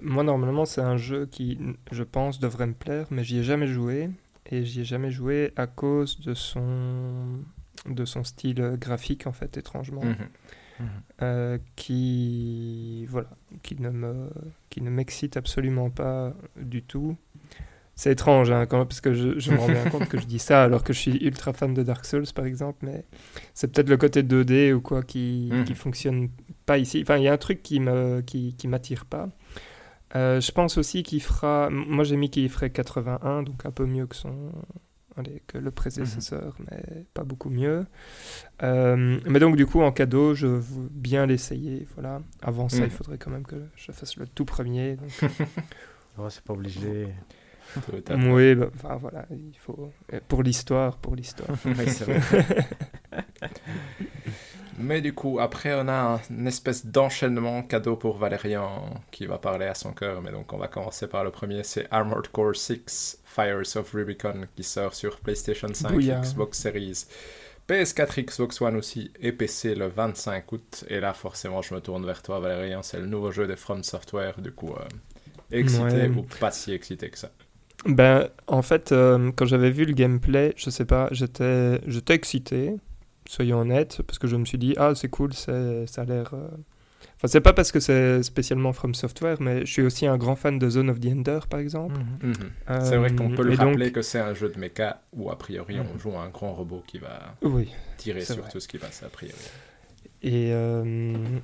Moi, 0.02 0.24
normalement, 0.24 0.66
c'est 0.66 0.82
un 0.82 0.98
jeu 0.98 1.26
qui, 1.26 1.58
je 1.92 2.04
pense, 2.04 2.40
devrait 2.40 2.68
me 2.68 2.74
plaire, 2.74 3.08
mais 3.12 3.24
j'y 3.24 3.40
ai 3.40 3.44
jamais 3.44 3.68
joué. 3.68 4.10
Et 4.46 4.64
j'y 4.66 4.82
ai 4.82 4.86
jamais 4.86 5.10
joué 5.10 5.52
à 5.56 5.68
cause 5.68 6.20
de 6.20 6.34
son, 6.34 7.44
de 7.90 8.06
son 8.06 8.24
style 8.24 8.62
euh, 8.62 8.78
graphique, 8.78 9.28
en 9.28 9.32
fait, 9.34 9.58
étrangement. 9.58 10.04
Mhm. 10.04 10.88
euh, 11.22 11.58
qui, 11.76 13.06
voilà, 13.08 13.30
qui 13.62 13.80
ne 13.80 13.90
me, 13.92 14.30
qui 14.70 14.82
ne 14.82 14.90
m'excite 14.90 15.38
absolument 15.38 15.90
pas 15.90 16.34
du 16.60 16.82
tout. 16.84 17.16
C'est 17.96 18.12
étrange, 18.14 18.50
hein, 18.50 18.66
quand, 18.66 18.84
parce 18.88 19.02
que 19.02 19.14
je, 19.14 19.38
je 19.38 19.52
me 19.52 19.58
rends 19.58 19.68
bien 19.68 19.88
compte 19.92 20.08
que 20.10 20.18
je 20.20 20.26
dis 20.26 20.40
ça 20.40 20.64
alors 20.64 20.84
que 20.84 20.94
je 20.94 21.00
suis 21.00 21.18
ultra 21.24 21.54
fan 21.54 21.76
de 21.76 21.84
Dark 21.84 22.06
Souls, 22.06 22.26
par 22.34 22.46
exemple, 22.46 22.80
mais 22.82 23.06
c'est 23.54 23.72
peut-être 23.72 23.88
le 23.90 23.98
côté 23.98 24.24
2D 24.24 24.74
ou 24.74 24.82
quoi 24.82 25.04
qui, 25.04 25.50
Mhm. 25.52 25.64
qui 25.66 25.76
fonctionne 25.76 26.30
pas 26.66 26.80
ici. 26.80 27.02
Enfin, 27.04 27.18
il 27.18 27.24
y 27.24 27.28
a 27.28 27.34
un 27.34 27.38
truc 27.38 27.62
qui 27.62 27.80
me, 27.80 28.22
qui, 28.22 28.56
qui 28.56 28.68
m'attire 28.68 29.06
pas. 29.06 29.30
Euh, 30.16 30.42
je 30.42 30.52
pense 30.52 30.78
aussi 30.80 31.04
qu'il 31.04 31.22
fera. 31.22 31.70
Moi, 31.72 32.04
j'ai 32.04 32.18
mis 32.18 32.30
qu'il 32.32 32.50
ferait 32.50 32.72
81, 32.72 33.44
donc 33.44 33.64
un 33.66 33.72
peu 33.72 33.86
mieux 33.86 34.08
que 34.08 34.16
son. 34.16 34.52
Allez, 35.16 35.44
que 35.46 35.60
le 35.60 35.70
prédécesseur, 35.70 36.56
mais 36.72 37.06
pas 37.14 37.24
beaucoup 37.24 37.50
mieux. 37.52 37.86
Euh, 38.64 39.20
mais 39.28 39.40
donc, 39.40 39.56
du 39.56 39.66
coup, 39.68 39.82
en 39.82 39.92
cadeau, 39.92 40.34
je 40.34 40.48
veux 40.48 40.90
bien 40.90 41.26
l'essayer. 41.28 41.88
Voilà. 41.94 42.22
Avant 42.42 42.68
ça, 42.68 42.78
Mhm. 42.80 42.84
il 42.86 42.90
faudrait 42.90 43.18
quand 43.20 43.30
même 43.30 43.46
que 43.46 43.62
je 43.76 43.92
fasse 43.92 44.18
le 44.18 44.26
tout 44.28 44.46
premier. 44.46 44.96
donc, 44.96 45.10
Oh, 46.18 46.30
c'est 46.30 46.44
pas 46.44 46.54
obligé. 46.54 47.08
Oui, 48.10 48.56
bah, 48.56 48.70
enfin, 48.76 48.96
voilà, 48.98 49.26
il 49.32 49.56
faut. 49.58 49.92
euh, 50.14 50.20
Pour 50.28 50.42
l'histoire, 50.44 50.98
pour 50.98 51.16
l'histoire. 51.16 51.50
Oui, 51.66 51.88
c'est 51.88 52.06
vrai. 52.06 52.22
Mais 54.80 55.02
du 55.02 55.14
coup, 55.14 55.40
après, 55.40 55.74
on 55.76 55.88
a 55.88 56.20
une 56.30 56.48
espèce 56.48 56.86
d'enchaînement 56.86 57.64
cadeau 57.64 57.96
pour 57.96 58.18
Valérian 58.18 58.90
qui 59.12 59.26
va 59.26 59.38
parler 59.38 59.66
à 59.66 59.76
son 59.76 59.92
cœur. 59.94 60.22
Mais 60.22 60.32
donc, 60.32 60.52
on 60.54 60.58
va 60.58 60.68
commencer 60.68 61.08
par 61.08 61.24
le 61.24 61.32
premier 61.32 61.64
c'est 61.64 61.88
Armored 61.92 62.28
Core 62.30 62.56
6 62.56 63.20
Fires 63.24 63.76
of 63.78 63.92
Rubicon 63.94 64.46
qui 64.56 64.64
sort 64.64 64.94
sur 64.94 65.20
PlayStation 65.20 65.68
5, 65.72 65.92
Bouillard. 65.92 66.22
Xbox 66.22 66.58
Series, 66.60 67.06
PS4, 67.68 68.26
Xbox 68.26 68.62
One 68.62 68.76
aussi 68.76 69.12
et 69.20 69.32
PC 69.32 69.76
le 69.76 69.88
25 69.88 70.52
août. 70.52 70.86
Et 70.88 71.00
là, 71.00 71.14
forcément, 71.14 71.62
je 71.62 71.74
me 71.76 71.80
tourne 71.80 72.06
vers 72.06 72.22
toi, 72.22 72.40
Valérian. 72.40 72.82
C'est 72.82 73.00
le 73.00 73.06
nouveau 73.06 73.32
jeu 73.32 73.48
des 73.48 73.56
From 73.56 73.84
Software. 73.84 74.40
Du 74.42 74.52
coup, 74.52 74.72
euh, 74.74 74.84
excité 75.52 75.84
Ouais. 75.84 76.08
ou 76.10 76.24
pas 76.40 76.52
si 76.52 76.74
excité 76.74 77.10
que 77.10 77.18
ça. 77.20 77.30
Ben, 77.86 78.30
en 78.48 78.62
fait, 78.62 78.92
euh, 78.92 79.32
quand 79.36 79.46
j'avais 79.46 79.70
vu 79.70 79.86
le 79.86 79.94
gameplay, 79.94 80.54
je 80.56 80.70
sais 80.70 80.86
pas, 80.86 81.10
j'étais 81.12 81.80
excité, 82.16 82.78
soyons 83.34 83.60
honnêtes, 83.60 84.02
parce 84.08 84.20
que 84.20 84.28
je 84.28 84.36
me 84.36 84.46
suis 84.46 84.58
dit, 84.58 84.74
ah, 84.78 84.94
c'est 84.96 85.10
cool, 85.10 85.34
ça 85.34 85.52
a 85.54 86.06
l'air. 86.06 86.32
euh, 86.34 86.48
Enfin, 87.18 87.28
c'est 87.32 87.42
pas 87.42 87.54
parce 87.54 87.72
que 87.72 87.80
c'est 87.80 88.22
spécialement 88.24 88.74
From 88.74 88.94
Software, 88.94 89.38
mais 89.42 89.62
je 89.66 89.72
suis 89.72 89.82
aussi 89.82 90.06
un 90.06 90.18
grand 90.18 90.36
fan 90.36 90.60
de 90.60 90.70
Zone 90.70 90.90
of 90.90 91.00
the 91.00 91.06
Ender, 91.08 91.40
par 91.50 91.60
exemple. 91.62 91.96
Mhm. 92.22 92.30
Mhm. 92.32 92.82
C'est 92.84 92.98
vrai 92.98 93.16
qu'on 93.16 93.30
peut 93.30 93.44
le 93.44 93.52
Euh, 93.54 93.58
donc- 93.58 93.68
rappeler 93.70 93.92
que 93.94 94.02
c'est 94.02 94.20
un 94.20 94.34
jeu 94.34 94.50
de 94.50 94.60
mecha 94.60 95.02
où 95.14 95.30
a 95.32 95.38
priori 95.38 95.78
on 95.80 95.98
joue 95.98 96.18
un 96.18 96.28
grand 96.30 96.54
robot 96.54 96.84
qui 96.86 96.98
va 97.00 97.36
Oui. 97.42 97.70
tirer 97.98 98.22
sur 98.26 98.38
vrai. 98.38 98.50
tout 98.52 98.60
ce 98.60 98.68
qui 98.68 98.78
passe 98.78 99.04
a 99.04 99.10
priori. 99.10 99.38
Et, 100.22 100.52
euh, 100.54 100.84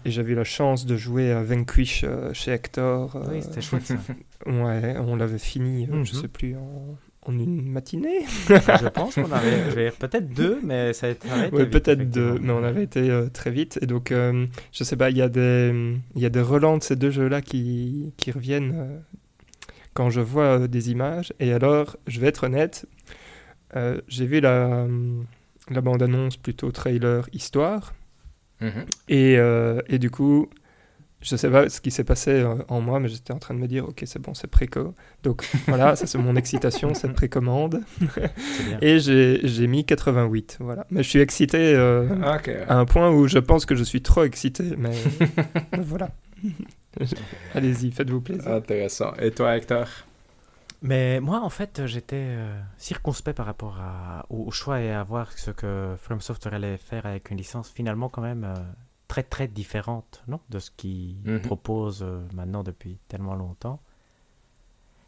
et 0.06 0.12
j'avais 0.12 0.32
eu 0.34 0.36
la 0.36 0.44
chance 0.46 0.86
de 0.86 0.96
jouer 0.98 1.32
à 1.32 1.44
Vanquish 1.44 2.04
euh, 2.06 2.34
chez 2.34 2.52
Hector. 2.52 3.16
euh, 3.16 3.24
Oui, 3.30 3.42
c'était 3.42 3.62
chouette 3.62 3.86
ça. 3.86 3.96
Ouais, 4.46 4.96
on 5.00 5.16
l'avait 5.18 5.38
fini, 5.40 5.86
euh, 5.86 6.04
je 6.06 6.14
Mhm. 6.16 6.22
sais 6.22 6.28
plus, 6.30 6.56
en, 6.56 6.98
en 7.30 7.38
une 7.40 7.70
matinée. 7.70 8.26
je 8.50 8.88
pense 8.90 9.16
qu'on 9.16 9.32
avait 9.32 9.92
peut-être 9.92 10.34
deux, 10.34 10.60
mais 10.64 10.94
ça 10.94 11.08
a 11.08 11.10
été. 11.12 11.28
vite, 11.28 11.70
peut-être 11.70 12.10
deux, 12.10 12.38
mais 12.42 12.52
on 12.52 12.64
avait 12.64 12.84
été 12.84 13.10
euh, 13.10 13.30
très 13.30 13.52
vite. 13.52 13.78
Et 13.82 13.86
donc, 13.86 14.12
euh, 14.12 14.46
je 14.72 14.84
sais 14.84 14.96
pas, 14.96 15.10
il 15.10 15.18
y, 15.18 15.22
a 15.22 15.30
des- 15.30 15.96
il 16.16 16.22
y 16.22 16.26
a 16.26 16.30
des 16.30 16.42
relents 16.42 16.78
de 16.78 16.84
ces 16.84 16.96
deux 16.96 17.12
jeux-là 17.12 17.42
qui, 17.42 18.14
qui 18.18 18.32
reviennent 18.32 18.74
euh, 18.76 18.98
quand 19.94 20.10
je 20.10 20.22
vois 20.22 20.60
euh, 20.62 20.68
des 20.68 20.92
images. 20.92 21.34
Et 21.40 21.54
alors, 21.54 21.98
je 22.08 22.20
vais 22.20 22.28
être 22.28 22.46
honnête, 22.46 22.86
euh, 23.76 24.02
j'ai 24.08 24.26
vu 24.26 24.40
la, 24.40 24.88
la 25.70 25.82
bande-annonce 25.82 26.38
plutôt 26.38 26.72
trailer 26.72 27.30
histoire. 27.34 27.94
Mhm. 28.62 28.86
Et, 29.08 29.38
euh, 29.38 29.82
et 29.88 30.00
du 30.00 30.10
coup, 30.10 30.50
je 31.22 31.36
sais 31.36 31.50
pas 31.50 31.68
ce 31.70 31.82
qui 31.82 31.92
s'est 31.92 32.04
passé 32.04 32.32
euh, 32.32 32.56
en 32.70 32.80
moi, 32.82 33.00
mais 33.00 33.10
j'étais 33.10 33.34
en 33.34 33.40
train 33.40 33.54
de 33.54 33.60
me 33.60 33.68
dire, 33.68 33.88
ok, 33.88 34.04
c'est 34.06 34.20
bon, 34.20 34.34
c'est 34.34 34.48
préco. 34.48 34.94
Donc 35.24 35.46
voilà, 35.68 35.96
ça 35.96 36.08
c'est 36.08 36.18
mon 36.18 36.36
excitation, 36.36 36.94
cette 36.94 37.14
précommande. 37.14 37.82
Et 38.82 39.00
j'ai 39.00 39.42
j'ai 39.44 39.68
mis 39.68 39.86
88, 39.86 40.58
voilà. 40.62 40.86
Mais 40.92 41.04
je 41.04 41.10
suis 41.10 41.20
excité 41.20 41.76
euh, 41.76 42.08
Ok. 42.36 42.50
à 42.68 42.76
un 42.78 42.86
point 42.86 43.10
où 43.12 43.28
je 43.28 43.40
pense 43.40 43.66
que 43.66 43.76
je 43.76 43.84
suis 43.84 44.02
trop 44.02 44.24
excité, 44.24 44.76
mais, 44.78 44.94
voilà. 45.78 46.10
Allez-y, 47.54 47.92
faites-vous 47.92 48.22
plaisir. 48.22 48.48
Intéressant. 48.52 49.14
Et 49.20 49.32
toi, 49.32 49.56
Hector? 49.58 49.88
Mais 50.82 51.20
moi, 51.20 51.42
en 51.44 51.50
fait, 51.50 51.86
j'étais 51.86 52.16
euh, 52.18 52.58
circonspect 52.78 53.36
par 53.36 53.46
rapport 53.46 53.78
à, 53.82 54.26
au, 54.30 54.46
au 54.48 54.52
choix 54.52 54.80
et 54.80 54.92
à 54.92 55.04
voir 55.04 55.32
ce 55.34 55.52
que 55.52 55.96
From 56.02 56.22
Software 56.22 56.54
allait 56.54 56.78
faire 56.78 57.06
avec 57.06 57.32
une 57.32 57.38
licence 57.38 57.70
finalement 57.70 58.08
quand 58.08 58.22
même 58.22 58.46
euh, 58.46 58.56
très 59.10 59.24
très 59.24 59.48
différente 59.50 60.24
non 60.30 60.40
de 60.50 60.60
ce 60.60 60.72
qu'ils 60.72 61.18
Mhm. 61.26 61.42
proposent 61.42 62.04
euh, 62.04 62.22
maintenant 62.34 62.64
depuis 62.64 62.98
tellement 63.10 63.36
longtemps. 63.36 63.82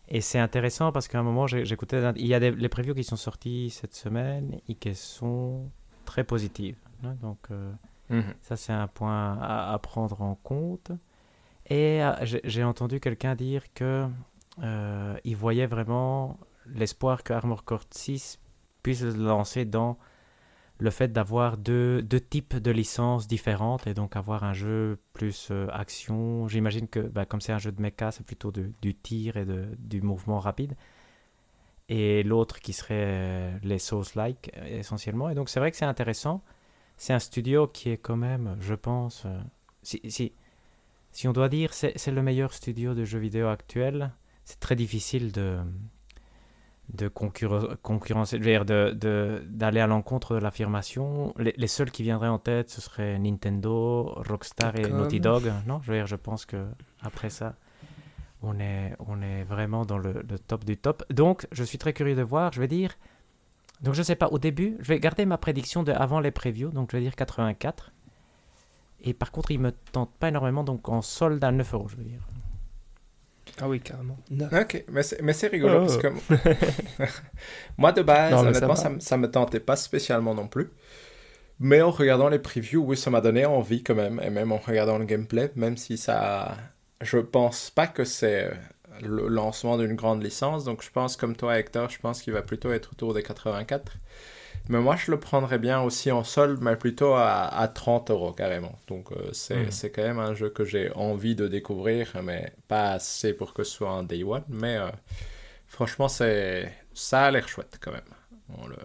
Et 0.10 0.20
c'est 0.20 0.40
intéressant 0.40 0.92
parce 0.92 1.08
qu'à 1.08 1.20
un 1.20 1.24
moment, 1.24 1.48
j'écoutais, 1.48 2.12
il 2.18 2.28
y 2.28 2.34
a 2.34 2.40
des, 2.42 2.52
les 2.52 2.68
previews 2.68 2.94
qui 2.94 3.06
sont 3.06 3.16
sortis 3.16 3.70
cette 3.70 3.96
semaine 3.96 4.60
et 4.68 4.76
qui 4.76 4.94
sont 4.96 5.70
très 6.04 6.26
positives. 6.26 6.76
hein. 7.06 7.16
donc, 7.22 7.40
euh, 7.52 7.72
Mhm. 8.10 8.34
ça, 8.42 8.58
c'est 8.58 8.74
un 8.74 8.88
point 8.88 9.38
à, 9.40 9.72
à 9.74 9.80
prendre 9.80 10.22
en 10.22 10.36
compte. 10.36 10.92
Et 11.68 12.04
euh, 12.04 12.14
j'ai 12.44 12.64
entendu 12.66 13.00
quelqu'un 13.00 13.36
dire 13.36 13.72
que 13.74 14.06
euh, 14.62 15.18
il 15.24 15.38
voyait 15.38 15.68
vraiment 15.68 16.38
l'espoir 16.66 17.24
que 17.24 17.32
Armor 17.32 17.64
Core 17.64 17.86
6 17.92 18.38
puisse 18.84 19.00
se 19.00 19.16
lancer 19.18 19.64
dans 19.64 19.98
le 20.82 20.90
fait 20.90 21.14
d'avoir 21.14 21.58
deux, 21.58 22.02
deux 22.02 22.20
types 22.20 22.58
de 22.58 22.72
licences 22.72 23.28
différentes 23.28 23.86
et 23.86 23.94
donc 23.94 24.16
avoir 24.16 24.44
un 24.44 24.54
jeu 24.54 24.98
plus 25.14 25.50
euh, 25.52 25.68
action. 25.72 26.48
J'imagine 26.48 26.88
que 26.88 27.00
bah, 27.00 27.26
comme 27.26 27.40
c'est 27.40 27.54
un 27.54 27.60
jeu 27.60 27.72
de 27.72 27.80
mecha, 27.80 28.12
c'est 28.12 28.26
plutôt 28.26 28.52
de- 28.52 28.72
du 28.82 28.96
tir 28.96 29.38
et 29.38 29.46
de, 29.46 29.68
du 29.78 30.02
mouvement 30.02 30.40
rapide. 30.40 30.76
Et 31.88 32.24
l'autre 32.24 32.60
qui 32.60 32.74
serait 32.74 33.06
euh, 33.08 33.58
les 33.62 33.78
Souls-like 33.78 34.52
euh, 34.58 34.80
essentiellement. 34.80 35.30
Et 35.30 35.36
donc 35.36 35.50
c'est 35.50 35.60
vrai 35.60 35.70
que 35.70 35.78
c'est 35.78 35.86
intéressant. 35.86 36.42
C'est 36.98 37.14
un 37.14 37.20
studio 37.20 37.68
qui 37.68 37.92
est 37.92 37.98
quand 37.98 38.18
même, 38.18 38.58
je 38.60 38.74
pense, 38.74 39.28
si, 39.84 40.02
si, 40.10 40.34
si 41.12 41.28
on 41.28 41.34
doit 41.34 41.50
dire 41.50 41.74
c'est 41.74 42.12
le 42.12 42.24
meilleur 42.24 42.54
studio 42.54 42.96
de 42.96 43.06
jeux 43.06 43.20
vidéo 43.20 43.48
actuel, 43.50 44.12
c'est 44.46 44.60
très 44.60 44.76
difficile 44.76 45.32
de, 45.32 45.60
de 46.94 47.08
concurren- 47.08 47.76
concurrencer, 47.82 48.38
je 48.38 48.44
veux 48.44 48.50
dire, 48.52 48.66
de- 48.66 48.92
de- 49.00 49.44
d'aller 49.48 49.80
à 49.80 49.88
l'encontre 49.88 50.36
de 50.36 50.40
l'affirmation. 50.40 51.34
Les, 51.38 51.54
les 51.58 51.68
seuls 51.68 51.90
qui 51.92 52.04
viendraient 52.04 52.28
en 52.28 52.40
tête, 52.40 52.70
ce 52.70 52.82
seraient 52.82 53.18
Nintendo, 53.18 54.14
Rockstar 54.28 54.76
et. 54.76 54.82
Naughty 54.90 55.20
Dog. 55.22 55.52
Non, 55.68 55.80
je 55.84 55.92
veux 55.92 55.98
dire, 55.98 56.08
je 56.08 56.16
pense 56.18 56.46
que 56.46 56.66
après 57.02 57.30
ça, 57.30 57.56
on 58.44 58.60
est, 58.60 58.96
on 59.08 59.22
est 59.22 59.44
vraiment 59.44 59.86
dans 59.86 59.98
le, 59.98 60.14
le 60.28 60.38
top 60.40 60.66
du 60.66 60.76
top. 60.78 61.04
Donc, 61.14 61.48
je 61.52 61.64
suis 61.64 61.78
très 61.78 61.94
curieux 61.94 62.16
de 62.16 62.24
voir. 62.24 62.52
Je 62.52 62.60
vais 62.60 62.68
dire, 62.68 62.92
donc 63.82 63.94
je 63.94 64.04
sais 64.04 64.16
pas, 64.16 64.28
au 64.28 64.38
début, 64.40 64.76
je 64.82 64.88
vais 64.90 65.00
garder 65.00 65.26
ma 65.26 65.38
prédiction 65.38 65.84
de 65.84 65.92
avant 65.94 66.20
les 66.20 66.32
previews, 66.32 66.72
donc 66.72 66.90
je 66.92 66.98
vais 66.98 67.04
dire 67.04 67.16
84. 67.16 67.94
Et 69.04 69.14
par 69.14 69.32
contre, 69.32 69.52
il 69.52 69.60
me 69.60 69.72
tente 69.72 70.12
pas 70.20 70.28
énormément, 70.28 70.64
donc 70.64 70.90
en 70.90 71.02
solde 71.02 71.44
à 71.44 71.52
9 71.52 71.74
euros, 71.74 71.88
je 71.88 71.96
veux 71.96 72.04
dire. 72.04 72.20
Ah 73.62 73.70
oui, 73.70 73.80
carrément. 73.80 74.18
Ok, 74.52 74.84
mais 74.90 75.04
c'est, 75.04 75.22
mais 75.22 75.34
c'est 75.34 75.48
rigolo 75.48 75.76
Oh. 75.82 75.86
parce 75.86 75.98
que 75.98 76.08
moi 77.78 77.92
de 77.92 78.02
base, 78.02 78.32
Non, 78.32 78.40
honnêtement, 78.40 78.76
ça, 78.76 78.90
me- 78.90 79.00
ça 79.00 79.18
me 79.18 79.30
tentait 79.30 79.60
pas 79.60 79.76
spécialement 79.76 80.34
non 80.34 80.48
plus. 80.48 80.70
Mais 81.60 81.82
en 81.82 81.92
regardant 81.92 82.28
les 82.30 82.40
previews, 82.40 82.84
oui, 82.84 82.98
ça 82.98 83.12
m'a 83.12 83.22
donné 83.22 83.46
envie 83.46 83.84
quand 83.84 83.94
même. 83.96 84.20
Et 84.24 84.30
même 84.32 84.52
en 84.52 84.58
regardant 84.58 84.98
le 84.98 85.06
gameplay, 85.06 85.52
même 85.56 85.78
si 85.78 85.98
ça. 85.98 86.58
Je 87.02 87.18
pense 87.20 87.70
pas 87.70 87.88
que 87.88 88.04
c'est 88.04 88.52
le 89.02 89.28
lancement 89.28 89.78
d'une 89.78 89.96
grande 89.96 90.24
licence. 90.24 90.64
Donc 90.66 90.84
je 90.84 90.90
pense, 90.92 91.16
comme 91.18 91.36
toi, 91.36 91.58
Hector, 91.60 91.90
je 91.90 92.00
pense 92.00 92.22
qu'il 92.22 92.34
va 92.34 92.42
plutôt 92.42 92.72
être 92.72 92.92
autour 92.94 93.14
des 93.14 93.22
84. 93.24 93.94
Mais 94.70 94.80
moi, 94.80 94.96
je 94.96 95.12
le 95.12 95.20
prendrais 95.20 95.60
bien 95.60 95.82
aussi 95.82 96.12
en 96.12 96.24
solde, 96.24 96.60
mais 96.62 96.76
plutôt 96.76 97.14
à, 97.14 97.44
à 97.48 97.68
30 97.68 98.12
euros 98.12 98.32
carrément. 98.32 98.80
Donc, 98.88 99.12
euh, 99.12 99.30
c'est 99.34 99.66
Mhm. 99.66 99.72
c'est 99.72 99.92
quand 99.92 100.04
même 100.04 100.20
un 100.20 100.34
jeu 100.34 100.50
que 100.50 100.64
j'ai 100.64 100.92
envie 100.94 101.36
de 101.36 101.48
découvrir, 101.48 102.14
mais 102.24 102.54
pas 102.68 102.92
assez 102.92 103.34
pour 103.34 103.54
que 103.54 103.64
ce 103.64 103.72
soit 103.74 103.90
un 103.92 104.04
day 104.04 104.24
one. 104.24 104.44
Mais 104.50 104.78
euh, 104.78 104.90
franchement, 105.68 106.08
c'est 106.08 106.72
ça 106.94 107.26
a 107.26 107.32
l'air 107.32 107.48
chouette 107.48 107.80
quand 107.82 107.92
même, 107.92 108.02
en 108.58 108.68
le, 108.68 108.78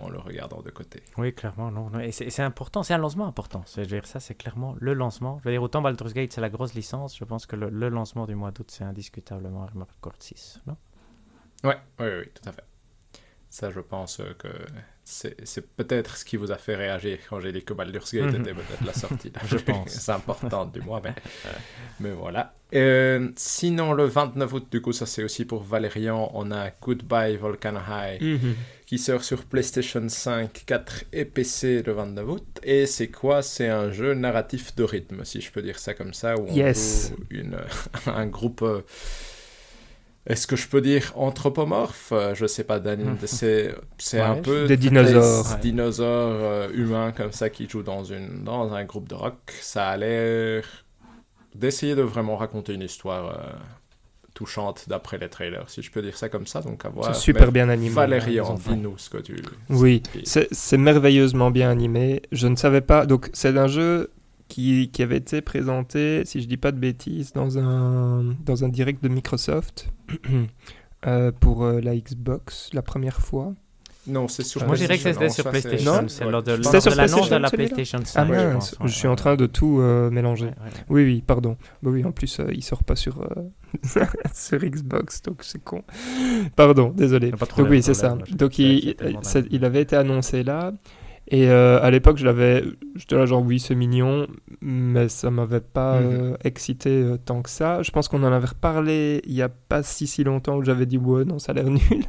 en 0.00 0.08
le 0.08 0.18
regardant 0.18 0.62
de 0.62 0.70
côté. 0.70 1.02
Oui, 1.18 1.32
clairement, 1.34 1.70
non. 1.70 1.90
non. 1.90 2.00
Et 2.00 2.12
c'est 2.12 2.42
important, 2.42 2.82
c'est 2.82 2.94
un 2.94 2.98
lancement 2.98 3.26
important. 3.26 3.62
Je 3.74 3.82
veux 3.82 3.86
dire, 3.86 4.06
ça, 4.06 4.18
c'est 4.20 4.34
clairement 4.34 4.74
le 4.80 4.94
lancement. 4.94 5.38
Je 5.40 5.48
veux 5.48 5.54
dire, 5.54 5.62
autant 5.62 5.82
Baldur's 5.82 6.14
Gate, 6.14 6.32
c'est 6.32 6.40
la 6.40 6.50
grosse 6.50 6.74
licence. 6.74 7.16
Je 7.16 7.24
pense 7.24 7.46
que 7.46 7.56
le, 7.56 7.68
le 7.70 7.88
lancement 7.88 8.26
du 8.26 8.34
mois 8.34 8.50
d'août, 8.52 8.70
c'est 8.70 8.84
indiscutablement 8.84 9.62
Armored 9.64 9.88
Core 10.00 10.14
6. 10.18 10.60
Non? 10.66 10.76
Ouais, 11.62 11.76
oui, 12.00 12.06
oui, 12.06 12.18
oui, 12.20 12.30
tout 12.34 12.48
à 12.48 12.52
fait. 12.52 12.64
Ça, 13.50 13.70
je 13.70 13.80
pense 13.80 14.22
que 14.38 14.48
c'est 15.10 15.66
peut-être 15.76 16.16
ce 16.16 16.24
qui 16.24 16.36
vous 16.36 16.52
a 16.52 16.56
fait 16.56 16.76
réagir 16.76 17.18
quand 17.28 17.40
j'ai 17.40 17.52
dit 17.52 17.64
que 17.64 17.74
Baldur's 17.74 18.12
Gate 18.14 18.32
Mhm. 18.32 18.40
était 18.42 18.54
peut-être 18.54 18.84
la 18.86 18.92
sortie. 18.94 19.32
Je 19.46 19.56
pense. 19.56 19.90
c'est 19.90 20.12
important 20.20 20.66
du 20.66 20.80
mois, 20.80 21.00
mais, 21.02 21.14
mais 21.98 22.10
voilà. 22.12 22.54
Euh, 22.72 23.28
sinon, 23.34 23.92
le 23.92 24.04
29 24.04 24.52
août, 24.52 24.66
du 24.70 24.80
coup, 24.80 24.92
ça 24.92 25.04
c'est 25.04 25.24
aussi 25.24 25.44
pour 25.44 25.62
Valérian, 25.64 26.30
on 26.34 26.52
a 26.52 26.70
Goodbye 26.80 27.36
Volcano 27.36 27.80
High 27.88 28.22
Mhm. 28.22 28.54
qui 28.86 28.98
sort 28.98 29.24
sur 29.24 29.44
PlayStation 29.44 30.08
5, 30.08 30.62
4 30.66 31.04
et 31.12 31.24
PC 31.24 31.82
le 31.82 31.92
29 31.92 32.28
août. 32.28 32.46
Et 32.62 32.86
c'est 32.86 33.08
quoi? 33.08 33.42
C'est 33.42 33.68
un 33.68 33.90
jeu 33.90 34.14
narratif 34.14 34.74
de 34.76 34.84
rythme, 34.84 35.24
si 35.24 35.40
je 35.40 35.50
peux 35.50 35.62
dire 35.62 35.78
ça 35.80 35.94
comme 35.94 36.14
ça, 36.14 36.36
où 36.36 36.46
on 36.48 36.54
Yes. 36.54 37.10
joue 37.10 37.24
une, 37.30 37.58
un 38.06 38.26
groupe... 38.26 38.62
euh, 38.62 38.82
est-ce 40.26 40.46
que 40.46 40.56
je 40.56 40.68
peux 40.68 40.80
dire 40.80 41.12
anthropomorphe? 41.16 42.12
Euh, 42.12 42.34
Je 42.34 42.46
sais 42.46 42.64
pas, 42.64 42.78
Dan, 42.78 43.16
c'est 43.26 43.74
c'est 43.98 44.20
un 44.20 44.34
Ouais, 44.34 44.42
peu 44.42 44.66
Des 44.66 44.76
dinosaures. 44.76 45.44
des 45.44 45.50
Ouais. 45.54 45.58
dinosaures 45.60 46.38
euh, 46.42 46.68
humains 46.74 47.12
comme 47.12 47.32
ça 47.32 47.48
qui 47.50 47.68
jouent 47.68 47.82
dans 47.82 48.04
une 48.04 48.44
dans 48.44 48.72
un 48.72 48.84
groupe 48.84 49.08
de 49.08 49.14
rock. 49.14 49.38
Ça 49.60 49.88
a 49.88 49.96
l'air 49.96 50.64
d'essayer 51.54 51.94
de 51.94 52.02
vraiment 52.02 52.36
raconter 52.36 52.74
une 52.74 52.82
histoire 52.82 53.26
euh, 53.30 53.52
touchante 54.34 54.88
d'après 54.88 55.18
les 55.18 55.28
trailers, 55.28 55.68
si 55.68 55.82
je 55.82 55.90
peux 55.90 56.02
dire 56.02 56.16
ça 56.16 56.28
comme 56.28 56.46
ça. 56.46 56.60
Donc 56.60 56.84
à 56.84 56.88
voir. 56.90 57.14
C'est 57.14 57.20
super 57.20 57.46
Mais 57.46 57.52
bien 57.52 57.68
animé. 57.68 57.90
Valérian, 57.90 58.44
ils 58.44 58.50
ont 58.52 58.56
fait. 58.56 58.70
dis-nous 58.74 58.98
ce 58.98 59.10
que 59.10 59.18
tu. 59.18 59.36
Oui, 59.68 60.02
c'est 60.24 60.76
merveilleusement 60.78 61.50
bien 61.50 61.70
animé. 61.70 62.22
Je 62.30 62.46
ne 62.46 62.56
savais 62.56 62.80
pas. 62.82 63.06
Donc, 63.06 63.30
c'est 63.32 63.56
un 63.58 63.66
jeu 63.66 64.10
qui, 64.50 64.90
qui 64.90 65.02
avait 65.02 65.16
été 65.16 65.40
présenté, 65.40 66.24
si 66.26 66.42
je 66.42 66.46
dis 66.46 66.58
pas 66.58 66.72
de 66.72 66.78
bêtises, 66.78 67.32
dans 67.32 67.58
un, 67.58 68.36
dans 68.44 68.64
un 68.64 68.68
direct 68.68 69.02
de 69.02 69.08
Microsoft 69.08 69.90
euh, 71.06 71.32
pour 71.40 71.64
euh, 71.64 71.80
la 71.80 71.96
Xbox 71.96 72.70
la 72.74 72.82
première 72.82 73.20
fois. 73.20 73.54
Non, 74.06 74.28
c'est 74.28 74.44
sur. 74.44 74.66
Moi, 74.66 74.76
je 74.76 74.80
dirais 74.80 74.96
que 74.96 75.02
PlayStation, 75.02 75.28
c'était 75.28 75.42
sur 75.42 75.50
PlayStation. 75.50 76.02
Non 76.02 76.08
C'est 76.08 76.24
ouais. 76.24 76.30
lors 76.30 76.42
de, 76.42 76.52
l'annonce 76.52 76.72
de 76.72 76.90
PlayStation, 76.90 77.38
la 77.38 77.50
PlayStation 77.50 78.00
5. 78.02 78.30
Ah 78.30 78.58
je 78.60 78.88
je, 78.88 78.92
suis 78.92 79.06
ouais. 79.06 79.12
en 79.12 79.16
train 79.16 79.36
de 79.36 79.46
tout 79.46 79.78
euh, 79.80 80.10
mélanger. 80.10 80.46
Ouais, 80.46 80.52
ouais. 80.52 80.84
Oui, 80.88 81.04
oui, 81.04 81.22
pardon. 81.26 81.56
Bah 81.82 81.90
oui, 81.90 82.04
en 82.04 82.12
plus, 82.12 82.40
euh, 82.40 82.46
il 82.52 82.62
sort 82.62 82.82
pas 82.82 82.96
sur, 82.96 83.20
euh, 83.20 84.04
sur 84.34 84.58
Xbox, 84.58 85.22
donc 85.22 85.42
c'est 85.42 85.62
con. 85.62 85.82
Pardon, 86.56 86.92
désolé. 86.96 87.30
Pas 87.30 87.46
Donc 87.56 87.68
oui, 87.68 87.82
c'est 87.82 87.94
ça. 87.94 88.16
Donc 88.30 88.58
il 88.58 89.64
avait 89.64 89.82
été 89.82 89.96
annoncé 89.96 90.42
là. 90.42 90.72
Et 91.32 91.48
euh, 91.48 91.80
à 91.80 91.90
l'époque, 91.92 92.18
je 92.18 92.24
l'avais, 92.24 92.64
j'étais 92.96 93.14
là 93.16 93.24
genre 93.24 93.42
oui, 93.42 93.60
c'est 93.60 93.76
mignon, 93.76 94.26
mais 94.60 95.08
ça 95.08 95.30
m'avait 95.30 95.60
pas 95.60 96.00
Mhm. 96.00 96.08
euh, 96.12 96.36
excité 96.44 96.90
euh, 96.90 97.16
tant 97.24 97.40
que 97.42 97.50
ça. 97.50 97.82
Je 97.82 97.90
pense 97.92 98.08
qu'on 98.08 98.22
en 98.24 98.32
avait 98.32 98.48
reparlé 98.48 99.22
il 99.24 99.32
y 99.34 99.42
a 99.42 99.48
pas 99.48 99.82
si 99.84 100.06
si 100.08 100.24
longtemps 100.24 100.56
où 100.56 100.64
j'avais 100.64 100.86
dit 100.86 100.98
ouais 100.98 101.24
non, 101.24 101.38
ça 101.38 101.52
a 101.52 101.54
l'air 101.54 101.64
nul. 101.70 102.04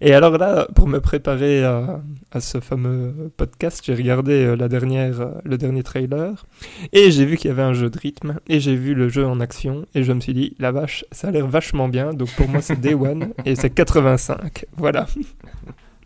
Et 0.00 0.14
alors 0.14 0.38
là, 0.38 0.68
pour 0.76 0.86
me 0.86 1.00
préparer 1.00 1.64
à, 1.64 2.00
à 2.30 2.40
ce 2.40 2.60
fameux 2.60 3.32
podcast, 3.36 3.82
j'ai 3.84 3.92
regardé 3.94 4.54
la 4.56 4.68
dernière, 4.68 5.32
le 5.44 5.58
dernier 5.58 5.82
trailer 5.82 6.46
et 6.92 7.10
j'ai 7.10 7.24
vu 7.26 7.36
qu'il 7.36 7.48
y 7.48 7.50
avait 7.50 7.62
un 7.62 7.72
jeu 7.72 7.90
de 7.90 7.98
rythme 7.98 8.38
et 8.48 8.60
j'ai 8.60 8.76
vu 8.76 8.94
le 8.94 9.08
jeu 9.08 9.26
en 9.26 9.40
action 9.40 9.86
et 9.94 10.04
je 10.04 10.12
me 10.12 10.20
suis 10.20 10.34
dit, 10.34 10.54
la 10.60 10.70
vache, 10.70 11.04
ça 11.10 11.28
a 11.28 11.30
l'air 11.32 11.48
vachement 11.48 11.88
bien. 11.88 12.14
Donc 12.14 12.30
pour 12.36 12.48
moi, 12.48 12.60
c'est 12.60 12.80
Day 12.80 12.94
One 12.94 13.34
et 13.44 13.56
c'est 13.56 13.70
85. 13.70 14.66
Voilà. 14.76 15.06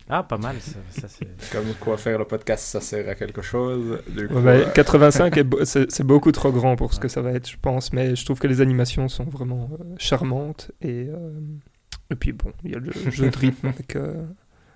Ah, 0.09 0.23
pas 0.23 0.37
mal. 0.37 0.59
Ça, 0.59 0.79
ça, 0.89 1.07
c'est... 1.07 1.27
Comme 1.51 1.73
quoi 1.79 1.95
faire 1.97 2.17
le 2.17 2.25
podcast, 2.25 2.65
ça 2.65 2.81
sert 2.81 3.07
à 3.07 3.13
quelque 3.15 3.41
chose. 3.43 4.01
Du 4.07 4.27
coup, 4.27 4.33
Ouais, 4.35 4.41
mais 4.41 4.65
euh, 4.65 4.71
85, 4.71 5.37
est 5.37 5.43
beau- 5.45 5.63
c'est 5.63 6.01
beaucoup 6.03 6.31
trop 6.31 6.51
grand 6.51 6.75
pour 6.75 6.93
ce 6.93 6.99
que 6.99 7.07
ça 7.07 7.21
va 7.21 7.31
être, 7.31 7.47
je 7.47 7.57
pense. 7.61 7.93
Mais 7.93 8.15
je 8.15 8.25
trouve 8.25 8.39
que 8.39 8.47
les 8.47 8.59
animations 8.61 9.07
sont 9.07 9.25
vraiment 9.25 9.69
euh, 9.79 9.83
charmantes. 9.99 10.71
Et, 10.81 11.05
euh, 11.09 11.39
et 12.09 12.15
puis 12.15 12.31
bon, 12.33 12.51
il 12.63 12.71
y 12.71 12.75
a 12.75 12.79
le 12.79 12.91
jeu 13.11 13.29
de 13.29 13.37
rythme 13.37 13.67
avec, 13.67 13.95
euh, 13.95 14.25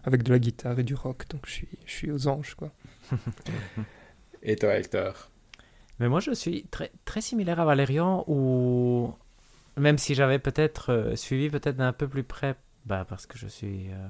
avec 0.03 0.21
de 0.21 0.31
la 0.31 0.37
guitare 0.39 0.77
et 0.79 0.83
du 0.83 0.93
rock. 0.93 1.23
Donc 1.31 1.41
je 1.47 1.51
suis, 1.51 1.67
je 1.85 1.91
suis 1.91 2.11
aux 2.11 2.27
anges, 2.27 2.53
quoi. 2.55 2.71
Et 4.43 4.55
toi, 4.55 4.75
Hector? 4.75 5.29
Mais 5.99 6.09
moi, 6.09 6.19
je 6.19 6.31
suis 6.31 6.65
très, 6.69 6.91
très 7.05 7.21
similaire 7.21 7.59
à 7.59 7.65
Valérian, 7.65 8.23
où 8.27 9.13
même 9.77 9.97
si 9.97 10.15
j'avais 10.15 10.39
peut-être 10.39 10.91
euh, 10.91 11.15
suivi 11.15 11.49
peut-être 11.49 11.77
d'un 11.77 11.93
peu 11.93 12.07
plus 12.07 12.23
près, 12.23 12.55
bah, 12.85 13.05
parce 13.07 13.25
que 13.25 13.37
je 13.37 13.47
suis 13.47 13.87
euh, 13.89 14.07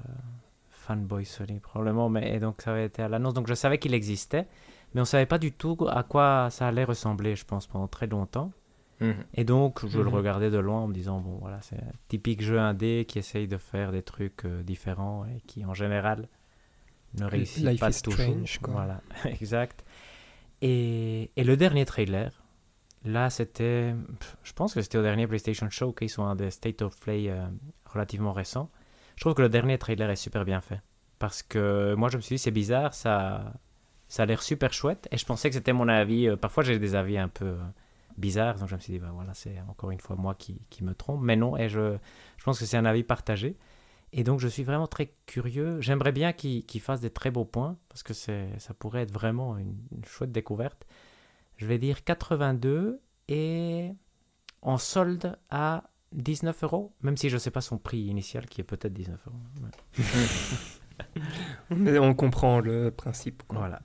fanboy 0.87 1.25
Sony 1.25 1.59
probablement, 1.59 2.09
mais 2.09 2.35
et 2.35 2.39
donc 2.39 2.61
ça 2.61 2.71
avait 2.71 2.85
été 2.85 3.01
à 3.01 3.07
l'annonce, 3.07 3.33
donc 3.33 3.47
je 3.47 3.53
savais 3.53 3.77
qu'il 3.77 3.93
existait, 3.93 4.47
mais 4.93 5.01
on 5.01 5.05
savait 5.05 5.25
pas 5.25 5.37
du 5.39 5.51
tout 5.51 5.77
à 5.89 6.03
quoi 6.03 6.49
ça 6.51 6.67
allait 6.67 6.83
ressembler, 6.83 7.35
je 7.35 7.45
pense, 7.45 7.67
pendant 7.67 7.87
très 7.87 8.07
longtemps. 8.07 8.51
Mhm. 8.99 9.25
Et 9.33 9.43
donc, 9.43 9.85
je 9.87 9.97
le 9.99 10.09
Mhm. 10.09 10.13
regardais 10.15 10.51
de 10.51 10.57
loin 10.59 10.81
en 10.81 10.87
me 10.87 10.93
disant, 10.93 11.19
bon, 11.19 11.37
voilà, 11.41 11.59
c'est 11.61 11.75
un 11.77 11.91
typique 12.07 12.41
jeu 12.41 12.59
indé 12.59 13.05
qui 13.07 13.17
essaye 13.19 13.47
de 13.47 13.57
faire 13.57 13.91
des 13.91 14.03
trucs 14.03 14.45
euh, 14.45 14.61
différents 14.63 15.25
et 15.25 15.41
qui, 15.47 15.65
en 15.65 15.73
général, 15.73 16.27
ne 17.19 17.25
réussit 17.25 17.65
Life 17.65 17.79
pas 17.79 17.89
is 17.89 18.01
toujours. 18.01 18.19
strange, 18.19 18.59
quoi. 18.59 18.73
Voilà, 18.73 19.01
exact. 19.25 19.83
Et, 20.61 21.31
et 21.35 21.43
le 21.43 21.57
dernier 21.57 21.85
trailer, 21.85 22.31
là, 23.03 23.29
c'était, 23.29 23.95
je 24.43 24.53
pense 24.53 24.73
que 24.73 24.81
c'était 24.81 24.97
au 24.99 25.03
dernier 25.03 25.27
PlayStation 25.27 25.69
Showcase 25.69 26.17
ou 26.19 26.21
un 26.23 26.35
des 26.35 26.51
State 26.51 26.81
of 26.81 26.97
Play 26.99 27.29
euh, 27.29 27.45
relativement 27.85 28.31
récents. 28.33 28.69
Je 29.15 29.21
trouve 29.21 29.33
que 29.33 29.41
le 29.41 29.49
dernier 29.49 29.77
trailer 29.77 30.09
est 30.09 30.15
super 30.15 30.45
bien 30.45 30.61
fait. 30.61 30.81
Parce 31.19 31.43
que 31.43 31.93
moi, 31.95 32.09
je 32.09 32.17
me 32.17 32.21
suis 32.21 32.35
dit, 32.35 32.39
c'est 32.39 32.51
bizarre, 32.51 32.93
ça, 32.93 33.53
ça 34.07 34.23
a 34.23 34.25
l'air 34.25 34.41
super 34.41 34.73
chouette. 34.73 35.07
Et 35.11 35.17
je 35.17 35.25
pensais 35.25 35.49
que 35.49 35.55
c'était 35.55 35.73
mon 35.73 35.87
avis. 35.87 36.27
euh, 36.27 36.35
parfois, 36.35 36.63
j'ai 36.63 36.79
des 36.79 36.95
avis 36.95 37.17
un 37.17 37.29
peu 37.29 37.45
euh, 37.45 37.57
bizarres. 38.17 38.59
Donc, 38.59 38.69
je 38.69 38.75
me 38.75 38.79
suis 38.79 38.93
dit, 38.93 38.99
bah, 38.99 39.11
voilà, 39.13 39.33
c'est 39.33 39.55
encore 39.69 39.91
une 39.91 39.99
fois 39.99 40.15
moi 40.15 40.35
qui, 40.35 40.59
qui 40.69 40.83
me 40.83 40.93
trompe. 40.93 41.21
Mais 41.21 41.35
non, 41.35 41.55
et 41.57 41.69
je, 41.69 41.95
je 42.37 42.43
pense 42.43 42.59
que 42.59 42.65
c'est 42.65 42.77
un 42.77 42.85
avis 42.85 43.03
partagé. 43.03 43.57
Et 44.11 44.23
donc, 44.23 44.39
je 44.39 44.47
suis 44.47 44.63
vraiment 44.63 44.87
très 44.87 45.13
curieux. 45.25 45.79
J'aimerais 45.81 46.11
bien 46.11 46.33
qu'il 46.33 46.65
qu'il 46.65 46.81
fasse 46.81 47.01
des 47.01 47.09
très 47.09 47.31
beaux 47.31 47.45
points. 47.45 47.77
Parce 47.89 48.03
que 48.03 48.13
ça 48.13 48.73
pourrait 48.77 49.03
être 49.03 49.13
vraiment 49.13 49.57
une, 49.57 49.77
une 49.95 50.05
chouette 50.05 50.31
découverte. 50.31 50.85
Je 51.57 51.65
vais 51.65 51.77
dire 51.77 52.03
82 52.03 52.99
et 53.29 53.91
en 54.61 54.77
solde 54.77 55.37
à 55.49 55.83
19 56.13 56.63
euros. 56.63 56.93
Même 57.01 57.17
si 57.17 57.29
je 57.29 57.35
ne 57.35 57.39
sais 57.39 57.51
pas 57.51 57.61
son 57.61 57.77
prix 57.77 57.99
initial 58.01 58.45
qui 58.47 58.61
est 58.61 58.63
peut-être 58.63 58.93
19 58.93 59.19
euros. 59.27 59.37
Ouais. 59.63 60.03
Mais 61.69 61.97
on 61.99 62.13
comprend 62.13 62.59
le 62.59 62.91
principe, 62.91 63.43
quoi. 63.47 63.59
Voilà. 63.59 63.81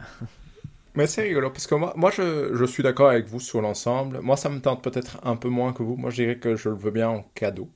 Mais 0.94 1.06
c'est 1.06 1.22
rigolo, 1.22 1.50
parce 1.50 1.66
que 1.66 1.74
moi, 1.74 1.92
moi 1.96 2.10
je, 2.10 2.54
je 2.54 2.64
suis 2.64 2.82
d'accord 2.82 3.10
avec 3.10 3.26
vous 3.26 3.40
sur 3.40 3.60
l'ensemble. 3.62 4.20
Moi, 4.20 4.36
ça 4.36 4.48
me 4.48 4.60
tente 4.60 4.82
peut-être 4.82 5.18
un 5.24 5.36
peu 5.36 5.48
moins 5.48 5.72
que 5.72 5.82
vous. 5.82 5.96
Moi, 5.96 6.10
je 6.10 6.16
dirais 6.22 6.38
que 6.38 6.56
je 6.56 6.68
le 6.68 6.74
veux 6.74 6.90
bien 6.90 7.08
en 7.08 7.22
cadeau. 7.34 7.70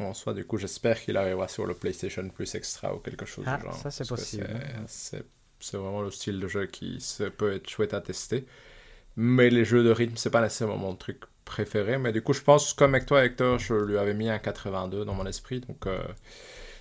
En 0.00 0.12
soi, 0.12 0.34
du 0.34 0.44
coup, 0.44 0.58
j'espère 0.58 1.00
qu'il 1.00 1.16
arrivera 1.16 1.48
sur 1.48 1.64
le 1.66 1.72
PlayStation 1.74 2.28
Plus 2.28 2.54
Extra 2.54 2.94
ou 2.94 2.98
quelque 2.98 3.24
chose 3.24 3.44
Ah, 3.48 3.56
du 3.56 3.64
genre. 3.64 3.74
ça, 3.74 3.90
c'est 3.90 4.06
possible. 4.06 4.46
c'est- 4.86 5.24
C'est 5.58 5.78
vraiment 5.78 6.02
le 6.02 6.10
style 6.10 6.38
de 6.38 6.46
jeu 6.48 6.66
qui 6.66 6.98
peut 7.38 7.54
être 7.54 7.68
chouette 7.70 7.94
à 7.94 8.02
tester. 8.02 8.46
Mais 9.16 9.48
les 9.48 9.64
jeux 9.64 9.82
de 9.82 9.90
rythme, 9.90 10.16
c'est 10.16 10.28
pas 10.30 10.42
nécessairement 10.42 10.76
mon 10.76 10.94
truc 10.94 11.22
préféré. 11.46 11.96
Mais 11.96 12.12
du 12.12 12.20
coup, 12.20 12.34
je 12.34 12.42
pense, 12.42 12.74
comme 12.74 12.94
avec 12.94 13.06
toi, 13.06 13.24
Hector, 13.24 13.58
je 13.58 13.72
lui 13.72 13.96
avais 13.96 14.12
mis 14.12 14.28
un 14.28 14.38
82 14.38 15.06
dans 15.06 15.14
mon 15.14 15.24
esprit. 15.24 15.60
Donc, 15.60 15.86
euh, 15.86 15.98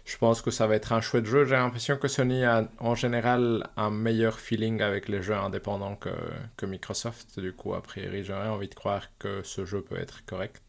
je 0.04 0.18
pense 0.18 0.42
que 0.42 0.52
ça 0.52 0.68
va 0.68 0.76
être 0.76 0.92
un 0.92 1.00
chouette 1.00 1.26
jeu. 1.26 1.46
J'ai 1.46 1.56
l'impression 1.56 1.98
que 1.98 2.10
Sony 2.10 2.44
a 2.44 2.70
en 2.80 2.96
général 2.96 3.68
un 3.78 3.90
meilleur 3.90 4.40
feeling 4.40 4.82
avec 4.82 5.08
les 5.08 5.22
jeux 5.22 5.36
indépendants 5.36 5.96
que, 5.96 6.10
que 6.58 6.66
Microsoft. 6.66 7.40
Du 7.40 7.54
coup, 7.54 7.74
a 7.74 7.82
priori, 7.82 8.24
j'aurais 8.24 8.50
envie 8.50 8.68
de 8.68 8.76
croire 8.76 9.08
que 9.18 9.42
ce 9.44 9.66
jeu 9.66 9.82
peut 9.82 9.98
être 9.98 10.26
correct. 10.26 10.62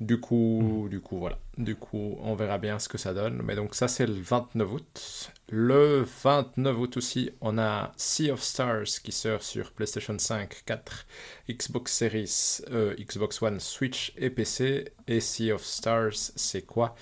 Du 0.00 0.18
coup, 0.18 0.88
du 0.90 1.00
coup, 1.00 1.18
voilà. 1.18 1.38
Du 1.56 1.76
coup, 1.76 2.18
on 2.20 2.34
verra 2.34 2.58
bien 2.58 2.80
ce 2.80 2.88
que 2.88 2.98
ça 2.98 3.14
donne. 3.14 3.40
Mais 3.44 3.54
donc, 3.54 3.76
ça, 3.76 3.86
c'est 3.86 4.06
le 4.06 4.12
29 4.12 4.72
août. 4.72 5.32
Le 5.50 6.04
29 6.24 6.78
août 6.78 6.96
aussi, 6.96 7.30
on 7.40 7.58
a 7.58 7.92
Sea 7.96 8.32
of 8.32 8.42
Stars 8.42 8.86
qui 9.04 9.12
sort 9.12 9.42
sur 9.42 9.70
PlayStation 9.70 10.18
5, 10.18 10.64
4, 10.66 11.06
Xbox 11.48 11.92
Series, 11.92 12.60
euh, 12.72 12.96
Xbox 12.98 13.40
One, 13.40 13.60
Switch 13.60 14.12
et 14.16 14.30
PC. 14.30 14.92
Et 15.06 15.20
Sea 15.20 15.52
of 15.52 15.64
Stars, 15.64 16.32
c'est 16.34 16.62
quoi? 16.62 16.96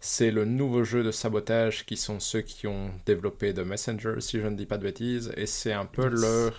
C'est 0.00 0.30
le 0.30 0.46
nouveau 0.46 0.84
jeu 0.84 1.02
de 1.02 1.10
sabotage 1.10 1.84
qui 1.84 1.96
sont 1.98 2.18
ceux 2.18 2.40
qui 2.40 2.66
ont 2.66 2.90
développé 3.04 3.52
The 3.52 3.58
Messenger, 3.58 4.20
si 4.20 4.40
je 4.40 4.46
ne 4.46 4.56
dis 4.56 4.66
pas 4.66 4.78
de 4.78 4.84
bêtises. 4.84 5.32
Et 5.36 5.46
c'est 5.46 5.72
un 5.72 5.86
peu 5.86 6.06
leur 6.08 6.54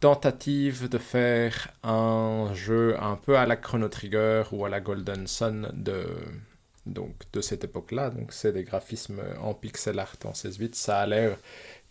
tentative 0.00 0.88
de 0.88 0.98
faire 0.98 1.68
un 1.82 2.50
jeu 2.54 2.96
un 3.00 3.16
peu 3.16 3.36
à 3.36 3.46
la 3.46 3.56
Chrono 3.56 3.88
Trigger 3.88 4.44
ou 4.52 4.64
à 4.64 4.68
la 4.68 4.80
Golden 4.80 5.26
Sun 5.26 5.70
de, 5.74 6.04
donc, 6.86 7.14
de 7.32 7.40
cette 7.40 7.64
époque-là. 7.64 8.10
Donc 8.10 8.32
c'est 8.32 8.52
des 8.52 8.64
graphismes 8.64 9.22
en 9.40 9.54
pixel 9.54 9.98
art 9.98 10.16
en 10.24 10.34
16 10.34 10.58
bits. 10.58 10.70
Ça 10.72 11.00
a 11.00 11.06
l'air 11.06 11.36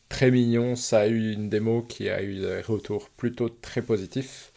très 0.10 0.32
mignon. 0.32 0.76
Ça 0.76 1.02
a 1.02 1.08
eu 1.08 1.34
une 1.34 1.50
démo 1.50 1.82
qui 1.84 2.10
a 2.10 2.22
eu 2.22 2.40
des 2.40 2.62
retours 2.62 3.10
plutôt 3.10 3.50
très 3.50 3.82
positifs. 3.82 4.52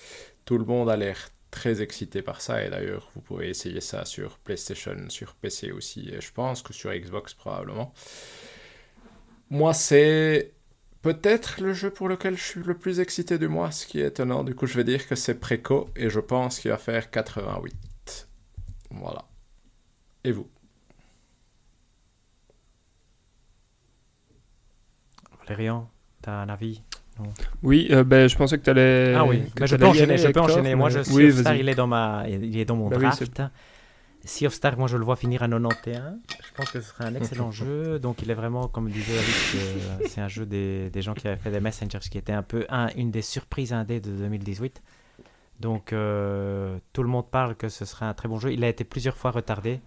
Tout 0.44 0.58
le 0.58 0.64
monde 0.64 0.90
a 0.90 0.96
l'air 0.96 1.30
très 1.50 1.82
excité 1.82 2.22
par 2.22 2.40
ça. 2.40 2.64
Et 2.64 2.70
d'ailleurs, 2.70 3.10
vous 3.14 3.20
pouvez 3.20 3.48
essayer 3.48 3.80
ça 3.80 4.04
sur 4.04 4.38
PlayStation, 4.38 4.96
sur 5.08 5.34
PC 5.34 5.72
aussi. 5.72 6.08
Et 6.10 6.20
je 6.20 6.32
pense 6.32 6.62
que 6.62 6.72
sur 6.72 6.92
Xbox 6.92 7.34
probablement. 7.34 7.92
Moi, 9.50 9.74
c'est 9.74 10.52
peut-être 11.02 11.60
le 11.60 11.72
jeu 11.72 11.90
pour 11.90 12.08
lequel 12.08 12.36
je 12.36 12.42
suis 12.42 12.62
le 12.62 12.74
plus 12.74 13.00
excité 13.00 13.38
du 13.38 13.48
mois, 13.48 13.70
ce 13.70 13.86
qui 13.86 14.00
est 14.00 14.08
étonnant. 14.08 14.44
Du 14.44 14.54
coup, 14.54 14.66
je 14.66 14.76
vais 14.76 14.84
dire 14.84 15.06
que 15.06 15.14
c'est 15.14 15.34
Préco 15.34 15.88
et 15.96 16.10
je 16.10 16.20
pense 16.20 16.60
qu'il 16.60 16.70
va 16.70 16.78
faire 16.78 17.10
88. 17.10 18.28
Voilà. 18.90 19.24
Et 20.24 20.32
vous? 20.32 20.48
Valérian, 25.40 25.88
t'as 26.22 26.32
un 26.32 26.48
avis? 26.48 26.82
Oui, 27.62 27.88
euh, 27.90 28.04
ben, 28.04 28.28
je 28.28 28.36
pensais 28.36 28.58
que 28.58 28.64
tu 28.64 28.70
allais. 28.70 29.14
Ah 29.14 29.24
oui, 29.24 29.42
mais 29.58 29.66
je 29.66 29.76
peux 29.76 29.86
enchaîner. 29.86 30.16
Je 30.16 30.28
peux 30.28 30.40
enchaîner. 30.40 30.74
Moi, 30.74 30.88
je 30.88 31.02
Sea 31.02 31.12
Oui, 31.12 31.32
Star, 31.32 31.54
il 31.54 31.68
est 31.68 31.74
dans 31.74 31.86
ma, 31.86 32.24
il 32.28 32.58
est 32.58 32.64
dans 32.64 32.76
mon 32.76 32.88
Bah 32.88 32.96
oui, 32.98 33.02
draft. 33.02 33.42
Sea 34.24 34.46
of 34.46 34.54
Star, 34.54 34.76
moi, 34.78 34.88
je 34.88 34.96
le 34.96 35.04
vois 35.04 35.16
finir 35.16 35.42
à 35.42 35.48
91. 35.48 36.18
Je 36.28 36.54
pense 36.54 36.70
que 36.70 36.80
ce 36.80 36.88
serait 36.88 37.04
un 37.04 37.14
excellent 37.14 37.50
jeu. 37.50 37.98
Donc, 38.02 38.22
il 38.22 38.30
est 38.30 38.34
vraiment, 38.34 38.68
comme 38.68 38.88
disait 38.90 39.18
Alex, 39.18 39.54
euh, 39.54 39.98
c'est 40.08 40.20
un 40.20 40.28
jeu 40.28 40.46
des, 40.46 40.90
des 40.90 41.02
gens 41.02 41.14
qui 41.14 41.28
avaient 41.28 41.40
fait 41.40 41.50
des 41.50 41.60
Messengers, 41.60 42.00
qui 42.10 42.18
était 42.18 42.32
un 42.32 42.42
peu 42.42 42.66
un, 42.68 42.88
une 42.96 43.10
des 43.10 43.22
surprises 43.22 43.72
indé 43.72 44.00
de 44.00 44.10
2018. 44.10 44.82
Donc, 45.60 45.92
euh, 45.92 46.78
tout 46.92 47.02
le 47.02 47.08
monde 47.08 47.30
parle 47.30 47.54
que 47.54 47.68
ce 47.68 47.84
serait 47.84 48.06
un 48.06 48.14
très 48.14 48.28
bon 48.28 48.38
jeu. 48.38 48.52
Il 48.52 48.64
a 48.64 48.68
été 48.68 48.84
plusieurs 48.84 49.16
fois 49.16 49.30
retardé. 49.30 49.80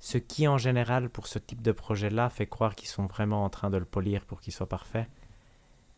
Ce 0.00 0.18
qui, 0.18 0.46
en 0.48 0.58
général, 0.58 1.08
pour 1.08 1.26
ce 1.26 1.38
type 1.38 1.62
de 1.62 1.72
projet-là, 1.72 2.28
fait 2.28 2.46
croire 2.46 2.74
qu'ils 2.74 2.88
sont 2.88 3.06
vraiment 3.06 3.44
en 3.44 3.48
train 3.48 3.70
de 3.70 3.78
le 3.78 3.84
polir 3.84 4.24
pour 4.26 4.40
qu'il 4.40 4.52
soit 4.52 4.68
parfait. 4.68 5.08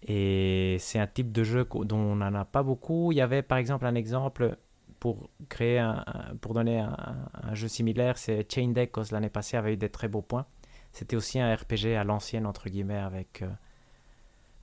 Et 0.03 0.77
c'est 0.79 0.99
un 0.99 1.07
type 1.07 1.33
de 1.33 1.43
jeu 1.43 1.67
dont 1.85 1.97
on 1.97 2.17
n'en 2.17 2.35
a 2.35 2.45
pas 2.45 2.63
beaucoup. 2.63 3.11
Il 3.13 3.17
y 3.17 3.21
avait 3.21 3.43
par 3.43 3.59
exemple 3.59 3.87
un 3.87 3.95
exemple 3.95 4.57
pour 4.99 5.31
créer 5.49 5.79
un, 5.79 6.05
pour 6.41 6.55
donner 6.55 6.81
un, 6.81 6.97
un 7.43 7.55
jeu 7.55 7.69
similaire, 7.69 8.19
c'est 8.19 8.47
Chain 8.53 8.69
Deck, 8.69 8.93
l'année 9.11 9.29
passée 9.29 9.57
avait 9.57 9.75
eu 9.75 9.77
des 9.77 9.89
très 9.89 10.09
beaux 10.09 10.23
points. 10.23 10.47
C'était 10.93 11.17
aussi 11.17 11.39
un 11.39 11.55
RPG 11.55 11.95
à 11.97 12.05
l'ancienne, 12.05 12.47
entre 12.47 12.71
guillemets, 12.71 12.97
avec 12.97 13.43
euh, 13.43 13.49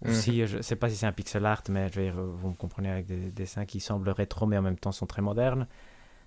aussi, 0.09 0.45
je 0.47 0.61
sais 0.61 0.75
pas 0.75 0.89
si 0.89 0.95
c'est 0.95 1.05
un 1.05 1.11
pixel 1.11 1.45
art, 1.45 1.61
mais 1.69 1.89
je 1.89 2.01
vais, 2.01 2.09
vous 2.11 2.49
me 2.49 2.55
comprenez, 2.55 2.89
avec 2.89 3.05
des 3.05 3.31
dessins 3.31 3.65
qui 3.65 3.79
semblent 3.79 4.09
rétro, 4.09 4.45
mais 4.47 4.57
en 4.57 4.61
même 4.63 4.79
temps 4.79 4.91
sont 4.91 5.05
très 5.05 5.21
modernes. 5.21 5.67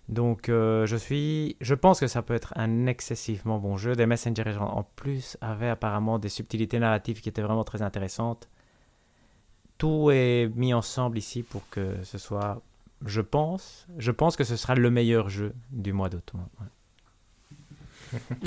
Donc, 0.09 0.49
euh, 0.49 0.87
je 0.87 0.97
suis, 0.97 1.57
je 1.61 1.75
pense 1.75 1.99
que 1.99 2.07
ça 2.07 2.23
peut 2.23 2.35
être 2.35 2.53
un 2.57 2.87
excessivement 2.87 3.59
bon 3.59 3.77
jeu. 3.77 3.97
Des 3.97 4.07
Messengers 4.07 4.57
en 4.61 4.79
en 4.79 4.83
plus 4.85 5.37
avaient 5.41 5.69
apparemment 5.69 6.19
des 6.19 6.29
subtilités 6.29 6.79
narratives 6.79 7.21
qui 7.21 7.29
étaient 7.29 7.43
vraiment 7.43 7.65
très 7.65 7.83
intéressantes. 7.83 8.49
Tout 9.79 10.11
est 10.13 10.49
mis 10.55 10.73
ensemble 10.73 11.19
ici 11.19 11.43
pour 11.43 11.69
que 11.69 12.03
ce 12.05 12.19
soit, 12.19 12.63
je 13.05 13.21
pense, 13.21 13.87
je 13.99 14.11
pense 14.11 14.37
que 14.37 14.45
ce 14.45 14.57
sera 14.57 14.75
le 14.75 14.91
meilleur 14.91 15.29
jeu 15.29 15.53
du 15.71 15.93
mois 15.93 16.09
d'août. 16.09 16.33
Ouais. 16.61 16.67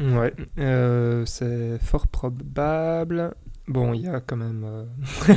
Ouais, 0.01 0.33
euh, 0.57 1.25
c'est 1.25 1.77
fort 1.81 2.07
probable. 2.07 3.33
Bon, 3.67 3.93
il 3.93 4.01
y 4.01 4.07
a 4.07 4.19
quand 4.19 4.37
même. 4.37 4.63
euh, 4.65 4.85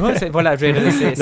Ouais, 0.01 0.31
voilà, 0.31 0.57
je 0.57 0.65
vais- 0.67 0.91
c'est- 0.91 1.15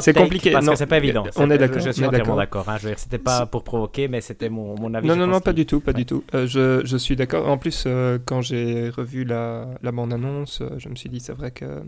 c'est- 0.00 0.12
compliqué. 0.14 0.52
Parce 0.52 0.64
Non, 0.64 0.72
que 0.72 0.78
c'est 0.78 0.86
pas 0.86 0.96
évident. 0.96 1.24
on 1.36 1.50
est 1.50 1.58
d'accord, 1.58 1.80
Je 1.82 1.90
suis 1.90 2.04
entièrement 2.06 2.36
d'accord. 2.36 2.66
hein. 2.68 2.76
Je 2.78 2.84
veux 2.84 2.90
dire, 2.90 2.98
C'était 2.98 3.18
pas 3.18 3.44
pour 3.44 3.62
provoquer, 3.62 4.08
mais 4.08 4.22
c'était 4.22 4.48
mon, 4.48 4.74
mon 4.80 4.94
avis. 4.94 5.06
Non, 5.06 5.16
non, 5.16 5.26
non, 5.26 5.40
pas 5.40 5.52
du 5.52 5.66
tout, 5.66 5.80
pas 5.80 5.90
Ouais. 5.90 5.96
du 5.98 6.06
tout. 6.06 6.24
Euh, 6.34 6.46
je, 6.46 6.80
je 6.86 6.96
suis 6.96 7.14
d'accord. 7.16 7.46
En 7.48 7.58
plus, 7.58 7.84
euh, 7.86 8.18
quand 8.24 8.40
j'ai 8.40 8.88
revu 8.88 9.24
la, 9.24 9.66
la 9.82 9.92
bande-annonce, 9.92 10.62
je 10.78 10.88
me 10.88 10.94
suis 10.94 11.10
dit, 11.10 11.20
c'est 11.20 11.34
vrai 11.34 11.50
que. 11.50 11.82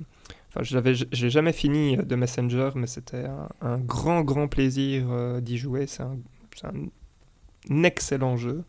Enfin, 0.48 0.60
j'avais, 0.62 0.94
j'ai 0.94 1.30
jamais 1.30 1.52
fini 1.52 1.96
de 1.98 2.16
Messenger, 2.16 2.70
mais 2.76 2.86
c'était 2.86 3.26
un, 3.26 3.48
un 3.60 3.78
grand, 3.78 4.22
grand 4.22 4.48
plaisir 4.48 5.06
euh, 5.10 5.40
d'y 5.40 5.58
jouer. 5.58 5.86
C'est 5.86 6.02
un, 6.02 6.18
c'est 6.56 6.66
un 6.66 7.84
excellent 7.84 8.36
jeu. 8.36 8.64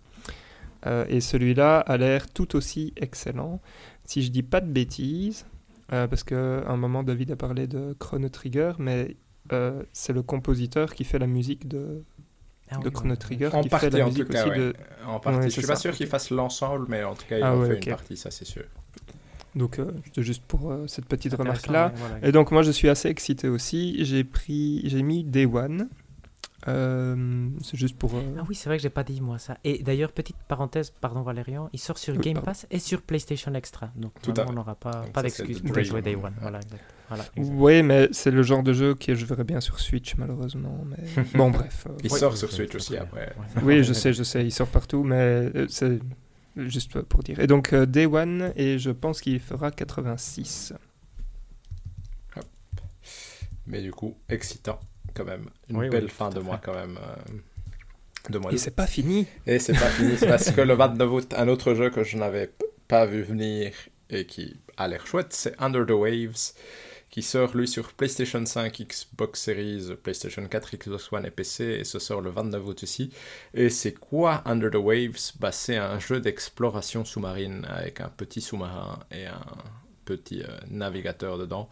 Euh, 0.86 1.06
et 1.10 1.22
celui-là 1.22 1.80
a 1.80 1.98
l'air 1.98 2.30
tout 2.32 2.56
aussi 2.56 2.94
excellent. 2.98 3.62
Si 4.06 4.22
je 4.24 4.32
dis 4.32 4.44
pas 4.44 4.62
de 4.62 4.72
bêtises, 4.72 5.46
euh, 5.94 6.08
parce 6.08 6.24
qu'à 6.24 6.38
un 6.68 6.78
moment, 6.78 7.04
David 7.04 7.32
a 7.32 7.36
parlé 7.36 7.68
de 7.68 7.96
Chrono 8.00 8.30
Trigger, 8.30 8.74
mais 8.80 9.18
euh, 9.52 9.84
c'est 9.94 10.14
le 10.14 10.22
compositeur 10.24 10.94
qui 10.94 11.04
fait 11.04 11.20
la 11.20 11.28
musique 11.28 11.68
de, 11.68 12.04
Ah 12.70 12.80
oui, 12.80 12.84
de 12.84 12.90
oui, 12.90 12.94
Chrono. 12.94 13.16
Trigger, 13.16 13.52
En 13.54 13.64
qui 13.64 13.70
fait 13.70 13.70
partie, 13.70 13.98
la 13.98 14.06
en 14.06 14.12
tout 14.14 14.24
musique 14.24 14.30
cas, 14.30 14.48
aussi 14.48 14.50
ouais. 14.50 14.58
de, 14.58 14.74
En 15.06 15.20
partie. 15.20 15.40
Ouais, 15.40 15.50
je 15.50 15.56
c'est 15.56 15.62
suis 15.62 15.68
pas 15.68 15.76
sûr 15.76 15.94
ok. 15.94 15.98
qu'ils 15.98 16.08
fassent 16.08 16.32
l'ensemble, 16.32 16.86
mais 16.90 17.04
en 17.04 17.16
tout 17.16 17.26
cas, 17.28 17.40
ils 17.40 17.44
Ah 17.44 17.58
ouais, 17.58 17.68
fait 17.68 17.74
ok. 17.74 17.86
une 17.86 17.88
partie, 17.88 18.18
ça 18.18 18.32
c'est 18.32 18.46
sûr. 18.46 18.66
Donc, 19.56 19.80
euh, 19.80 19.92
c'était 20.06 20.22
juste 20.24 20.44
pour 20.48 20.72
euh, 20.72 20.86
cette 20.88 21.06
petite 21.06 21.34
remarque-là. 21.34 21.92
voilà. 21.96 22.28
Et 22.28 22.32
donc, 22.32 22.52
moi, 22.52 22.62
je 22.62 22.72
suis 22.72 22.88
assez 22.90 23.10
excité 23.10 23.48
aussi. 23.48 24.04
J'ai 24.06 24.24
pris, 24.24 24.82
j'ai 24.86 25.02
mis 25.02 25.24
Day 25.24 25.46
One. 25.46 25.90
Euh, 26.68 27.48
c'est 27.64 27.78
juste 27.78 27.98
pour. 27.98 28.16
euh, 28.16 28.22
Ah 28.38 28.44
oui, 28.50 28.54
c'est 28.54 28.68
vrai 28.70 28.76
que 28.78 28.84
j'ai 28.84 28.90
pas 28.90 29.04
dit 29.06 29.22
moi 29.22 29.40
ça. 29.40 29.58
Et 29.64 29.82
d'ailleurs, 29.82 30.12
petite 30.12 30.36
parenthèse, 30.50 30.92
pardon 30.92 31.22
Valérian, 31.22 31.70
il 31.72 31.80
sort 31.80 31.98
sur 31.98 32.14
Oui, 32.16 32.20
Game 32.20 32.34
pardon. 32.34 32.52
pas 32.52 32.58
et 32.70 32.80
sur 32.80 33.02
PlayStation 33.02 33.54
Extra. 33.54 33.90
Donc 33.96 34.12
Tout 34.22 34.34
à 34.36 34.46
on 34.46 34.52
n'aura 34.54 34.76
pas, 34.76 34.92
Donc 35.04 35.14
pas 35.14 35.22
d'excuse 35.24 35.62
pour 35.62 35.82
jouer 35.82 36.02
Day 36.02 36.16
One. 36.16 36.34
Voilà, 36.42 36.60
exact. 36.60 36.84
Voilà. 37.08 37.24
Ouais, 37.38 37.82
mais 37.82 38.10
c'est 38.12 38.30
le 38.30 38.44
genre 38.44 38.62
de 38.62 38.74
jeu 38.74 38.94
que 38.94 39.16
je 39.16 39.26
verrais 39.26 39.46
bien 39.46 39.62
sur 39.62 39.80
Switch, 39.80 40.16
malheureusement. 40.18 40.84
Mais 40.86 41.24
bon, 41.34 41.50
bref. 41.50 41.88
euh, 41.90 41.94
Il 42.04 42.12
Ouais, 42.12 42.20
sort 42.20 42.34
oui, 42.34 42.38
sur 42.38 42.52
Switch 42.52 42.76
aussi 42.76 42.98
après. 42.98 43.34
Ouais. 43.56 43.64
oui, 43.64 43.84
je 43.86 43.94
sais, 43.94 44.12
je 44.14 44.24
sais, 44.24 44.44
il 44.44 44.52
sort 44.52 44.68
partout, 44.68 45.04
mais 45.04 45.50
c'est 45.70 46.00
juste 46.56 47.02
pour 47.02 47.24
dire. 47.24 47.40
Et 47.40 47.48
donc, 47.48 47.74
euh, 47.74 47.86
Day 47.86 48.06
One, 48.06 48.54
et 48.56 48.80
je 48.80 48.92
pense 48.92 49.22
qu'il 49.22 49.40
fera 49.40 49.72
86. 49.72 50.74
Mais 53.68 53.82
du 53.82 53.92
coup, 53.92 54.16
excitant 54.30 54.80
quand 55.14 55.26
même. 55.26 55.50
Une 55.70 55.78
Oui, 55.78 55.90
belle 55.90 56.10
fin 56.10 56.30
de 56.30 56.40
mois 56.40 56.60
quand 56.64 56.74
même. 56.74 56.98
euh, 57.02 57.40
de 58.30 58.38
mois 58.40 58.52
Et 58.52 58.58
c'est 58.58 58.72
pas 58.72 58.88
fini. 58.88 59.28
Et 59.46 59.60
c'est 59.60 59.74
pas 59.74 59.90
fini, 59.90 60.18
c'est 60.18 60.28
parce 60.28 60.52
que 60.52 60.62
le 60.62 60.74
29 60.74 61.12
août, 61.12 61.34
un 61.38 61.48
autre 61.48 61.74
jeu 61.74 61.90
que 61.90 62.04
je 62.04 62.18
n'avais 62.18 62.52
pas 62.88 63.06
vu 63.06 63.22
venir 63.22 63.72
et 64.10 64.26
qui 64.26 64.60
a 64.78 64.88
l'air 64.88 65.06
chouette, 65.06 65.34
c'est 65.34 65.54
Under 65.62 65.86
the 65.86 65.92
Waves, 65.92 66.54
qui 67.10 67.24
sort 67.24 67.56
lui 67.56 67.68
sur 67.68 67.94
PlayStation 67.94 68.46
5, 68.46 68.82
Xbox 68.82 69.42
Series, 69.42 69.96
PlayStation 70.02 70.46
4, 70.48 70.78
Xbox 70.78 71.12
One 71.12 71.26
et 71.26 71.32
PC, 71.32 71.64
et 71.64 71.84
ce 71.84 71.98
sort 72.00 72.22
le 72.22 72.30
29 72.30 72.66
août 72.66 72.84
aussi. 72.84 73.12
Et 73.54 73.70
c'est 73.70 73.94
quoi 73.94 74.44
Under 74.46 74.70
the 74.70 74.76
Waves? 74.76 75.34
Bah, 75.40 75.52
C'est 75.52 75.78
un 75.78 76.00
jeu 76.00 76.20
d'exploration 76.20 77.06
sous-marine 77.06 77.66
avec 77.70 78.02
un 78.02 78.10
petit 78.10 78.42
sous-marin 78.42 79.00
et 79.12 79.26
un 79.26 79.42
petit 80.06 80.44
euh, 80.44 80.58
navigateur 80.70 81.38
dedans. 81.38 81.70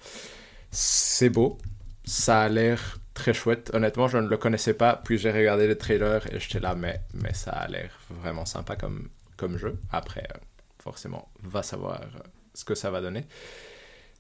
C'est 0.72 1.30
beau, 1.30 1.58
ça 2.04 2.42
a 2.42 2.50
l'air 2.50 3.00
très 3.14 3.34
chouette. 3.34 3.72
Honnêtement, 3.74 4.08
je 4.08 4.18
ne 4.18 4.28
le 4.28 4.38
connaissais 4.38 4.74
pas, 4.74 5.00
puis 5.04 5.18
j'ai 5.18 5.32
regardé 5.32 5.68
les 5.68 5.78
trailers 5.78 6.34
et 6.34 6.40
j'étais 6.40 6.60
là, 6.60 6.74
mais, 6.74 7.02
mais 7.14 7.34
ça 7.34 7.52
a 7.52 7.68
l'air 7.68 7.92
vraiment 8.10 8.46
sympa 8.46 8.76
comme, 8.76 9.10
comme 9.36 9.58
jeu. 9.58 9.78
Après, 9.92 10.28
euh, 10.34 10.40
forcément, 10.80 11.30
va 11.44 11.62
savoir 11.62 12.02
euh, 12.02 12.20
ce 12.54 12.66
que 12.66 12.76
ça 12.76 12.90
va 12.90 13.02
donner. 13.02 13.26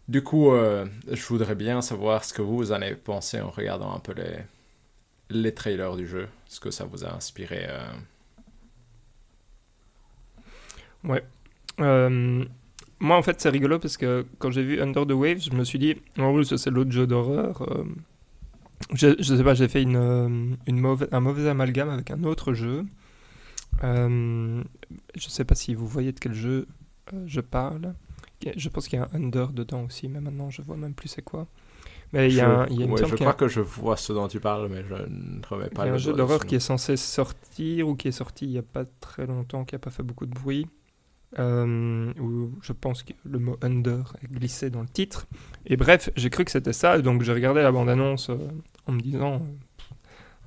Du 0.07 0.23
coup, 0.23 0.51
euh, 0.51 0.85
je 1.11 1.25
voudrais 1.27 1.55
bien 1.55 1.81
savoir 1.81 2.23
ce 2.23 2.33
que 2.33 2.41
vous 2.41 2.71
en 2.71 2.81
avez 2.81 2.95
pensé 2.95 3.41
en 3.41 3.49
regardant 3.49 3.93
un 3.93 3.99
peu 3.99 4.13
les, 4.13 4.37
les 5.29 5.53
trailers 5.53 5.95
du 5.95 6.07
jeu, 6.07 6.27
ce 6.47 6.59
que 6.59 6.71
ça 6.71 6.85
vous 6.85 7.05
a 7.05 7.13
inspiré. 7.15 7.65
euh? 7.69 7.93
Euh, 11.79 12.43
moi, 12.99 13.17
en 13.17 13.21
fait, 13.21 13.39
c'est 13.39 13.49
rigolo 13.49 13.79
parce 13.79 13.97
que 13.97 14.25
quand 14.39 14.51
j'ai 14.51 14.63
vu 14.63 14.81
Under 14.81 15.05
the 15.05 15.11
Waves, 15.11 15.41
je 15.41 15.51
me 15.51 15.63
suis 15.63 15.79
dit, 15.79 15.95
en 16.17 16.31
gros, 16.31 16.43
c'est 16.43 16.69
l'autre 16.71 16.91
jeu 16.91 17.05
d'horreur. 17.07 17.61
euh, 17.71 17.83
je, 18.93 19.15
je 19.19 19.35
sais 19.35 19.43
pas, 19.43 19.53
j'ai 19.53 19.67
fait 19.67 19.81
une, 19.81 20.57
une 20.67 20.79
mauvaise, 20.79 21.09
un 21.11 21.19
mauvais 21.19 21.47
amalgame 21.49 21.89
avec 21.89 22.11
un 22.11 22.23
autre 22.23 22.53
jeu. 22.53 22.85
Je 25.15 25.29
sais 25.29 25.45
pas 25.45 25.55
si 25.55 25.73
vous 25.73 25.87
voyez 25.87 26.11
de 26.11 26.19
quel 26.19 26.33
jeu 26.33 26.67
je 27.25 27.41
parle. 27.41 27.93
Je 28.55 28.69
pense 28.69 28.87
qu'il 28.87 28.99
y 28.99 29.01
a 29.01 29.09
un 29.13 29.15
Under 29.15 29.47
dedans 29.51 29.83
aussi, 29.85 30.07
mais 30.07 30.21
maintenant 30.21 30.49
je 30.49 30.61
vois 30.61 30.77
même 30.77 30.93
plus 30.93 31.07
c'est 31.09 31.21
quoi. 31.23 31.47
Mais 32.13 32.29
il 32.29 32.35
y 32.35 32.41
a, 32.41 32.49
un, 32.49 32.67
il 32.67 32.79
y 32.79 32.83
a, 32.83 32.85
il 32.85 32.91
me 32.91 32.95
ouais, 32.95 33.05
je 33.05 33.15
crois 33.15 33.33
que 33.33 33.47
je 33.47 33.59
vois 33.61 33.97
ce 33.97 34.13
dont 34.13 34.27
tu 34.27 34.39
parles, 34.39 34.69
mais 34.69 34.83
je 34.87 34.93
ne 34.95 35.41
remets 35.45 35.69
il 35.71 35.71
pas 35.71 35.85
y 35.85 35.89
a 35.89 35.93
un 35.93 35.97
jeu 35.97 36.13
d'horreur 36.13 36.45
qui 36.45 36.55
est 36.55 36.59
censé 36.59 36.95
sortir 36.97 37.87
ou 37.89 37.95
qui 37.95 38.07
est 38.09 38.11
sorti 38.11 38.45
il 38.45 38.51
n'y 38.51 38.57
a 38.57 38.63
pas 38.63 38.85
très 39.01 39.27
longtemps, 39.27 39.65
qui 39.65 39.75
n'a 39.75 39.79
pas 39.79 39.89
fait 39.91 40.03
beaucoup 40.03 40.25
de 40.25 40.33
bruit. 40.33 40.67
euh, 41.39 42.13
où 42.19 42.51
je 42.61 42.71
pense 42.73 43.03
que 43.03 43.13
le 43.25 43.39
mot 43.39 43.57
under 43.61 44.15
est 44.23 44.27
glissé 44.31 44.69
dans 44.69 44.81
le 44.81 44.87
titre. 44.87 45.27
Et 45.65 45.75
bref, 45.77 46.09
j'ai 46.15 46.29
cru 46.29 46.45
que 46.45 46.51
c'était 46.51 46.73
ça, 46.73 46.99
donc 47.01 47.21
j'ai 47.23 47.33
regardé 47.33 47.61
la 47.61 47.71
bande-annonce 47.71 48.29
euh, 48.29 48.37
en 48.87 48.93
me 48.93 49.01
disant, 49.01 49.35
euh, 49.35 49.39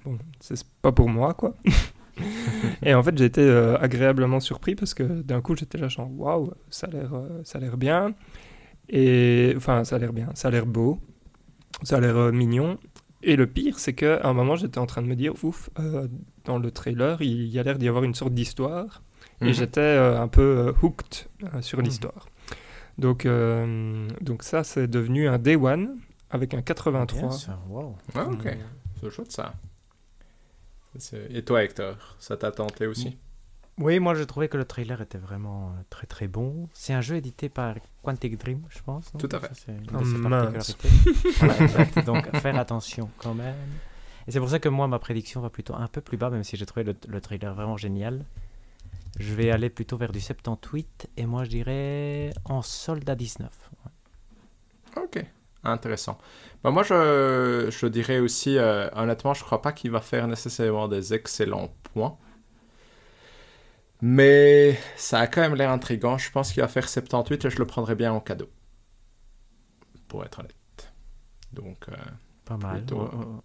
bon, 0.04 0.18
c'est 0.40 0.62
pas 0.82 0.92
pour 0.92 1.08
moi, 1.08 1.34
quoi. 1.34 1.54
et 2.82 2.94
en 2.94 3.02
fait, 3.02 3.16
j'ai 3.18 3.24
été 3.26 3.42
euh, 3.42 3.76
agréablement 3.78 4.40
surpris 4.40 4.74
parce 4.74 4.94
que 4.94 5.02
d'un 5.22 5.40
coup, 5.40 5.56
j'étais 5.56 5.78
là, 5.78 5.88
genre, 5.88 6.10
waouh, 6.18 6.52
ça 6.70 6.86
a 6.86 6.90
l'air, 6.90 7.14
euh, 7.14 7.40
ça 7.44 7.58
a 7.58 7.60
l'air 7.60 7.76
bien. 7.76 8.14
Et 8.88 9.52
enfin, 9.56 9.84
ça 9.84 9.96
a 9.96 9.98
l'air 9.98 10.12
bien, 10.12 10.28
ça 10.34 10.48
a 10.48 10.50
l'air 10.50 10.66
beau, 10.66 10.98
ça 11.82 11.96
a 11.96 12.00
l'air 12.00 12.16
euh, 12.16 12.32
mignon. 12.32 12.78
Et 13.22 13.36
le 13.36 13.46
pire, 13.46 13.78
c'est 13.78 13.92
qu'à 13.92 14.20
un 14.26 14.32
moment, 14.32 14.56
j'étais 14.56 14.78
en 14.78 14.86
train 14.86 15.02
de 15.02 15.06
me 15.06 15.14
dire, 15.14 15.32
ouf, 15.44 15.70
euh, 15.78 16.08
dans 16.44 16.58
le 16.58 16.70
trailer, 16.70 17.20
il 17.22 17.46
y 17.46 17.58
a 17.58 17.62
l'air 17.62 17.78
d'y 17.78 17.86
avoir 17.88 18.04
une 18.04 18.14
sorte 18.14 18.32
d'histoire. 18.34 19.02
Et 19.42 19.46
Mhm. 19.48 19.52
j'étais 19.52 19.80
euh, 19.80 20.20
un 20.20 20.28
peu 20.28 20.42
euh, 20.42 20.72
hooked 20.82 21.26
euh, 21.44 21.60
sur 21.62 21.78
Mhm. 21.78 21.84
l'histoire. 21.84 22.26
Donc, 22.98 23.24
euh, 23.26 24.08
donc 24.20 24.42
ça, 24.42 24.64
c'est 24.64 24.86
devenu 24.88 25.28
un 25.28 25.38
Day 25.38 25.56
One 25.56 25.98
avec 26.30 26.52
un 26.54 26.58
Bien 26.58 26.62
83. 26.62 27.30
sûr, 27.30 27.58
wow. 27.68 27.96
Ah, 28.14 28.26
ok, 28.30 28.44
Mm. 28.44 28.48
c'est 29.00 29.10
chouette 29.10 29.32
ça. 29.32 29.54
Et 31.30 31.44
toi, 31.44 31.62
Hector, 31.62 32.16
ça 32.18 32.36
t'a 32.36 32.50
tenté 32.50 32.86
aussi? 32.86 33.16
Oui, 33.78 33.98
moi 33.98 34.14
je 34.14 34.22
trouvais 34.24 34.48
que 34.48 34.58
le 34.58 34.66
trailer 34.66 35.00
était 35.00 35.16
vraiment 35.18 35.68
euh, 35.70 35.82
très 35.88 36.06
très 36.06 36.28
bon. 36.28 36.68
C'est 36.74 36.92
un 36.92 37.00
jeu 37.00 37.16
édité 37.16 37.48
par 37.48 37.76
Quantic 38.02 38.36
Dream, 38.38 38.62
je 38.68 38.80
pense. 38.82 39.10
Tout 39.18 39.28
à 39.32 39.40
fait. 39.40 39.50
C'est 39.54 39.72
une 39.72 39.84
de 39.84 40.04
ses 40.04 40.18
mince. 40.18 40.76
particularités. 40.76 40.88
Voilà, 41.38 41.58
exact. 41.62 42.04
Donc 42.04 42.36
faire 42.36 42.58
attention 42.58 43.08
quand 43.16 43.32
même. 43.32 43.56
Et 44.26 44.32
c'est 44.32 44.38
pour 44.38 44.50
ça 44.50 44.58
que 44.58 44.68
moi 44.68 44.86
ma 44.86 44.98
prédiction 44.98 45.40
va 45.40 45.48
plutôt 45.48 45.74
un 45.74 45.86
peu 45.86 46.02
plus 46.02 46.18
bas, 46.18 46.28
même 46.28 46.44
si 46.44 46.58
j'ai 46.58 46.66
trouvé 46.66 46.84
le, 46.84 46.94
le 47.08 47.20
trailer 47.22 47.54
vraiment 47.54 47.78
génial. 47.78 48.26
Je 49.18 49.32
vais 49.34 49.50
aller 49.50 49.70
plutôt 49.70 49.96
vers 49.96 50.12
du 50.12 50.20
78 50.20 51.08
et 51.16 51.24
moi 51.24 51.44
je 51.44 51.50
dirais 51.50 52.32
en 52.44 52.60
solde 52.60 53.08
à 53.08 53.14
19. 53.14 53.50
Ok, 54.96 55.24
intéressant. 55.64 56.18
Bah, 56.62 56.70
moi, 56.70 56.82
je, 56.82 57.68
je 57.70 57.86
dirais 57.86 58.18
aussi, 58.20 58.58
euh, 58.58 58.88
honnêtement, 58.94 59.34
je 59.34 59.44
crois 59.44 59.62
pas 59.62 59.72
qu'il 59.72 59.90
va 59.90 60.00
faire 60.00 60.26
nécessairement 60.28 60.88
des 60.88 61.14
excellents 61.14 61.74
points. 61.94 62.16
Mais 64.02 64.78
ça 64.96 65.20
a 65.20 65.26
quand 65.26 65.40
même 65.42 65.54
l'air 65.54 65.70
intriguant. 65.70 66.16
Je 66.18 66.30
pense 66.30 66.52
qu'il 66.52 66.62
va 66.62 66.68
faire 66.68 66.88
78 66.88 67.44
et 67.44 67.50
je 67.50 67.58
le 67.58 67.66
prendrais 67.66 67.94
bien 67.94 68.12
en 68.12 68.20
cadeau. 68.20 68.48
Pour 70.08 70.24
être 70.24 70.40
honnête. 70.40 70.92
Donc, 71.52 71.88
euh, 71.88 71.96
Pas 72.44 72.56
mal. 72.56 72.78
Plutôt, 72.78 72.96
Ouais, 73.02 73.14
ouais, 73.14 73.24
ouais. 73.24 73.40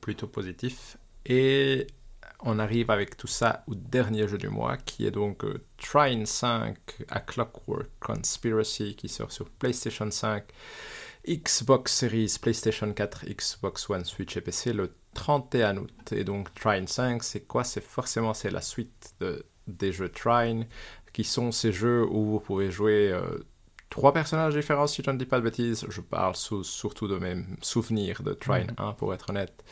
plutôt 0.00 0.26
positif. 0.26 0.96
Et 1.26 1.86
on 2.44 2.58
arrive 2.58 2.90
avec 2.90 3.16
tout 3.16 3.26
ça 3.26 3.64
au 3.66 3.74
dernier 3.74 4.26
jeu 4.28 4.38
du 4.38 4.48
mois, 4.48 4.76
qui 4.76 5.06
est 5.06 5.10
donc 5.10 5.44
euh, 5.44 5.64
Trine 5.78 6.26
5 6.26 6.76
à 7.08 7.20
Clockwork 7.20 7.90
Conspiracy, 8.00 8.96
qui 8.96 9.08
sort 9.08 9.30
sur 9.30 9.48
PlayStation 9.48 10.10
5, 10.10 10.44
Xbox 11.28 11.94
Series, 11.94 12.36
PlayStation 12.40 12.92
4, 12.92 13.26
Xbox 13.26 13.88
One, 13.88 14.04
Switch 14.04 14.36
et 14.36 14.40
PC 14.40 14.72
le 14.72 14.94
31 15.14 15.76
août. 15.76 16.12
Et 16.12 16.24
donc 16.24 16.52
Trine 16.54 16.88
5, 16.88 17.22
c'est 17.22 17.46
quoi? 17.46 17.64
C'est 17.64 17.84
forcément 17.84 18.34
c'est 18.34 18.50
la 18.50 18.60
suite 18.62 19.14
de, 19.20 19.44
des 19.66 19.92
jeux 19.92 20.08
Trine, 20.08 20.66
qui 21.12 21.24
sont 21.24 21.52
ces 21.52 21.72
jeux 21.72 22.04
où 22.04 22.24
vous 22.24 22.40
pouvez 22.40 22.70
jouer 22.70 23.12
euh, 23.12 23.38
trois 23.92 24.12
personnages 24.12 24.54
différents, 24.54 24.86
si 24.88 25.02
je 25.04 25.10
ne 25.10 25.18
dis 25.18 25.26
pas 25.26 25.38
de 25.38 25.44
bêtises. 25.44 25.86
Je 25.88 26.00
parle 26.00 26.34
sous- 26.34 26.64
surtout 26.64 27.06
de 27.08 27.18
mes 27.18 27.36
souvenirs 27.60 28.22
de 28.22 28.32
Trine 28.32 28.72
1, 28.78 28.92
pour 28.94 29.12
être 29.14 29.30
honnête. 29.30 29.62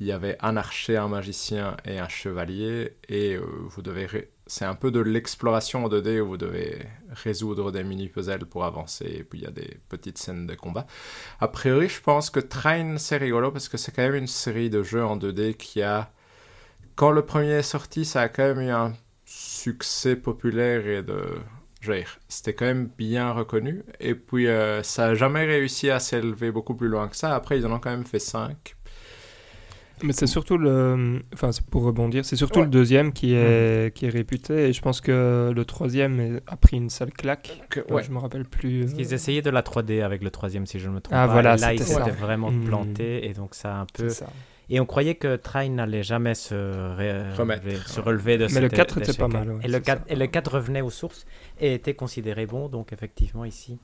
Il 0.00 0.06
y 0.06 0.12
avait 0.12 0.36
un 0.40 0.56
archer, 0.56 0.96
un 0.96 1.08
magicien 1.08 1.76
et 1.84 1.98
un 1.98 2.08
chevalier, 2.08 2.96
et 3.08 3.34
euh, 3.34 3.42
vous 3.68 3.82
devez... 3.82 4.06
ré- 4.06 4.30
C'est 4.46 4.64
un 4.64 4.74
peu 4.74 4.90
de 4.90 5.00
l'exploration 5.00 5.84
en 5.84 5.88
2D 5.88 6.20
où 6.20 6.26
vous 6.28 6.36
devez 6.36 6.86
résoudre 7.24 7.70
des 7.72 7.82
mini-puzzles 7.84 8.46
pour 8.46 8.64
avancer, 8.64 9.06
et 9.06 9.24
puis 9.24 9.40
il 9.40 9.44
y 9.44 9.46
a 9.48 9.50
des 9.50 9.78
petites 9.88 10.18
scènes 10.18 10.46
de 10.46 10.54
combat. 10.54 10.86
A 11.40 11.48
priori, 11.48 11.88
je 11.88 12.00
pense 12.00 12.30
que 12.30 12.40
Trine, 12.40 12.98
c'est 12.98 13.16
rigolo, 13.18 13.50
parce 13.52 13.68
que 13.68 13.76
c'est 13.76 13.92
quand 13.92 14.02
même 14.02 14.14
une 14.16 14.26
série 14.26 14.70
de 14.70 14.82
jeux 14.82 15.04
en 15.04 15.16
2D 15.16 15.54
qui 15.56 15.82
a... 15.82 16.12
Quand 16.96 17.10
le 17.10 17.22
premier 17.24 17.52
est 17.54 17.62
sorti, 17.62 18.04
ça 18.04 18.20
a 18.22 18.28
quand 18.28 18.44
même 18.54 18.60
eu 18.60 18.70
un 18.70 18.92
succès 19.24 20.14
populaire 20.16 20.86
et 20.86 21.02
de 21.02 21.24
c'était 22.28 22.54
quand 22.54 22.66
même 22.66 22.88
bien 22.98 23.30
reconnu. 23.32 23.82
Et 24.00 24.14
puis, 24.14 24.46
euh, 24.48 24.82
ça 24.82 25.08
n'a 25.08 25.14
jamais 25.14 25.44
réussi 25.44 25.90
à 25.90 25.98
s'élever 26.00 26.50
beaucoup 26.50 26.74
plus 26.74 26.88
loin 26.88 27.08
que 27.08 27.16
ça. 27.16 27.34
Après, 27.34 27.58
ils 27.58 27.66
en 27.66 27.72
ont 27.72 27.78
quand 27.78 27.90
même 27.90 28.04
fait 28.06 28.18
5. 28.18 28.74
Mais 30.02 30.12
c'est 30.12 30.26
surtout 30.26 30.58
le. 30.58 31.20
Enfin, 31.32 31.50
pour 31.70 31.84
rebondir, 31.84 32.24
c'est 32.24 32.34
surtout 32.36 32.58
Ouais. 32.58 32.64
le 32.64 32.70
deuxième 32.70 33.12
qui 33.12 33.32
est, 33.34 33.94
qui 33.94 34.06
est 34.06 34.10
réputé. 34.10 34.68
Et 34.68 34.72
je 34.72 34.82
pense 34.82 35.00
que 35.00 35.52
le 35.54 35.64
troisième 35.64 36.40
a 36.48 36.56
pris 36.56 36.76
une 36.76 36.90
sale 36.90 37.12
claque. 37.12 37.62
Que- 37.70 37.80
Euh, 37.80 37.94
ouais. 37.94 38.02
Je 38.02 38.10
me 38.10 38.18
rappelle 38.18 38.44
plus. 38.44 38.80
Parce 38.80 38.92
euh, 38.92 38.96
qu'ils 38.96 39.14
essayaient 39.14 39.40
de 39.40 39.50
la 39.50 39.62
3D 39.62 40.02
avec 40.02 40.22
le 40.24 40.30
troisième, 40.30 40.66
si 40.66 40.80
je 40.80 40.88
ne 40.88 40.94
me 40.94 41.00
trompe 41.00 41.14
Ah, 41.16 41.26
pas. 41.26 41.32
voilà, 41.32 41.54
et 41.54 41.58
là, 41.58 41.72
ils 41.74 41.78
s'étaient 41.82 42.10
vraiment 42.10 42.50
Mm. 42.50 42.64
plantés, 42.64 43.26
et 43.28 43.34
donc 43.34 43.54
ça 43.54 43.76
a 43.76 43.80
un 43.82 43.86
peu... 43.86 44.08
Et 44.70 44.80
on 44.80 44.86
croyait 44.86 45.14
que 45.16 45.36
Train 45.36 45.68
n'allait 45.68 46.02
jamais 46.02 46.34
se, 46.34 46.54
Remettre. 47.36 47.62
relever- 47.64 47.76
se 47.86 48.00
relever 48.00 48.38
de 48.38 48.44
Mais 48.54 48.60
le 48.60 48.68
cet 48.68 48.74
4 48.76 48.98
était 48.98 49.12
pas 49.12 49.28
mal, 49.28 49.50
ouais, 49.50 49.60
et, 49.64 49.68
le 49.68 49.74
c'est 49.74 49.82
4, 49.82 49.98
ça. 50.06 50.12
et 50.12 50.16
le 50.16 50.26
4 50.26 50.54
revenait 50.54 50.80
aux 50.80 50.90
sources 50.90 51.26
et 51.60 51.74
était 51.74 51.94
considéré 51.94 52.46
bon. 52.46 52.68
Donc, 52.68 52.92
effectivement, 52.92 53.44
ici, 53.44 53.78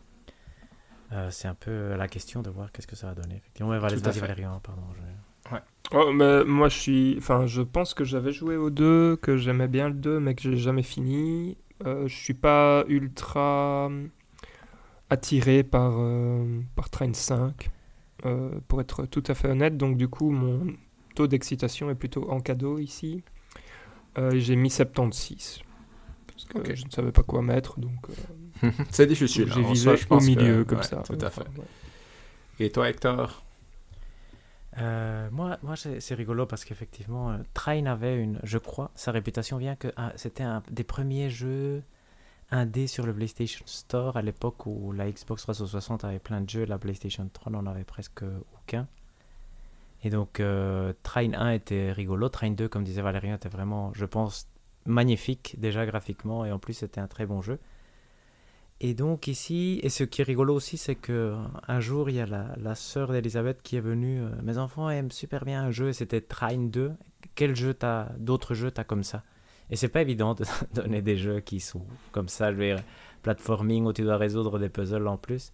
euh, 1.12 1.28
c'est 1.31 1.49
un 1.49 1.55
peu 1.55 1.95
la 1.97 2.09
question 2.09 2.41
de 2.43 2.51
voir 2.51 2.72
qu'est-ce 2.72 2.87
que 2.87 2.97
ça 2.97 3.09
va 3.09 3.14
donner. 3.14 3.37
Effectivement, 3.37 3.70
mais 3.72 3.78
Valais- 3.78 3.97
Tout 3.97 4.03
à 4.07 4.11
vas-y, 4.11 4.14
fait. 4.20 4.26
Valérian, 4.26 4.61
pardon. 4.62 4.83
je- 4.97 5.57
Oh, 5.93 6.12
mais 6.12 6.45
moi, 6.45 6.68
je 6.68 6.78
suis. 6.78 7.14
Enfin, 7.18 7.47
je 7.47 7.62
pense 7.62 7.95
que 7.95 8.05
j'avais 8.05 8.31
joué 8.33 8.57
au 8.57 8.70
2, 8.70 9.16
que 9.16 9.37
j'aimais 9.37 9.66
bien 9.66 9.89
le 9.89 9.95
2, 9.95 10.20
mais 10.20 10.35
que 10.37 10.43
j'ai 10.43 10.57
jamais 10.57 10.85
fini. 10.85 11.57
Euh, 11.85 12.07
je 12.07 12.14
suis 12.14 12.35
pas 12.35 12.85
ultra 12.89 13.87
hum, 13.87 14.11
attiré 15.09 15.64
par, 15.64 15.95
euh, 15.99 16.61
par 16.76 16.91
Train 16.91 17.12
5, 17.12 17.70
euh, 18.25 18.51
pour 18.68 18.81
être 18.81 19.07
tout 19.07 19.23
à 19.27 19.35
fait 19.35 19.49
honnête. 19.49 19.77
Donc, 19.77 19.97
du 19.97 20.09
coup, 20.09 20.31
mon 20.31 20.66
taux 21.14 21.27
d'excitation 21.27 21.91
est 21.91 21.95
plutôt 21.95 22.31
en 22.31 22.41
cadeau 22.41 22.79
ici. 22.79 23.23
Euh, 24.18 24.33
j'ai 24.39 24.57
mis 24.57 24.71
76. 24.71 25.61
Parce 26.27 26.64
que 26.64 26.75
je 26.75 26.85
ne 26.85 26.91
savais 26.91 27.12
pas 27.12 27.23
quoi 27.23 27.43
mettre, 27.43 27.79
donc 27.79 28.07
euh, 28.64 28.71
C'est 28.91 29.07
difficile. 29.07 29.51
j'ai 29.53 29.61
hein, 29.61 29.68
visé 29.71 29.97
soi, 29.97 30.16
au 30.16 30.21
que- 30.21 30.25
milieu 30.25 30.64
comme 30.64 30.79
ouais, 30.79 30.85
ça. 30.85 31.03
Tout 31.03 31.18
à 31.21 31.31
fait. 31.31 31.43
Enfin, 31.43 31.51
ouais. 31.59 32.64
Et 32.66 32.71
toi, 32.71 32.89
Hector? 32.89 33.43
Euh, 34.79 35.29
moi, 35.33 35.59
moi 35.62 35.75
c'est 35.77 36.14
rigolo 36.14 36.47
parce 36.47 36.64
qu'effectivement, 36.64 37.37
Train 37.55 37.87
avait 37.87 38.16
une, 38.23 38.39
je 38.45 38.59
crois, 38.59 38.91
sa 38.95 39.11
réputation 39.12 39.57
vient 39.59 39.75
que 39.77 39.89
ah, 39.97 40.12
c'était 40.16 40.45
un 40.45 40.62
des 40.71 40.85
premiers 40.85 41.29
jeux 41.29 41.83
indés 42.51 42.87
sur 42.87 43.07
le 43.07 43.15
PlayStation 43.15 43.65
Store 43.67 44.17
à 44.17 44.23
l'époque 44.23 44.67
où 44.67 44.93
la 44.93 45.11
Xbox 45.11 45.43
360 45.43 46.05
avait 46.05 46.19
plein 46.19 46.41
de 46.41 46.51
jeux, 46.51 46.65
la 46.65 46.79
PlayStation 46.79 47.29
3 47.33 47.53
n'en 47.53 47.67
avait 47.67 47.85
presque 47.85 48.23
aucun. 48.55 48.89
Et 50.03 50.11
donc, 50.11 50.41
euh, 50.41 50.93
Train 51.03 51.33
1 51.35 51.51
était 51.53 51.93
rigolo, 51.93 52.29
Train 52.29 52.51
2, 52.53 52.69
comme 52.69 52.85
disait 52.85 53.03
Valérien, 53.03 53.35
était 53.37 53.49
vraiment, 53.51 53.93
je 53.95 54.07
pense, 54.07 54.49
magnifique 54.87 55.57
déjà 55.59 55.85
graphiquement 55.87 56.45
et 56.47 56.53
en 56.53 56.59
plus 56.59 56.73
c'était 56.75 57.01
un 57.01 57.07
très 57.07 57.27
bon 57.27 57.43
jeu. 57.43 57.59
Et 58.83 58.95
donc 58.95 59.27
ici, 59.27 59.79
et 59.83 59.91
ce 59.91 60.05
qui 60.05 60.23
est 60.23 60.25
rigolo 60.25 60.55
aussi, 60.55 60.79
c'est 60.79 60.95
que 60.95 61.37
un 61.69 61.81
jour, 61.81 62.09
il 62.09 62.17
y 62.17 62.21
a 62.21 62.27
la, 62.27 62.55
la 62.57 62.75
sœur 62.75 63.13
d'Elisabeth 63.13 63.61
qui 63.63 63.77
est 63.77 63.81
venue. 63.81 64.23
euh, 64.23 64.31
Mes 64.43 64.57
enfants 64.57 64.89
aiment 64.89 65.11
super 65.11 65.45
bien 65.45 65.63
un 65.65 65.71
jeu, 65.71 65.89
et 65.91 65.93
c'était 65.93 66.23
Train 66.23 66.57
2. 66.57 66.93
Quel 67.35 67.55
jeu 67.55 67.75
t'as, 67.75 68.07
d'autres 68.19 68.55
jeux 68.55 68.71
t'as 68.71 68.85
comme 68.85 69.05
ça? 69.05 69.23
Et 69.71 69.77
c'est 69.77 69.89
pas 69.89 70.03
évident 70.03 70.35
de 70.35 70.45
donner 70.75 71.03
des 71.03 71.16
jeux 71.16 71.41
qui 71.41 71.61
sont 71.61 71.87
comme 72.12 72.29
ça, 72.29 72.53
je 72.53 72.57
veux 72.57 72.75
dire, 72.75 72.83
platforming 73.23 73.85
où 73.87 73.93
tu 73.93 74.03
dois 74.03 74.16
résoudre 74.16 74.59
des 74.59 74.68
puzzles 74.68 75.07
en 75.07 75.16
plus. 75.16 75.53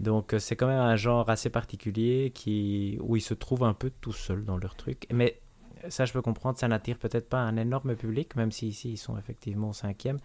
Donc 0.00 0.32
euh, 0.32 0.38
c'est 0.38 0.56
quand 0.56 0.66
même 0.66 0.80
un 0.80 0.96
genre 0.96 1.28
assez 1.30 1.50
particulier 1.50 2.32
qui, 2.34 2.98
où 3.02 3.16
ils 3.16 3.20
se 3.20 3.34
trouvent 3.34 3.64
un 3.64 3.74
peu 3.74 3.90
tout 4.00 4.12
seuls 4.12 4.44
dans 4.44 4.56
leur 4.56 4.74
truc. 4.74 5.06
Mais 5.12 5.40
ça, 5.88 6.04
je 6.04 6.12
peux 6.12 6.22
comprendre, 6.22 6.58
ça 6.58 6.68
n'attire 6.68 6.98
peut-être 6.98 7.28
pas 7.28 7.40
un 7.40 7.56
énorme 7.56 7.94
public, 7.96 8.36
même 8.36 8.52
si 8.52 8.68
ici 8.68 8.92
ils 8.92 8.96
sont 8.96 9.18
effectivement 9.18 9.72
cinquième. 9.72 10.18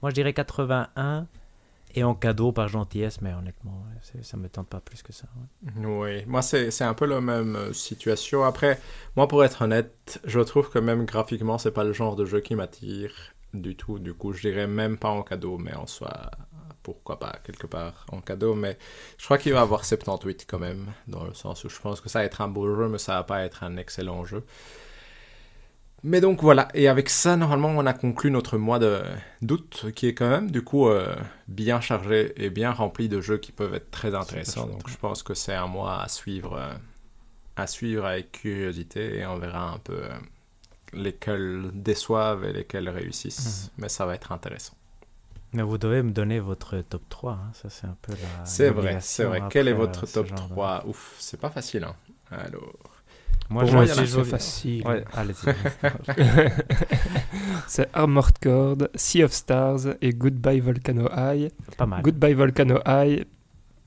Moi, 0.00 0.10
je 0.10 0.14
dirais 0.14 0.32
81 0.32 1.26
et 1.94 2.04
en 2.04 2.14
cadeau 2.14 2.52
par 2.52 2.68
gentillesse, 2.68 3.20
mais 3.20 3.32
honnêtement, 3.32 3.84
ça 4.22 4.36
me 4.36 4.48
tente 4.48 4.68
pas 4.68 4.80
plus 4.80 5.02
que 5.02 5.12
ça. 5.12 5.26
Oui, 5.76 6.24
moi 6.26 6.42
c'est 6.42 6.82
un 6.82 6.94
peu 6.94 7.06
la 7.06 7.20
même 7.20 7.56
euh, 7.56 7.72
situation. 7.72 8.44
Après, 8.44 8.80
moi 9.16 9.28
pour 9.28 9.44
être 9.44 9.62
honnête, 9.62 10.20
je 10.24 10.40
trouve 10.40 10.70
que 10.70 10.78
même 10.78 11.04
graphiquement, 11.04 11.58
c'est 11.58 11.70
pas 11.70 11.84
le 11.84 11.92
genre 11.92 12.16
de 12.16 12.24
jeu 12.24 12.40
qui 12.40 12.54
m'attire 12.54 13.12
du 13.54 13.76
tout. 13.76 13.98
Du 13.98 14.14
coup, 14.14 14.32
je 14.32 14.40
dirais 14.42 14.66
même 14.66 14.96
pas 14.96 15.10
en 15.10 15.22
cadeau, 15.22 15.58
mais 15.58 15.74
en 15.74 15.86
soi, 15.86 16.30
pourquoi 16.82 17.18
pas 17.18 17.36
quelque 17.44 17.66
part 17.66 18.06
en 18.10 18.20
cadeau. 18.20 18.54
Mais 18.54 18.78
je 19.18 19.24
crois 19.24 19.38
qu'il 19.38 19.52
va 19.52 19.60
avoir 19.60 19.84
78 19.84 20.46
quand 20.48 20.58
même, 20.58 20.86
dans 21.08 21.24
le 21.24 21.34
sens 21.34 21.64
où 21.64 21.68
je 21.68 21.80
pense 21.80 22.00
que 22.00 22.08
ça 22.08 22.20
va 22.20 22.24
être 22.24 22.40
un 22.40 22.48
beau 22.48 22.74
jeu, 22.74 22.88
mais 22.88 22.98
ça 22.98 23.14
va 23.14 23.24
pas 23.24 23.44
être 23.44 23.62
un 23.64 23.76
excellent 23.76 24.24
jeu. 24.24 24.44
Mais 26.04 26.20
donc 26.20 26.42
voilà, 26.42 26.66
et 26.74 26.88
avec 26.88 27.08
ça, 27.08 27.36
normalement, 27.36 27.68
on 27.68 27.86
a 27.86 27.92
conclu 27.92 28.30
notre 28.32 28.58
mois 28.58 28.80
de- 28.80 29.02
d'août, 29.40 29.86
qui 29.94 30.08
est 30.08 30.14
quand 30.14 30.28
même, 30.28 30.50
du 30.50 30.62
coup, 30.62 30.88
euh, 30.88 31.14
bien 31.46 31.80
chargé 31.80 32.32
et 32.42 32.50
bien 32.50 32.72
rempli 32.72 33.08
de 33.08 33.20
jeux 33.20 33.38
qui 33.38 33.52
peuvent 33.52 33.74
être 33.74 33.90
très 33.92 34.12
intéressants. 34.14 34.66
Donc 34.66 34.88
je 34.88 34.96
pense 34.96 35.22
que 35.22 35.34
c'est 35.34 35.54
un 35.54 35.68
mois 35.68 36.02
à 36.02 36.08
suivre, 36.08 36.56
euh, 36.58 36.72
à 37.56 37.68
suivre 37.68 38.04
avec 38.04 38.32
curiosité, 38.32 39.18
et 39.18 39.26
on 39.26 39.38
verra 39.38 39.70
un 39.70 39.78
peu 39.78 39.94
euh, 40.02 40.08
lesquels 40.92 41.70
déçoivent 41.72 42.44
et 42.46 42.52
lesquels 42.52 42.88
réussissent. 42.88 43.70
Mais 43.78 43.88
ça 43.88 44.04
va 44.04 44.14
être 44.16 44.32
intéressant. 44.32 44.74
Mais 45.52 45.62
vous 45.62 45.78
devez 45.78 46.02
me 46.02 46.10
donner 46.10 46.40
votre 46.40 46.78
top 46.80 47.02
3, 47.10 47.32
hein, 47.34 47.50
ça 47.52 47.68
c'est 47.70 47.86
un 47.86 47.96
peu 48.02 48.12
la. 48.12 48.44
C'est 48.44 48.70
vrai, 48.70 48.98
c'est 49.02 49.24
vrai. 49.24 49.42
Quel 49.50 49.68
est 49.68 49.72
votre 49.74 50.06
top 50.06 50.26
genre 50.26 50.40
de- 50.48 50.52
3 50.54 50.82
Ouf, 50.86 51.14
c'est 51.18 51.38
pas 51.40 51.50
facile, 51.50 51.84
hein. 51.84 51.94
Alors... 52.32 52.72
Moi, 53.52 53.62
Pour 53.62 53.70
je 53.70 53.76
moi, 53.76 53.86
C'est 53.86 54.24
facile. 54.24 54.86
Ouais, 54.86 55.04
allez-y. 55.12 55.54
C'est 57.68 57.88
Armored 57.92 58.38
Core, 58.42 58.76
Sea 58.94 59.24
of 59.24 59.32
Stars 59.32 59.80
et 60.00 60.12
Goodbye 60.14 60.60
Volcano 60.60 61.08
High. 61.14 61.50
pas 61.76 61.86
mal. 61.86 62.02
Goodbye 62.02 62.34
Volcano 62.34 62.78
High 62.86 63.24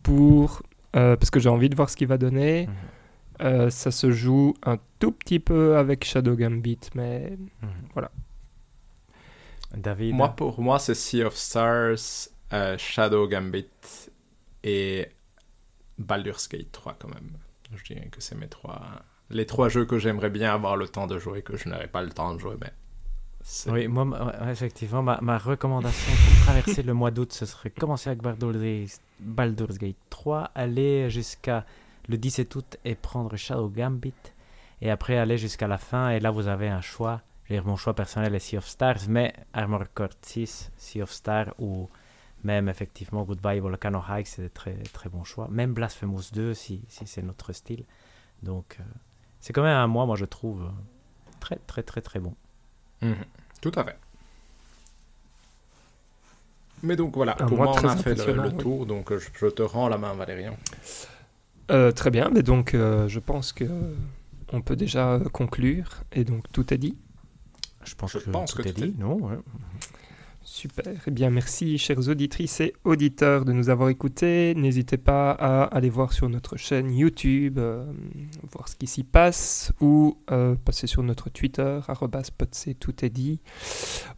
pour 0.03 0.61
euh, 0.95 1.15
parce 1.15 1.29
que 1.29 1.39
j'ai 1.39 1.49
envie 1.49 1.69
de 1.69 1.75
voir 1.75 1.89
ce 1.89 1.95
qu'il 1.97 2.07
va 2.07 2.17
donner. 2.17 2.67
Mhm. 2.67 2.73
Euh, 3.41 3.69
ça 3.69 3.91
se 3.91 4.11
joue 4.11 4.53
un 4.63 4.77
tout 4.99 5.11
petit 5.11 5.39
peu 5.39 5.77
avec 5.77 6.05
Shadow 6.05 6.35
Gambit, 6.35 6.79
mais 6.93 7.37
Mhm. 7.61 7.69
Voilà. 7.93 8.11
David. 9.75 10.13
Moi, 10.13 10.29
pour 10.29 10.61
moi, 10.61 10.79
c'est 10.79 10.95
Sea 10.95 11.23
of 11.23 11.35
Stars, 11.35 12.29
euh, 12.53 12.77
Shadow 12.77 13.27
Gambit 13.27 13.67
et 14.63 15.07
Baldur's 15.97 16.47
Gate 16.47 16.71
3 16.71 16.95
quand 16.97 17.09
même. 17.09 17.31
Je 17.75 17.83
dirais 17.93 18.07
que 18.09 18.21
c'est 18.21 18.35
mes 18.35 18.47
trois... 18.47 19.01
Les 19.29 19.45
trois 19.45 19.69
jeux 19.69 19.85
que 19.85 19.97
j'aimerais 19.97 20.29
bien 20.29 20.53
avoir 20.53 20.77
le 20.77 20.87
temps 20.87 21.07
de 21.07 21.17
jouer, 21.17 21.41
que 21.41 21.57
je 21.57 21.67
n'aurai 21.69 21.87
pas 21.87 22.03
le 22.03 22.11
temps 22.11 22.33
de 22.33 22.39
jouer, 22.39 22.55
mais... 22.59 22.71
Oui, 23.67 23.87
moi, 23.87 24.07
effectivement, 24.49 25.03
ma, 25.03 25.19
ma 25.21 25.37
recommandation 25.37 26.13
pour 26.13 26.45
traverser 26.45 26.81
le 26.81 26.93
mois 26.93 27.11
d'août, 27.11 27.31
ce 27.31 27.45
serait 27.45 27.69
commencer 27.69 28.09
avec 28.09 28.21
Baldur's, 28.23 29.77
Gate 29.77 29.95
3, 30.09 30.51
aller 30.55 31.09
jusqu'à 31.11 31.65
le 32.07 32.17
17 32.17 32.55
août 32.55 32.77
et 32.83 32.95
prendre 32.95 33.35
Shadow 33.35 33.69
Gambit, 33.69 34.13
et 34.81 34.89
après 34.89 35.17
aller 35.17 35.37
jusqu'à 35.37 35.67
la 35.67 35.77
fin, 35.77 36.09
et 36.09 36.19
là 36.19 36.31
vous 36.31 36.47
avez 36.47 36.69
un 36.69 36.81
choix. 36.81 37.21
Mon 37.49 37.75
choix 37.75 37.93
personnel 37.93 38.33
est 38.33 38.39
Sea 38.39 38.57
of 38.57 38.67
Stars, 38.67 39.07
mais 39.07 39.33
Armored 39.53 39.89
Core 39.93 40.09
6, 40.21 40.71
Sea 40.77 41.03
of 41.03 41.11
Stars, 41.11 41.53
ou 41.59 41.87
même 42.43 42.67
effectivement 42.67 43.23
Goodbye 43.23 43.59
Volcano 43.59 44.01
High, 44.09 44.25
c'est 44.25 44.41
des 44.41 44.49
très, 44.49 44.73
très 44.93 45.09
bons 45.09 45.23
choix. 45.23 45.47
Même 45.51 45.73
Blasphemous 45.73 46.31
2, 46.33 46.55
si, 46.55 46.83
si 46.87 47.05
c'est 47.05 47.21
notre 47.21 47.53
style. 47.53 47.85
Donc, 48.41 48.77
euh, 48.79 48.83
c'est 49.45 49.53
quand 49.53 49.61
même 49.61 49.77
un 49.77 49.85
mois, 49.85 50.07
moi 50.07 50.15
je 50.15 50.25
trouve, 50.25 50.63
euh, 50.63 50.69
très, 51.39 51.57
très, 51.67 51.83
très, 51.83 52.01
très 52.01 52.19
bon. 52.19 52.33
Mhm. 53.03 53.13
Tout 53.61 53.71
à 53.75 53.83
fait. 53.83 53.95
Mais 56.81 56.95
donc 56.95 57.13
voilà, 57.15 57.33
Un 57.39 57.45
pour 57.45 57.57
mois 57.57 57.67
moi 57.67 57.75
on 57.75 57.77
très 57.77 57.87
a 57.89 57.95
fait 57.95 58.09
le, 58.15 58.21
impressionnant, 58.21 58.43
le 58.43 58.49
oui. 58.49 58.57
tour, 58.57 58.85
donc 58.87 59.11
euh, 59.11 59.19
je, 59.19 59.29
je 59.39 59.45
te 59.47 59.61
rends 59.61 59.87
la 59.87 59.99
main 59.99 60.13
Valérian. 60.15 60.57
euh, 61.69 61.91
très 61.91 62.09
bien. 62.09 62.29
Mais 62.33 62.41
donc 62.41 62.73
euh, 62.73 63.07
je 63.07 63.19
pense 63.19 63.53
que 63.53 63.65
on 64.51 64.61
peut 64.61 64.75
déjà 64.75 65.19
conclure 65.31 66.01
et 66.11 66.23
donc 66.23 66.43
tout 66.51 66.73
est 66.73 66.77
dit. 66.79 66.97
Je 67.83 67.93
pense 67.93 68.13
Je 68.13 68.17
que 68.19 68.29
pense 68.31 68.51
tout 68.51 68.63
que 68.63 68.67
est 68.67 68.73
tout 68.73 68.83
est 68.83 68.87
dit, 68.87 68.95
non 68.97 69.13
ouais. 69.17 69.37
Super. 70.45 70.93
Eh 71.07 71.11
bien, 71.11 71.31
merci, 71.31 71.79
chers 71.79 72.07
auditrices 72.07 72.61
et 72.61 72.75
auditeurs, 72.83 73.45
de 73.45 73.51
nous 73.51 73.69
avoir 73.69 73.89
écoutés. 73.89 74.53
N'hésitez 74.55 74.97
pas 74.97 75.31
à 75.31 75.63
aller 75.63 75.89
voir 75.89 76.13
sur 76.13 76.29
notre 76.29 76.55
chaîne 76.55 76.93
YouTube, 76.93 77.57
euh, 77.57 77.83
voir 78.51 78.69
ce 78.69 78.75
qui 78.75 78.85
s'y 78.85 79.03
passe, 79.03 79.73
ou 79.81 80.19
euh, 80.31 80.53
passer 80.63 80.85
sur 80.85 81.01
notre 81.01 81.31
Twitter, 81.31 81.79
potc, 81.87 82.77
tout 82.79 83.03
est 83.03 83.09
dit, 83.09 83.39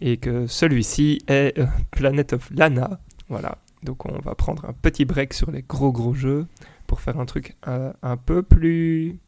et 0.00 0.18
que 0.18 0.46
celui-ci 0.46 1.18
est 1.26 1.58
euh, 1.58 1.66
Planet 1.90 2.32
of 2.34 2.48
Lana. 2.50 3.00
Voilà. 3.28 3.58
Donc 3.82 4.06
on 4.06 4.18
va 4.20 4.34
prendre 4.34 4.64
un 4.66 4.72
petit 4.72 5.04
break 5.04 5.34
sur 5.34 5.50
les 5.50 5.62
gros 5.62 5.90
gros 5.92 6.14
jeux 6.14 6.46
pour 6.86 7.00
faire 7.00 7.18
un 7.18 7.26
truc 7.26 7.56
euh, 7.66 7.92
un 8.02 8.16
peu 8.16 8.42
plus, 8.42 9.18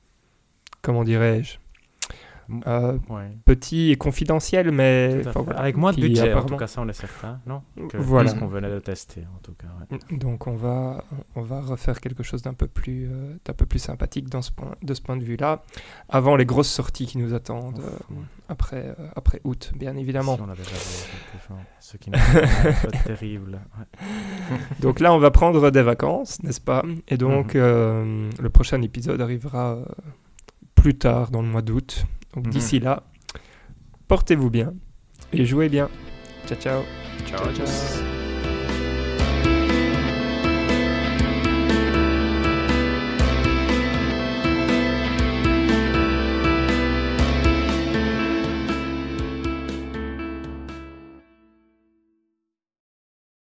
comment 0.82 1.02
dirais-je, 1.04 1.58
euh, 2.66 2.98
Ouais. 3.08 3.30
petit 3.44 3.90
et 3.92 3.96
confidentiel, 3.96 4.70
mais 4.70 5.22
enfin, 5.26 5.40
voilà, 5.42 5.60
Avec 5.60 5.76
moins 5.76 5.92
de 5.92 6.00
budget, 6.00 6.22
en 6.22 6.24
apparemment- 6.26 6.46
tout 6.48 6.56
cas, 6.56 6.66
ça 6.66 6.80
on 6.82 6.88
est 6.88 6.92
certain, 6.92 7.40
non 7.46 7.62
Que 7.88 7.96
Voilà. 7.96 8.30
ce 8.30 8.36
qu'on 8.36 8.46
venait 8.46 8.70
de 8.70 8.78
tester, 8.78 9.22
en 9.34 9.38
tout 9.42 9.52
cas. 9.54 9.68
ouais. 9.90 10.16
Donc 10.18 10.46
on 10.46 10.54
va, 10.56 11.04
on 11.34 11.42
va 11.42 11.60
refaire 11.60 12.00
quelque 12.00 12.22
chose 12.22 12.42
d'un 12.42 12.54
peu 12.54 12.66
plus, 12.66 13.08
euh, 13.10 13.34
d'un 13.44 13.52
peu 13.52 13.66
plus 13.66 13.78
sympathique 13.78 14.28
dans 14.28 14.42
ce 14.42 14.52
point, 14.52 14.72
de 14.82 14.94
ce 14.94 15.02
point 15.02 15.16
de 15.16 15.24
vue-là, 15.24 15.62
avant 16.08 16.36
les 16.36 16.46
grosses 16.46 16.70
sorties 16.70 17.06
qui 17.06 17.18
nous 17.18 17.34
attendent 17.34 17.80
euh, 17.80 17.86
Ouf, 18.10 18.10
ouais. 18.10 18.24
après, 18.48 18.94
euh, 18.98 19.08
après 19.16 19.40
août, 19.44 19.72
bien 19.76 19.96
évidemment. 19.96 20.36
Si 20.36 20.42
on 20.42 20.50
a 20.50 20.54
déjà 20.54 20.70
vu 20.70 20.76
quelque 20.76 21.46
chose, 21.48 21.56
ce 21.80 21.96
qui 21.96 22.10
n'est 22.10 22.18
pas 22.18 22.98
terrible. 23.04 23.60
Donc 24.80 25.00
là, 25.00 25.12
on 25.12 25.18
va 25.18 25.30
prendre 25.30 25.70
des 25.70 25.82
vacances, 25.82 26.42
n'est-ce 26.42 26.60
pas? 26.60 26.82
Et 27.08 27.16
donc 27.16 27.54
Mhm. 27.54 27.60
euh, 27.62 28.30
le 28.40 28.50
prochain 28.50 28.80
épisode 28.82 29.20
arrivera 29.20 29.74
euh, 29.76 29.84
plus 30.74 30.96
tard 30.96 31.30
dans 31.30 31.42
le 31.42 31.48
mois 31.48 31.62
d'août. 31.62 32.06
Donc 32.36 32.46
Mhm. 32.46 32.52
d'ici 32.52 32.78
là, 32.80 33.02
portez-vous 34.08 34.50
bien 34.50 34.74
et 35.32 35.44
jouez 35.44 35.68
bien. 35.68 35.88
Ciao 36.46 36.58
ciao. 36.58 36.82
Ciao 37.26 37.42
à 37.48 37.52
tous. 37.52 38.25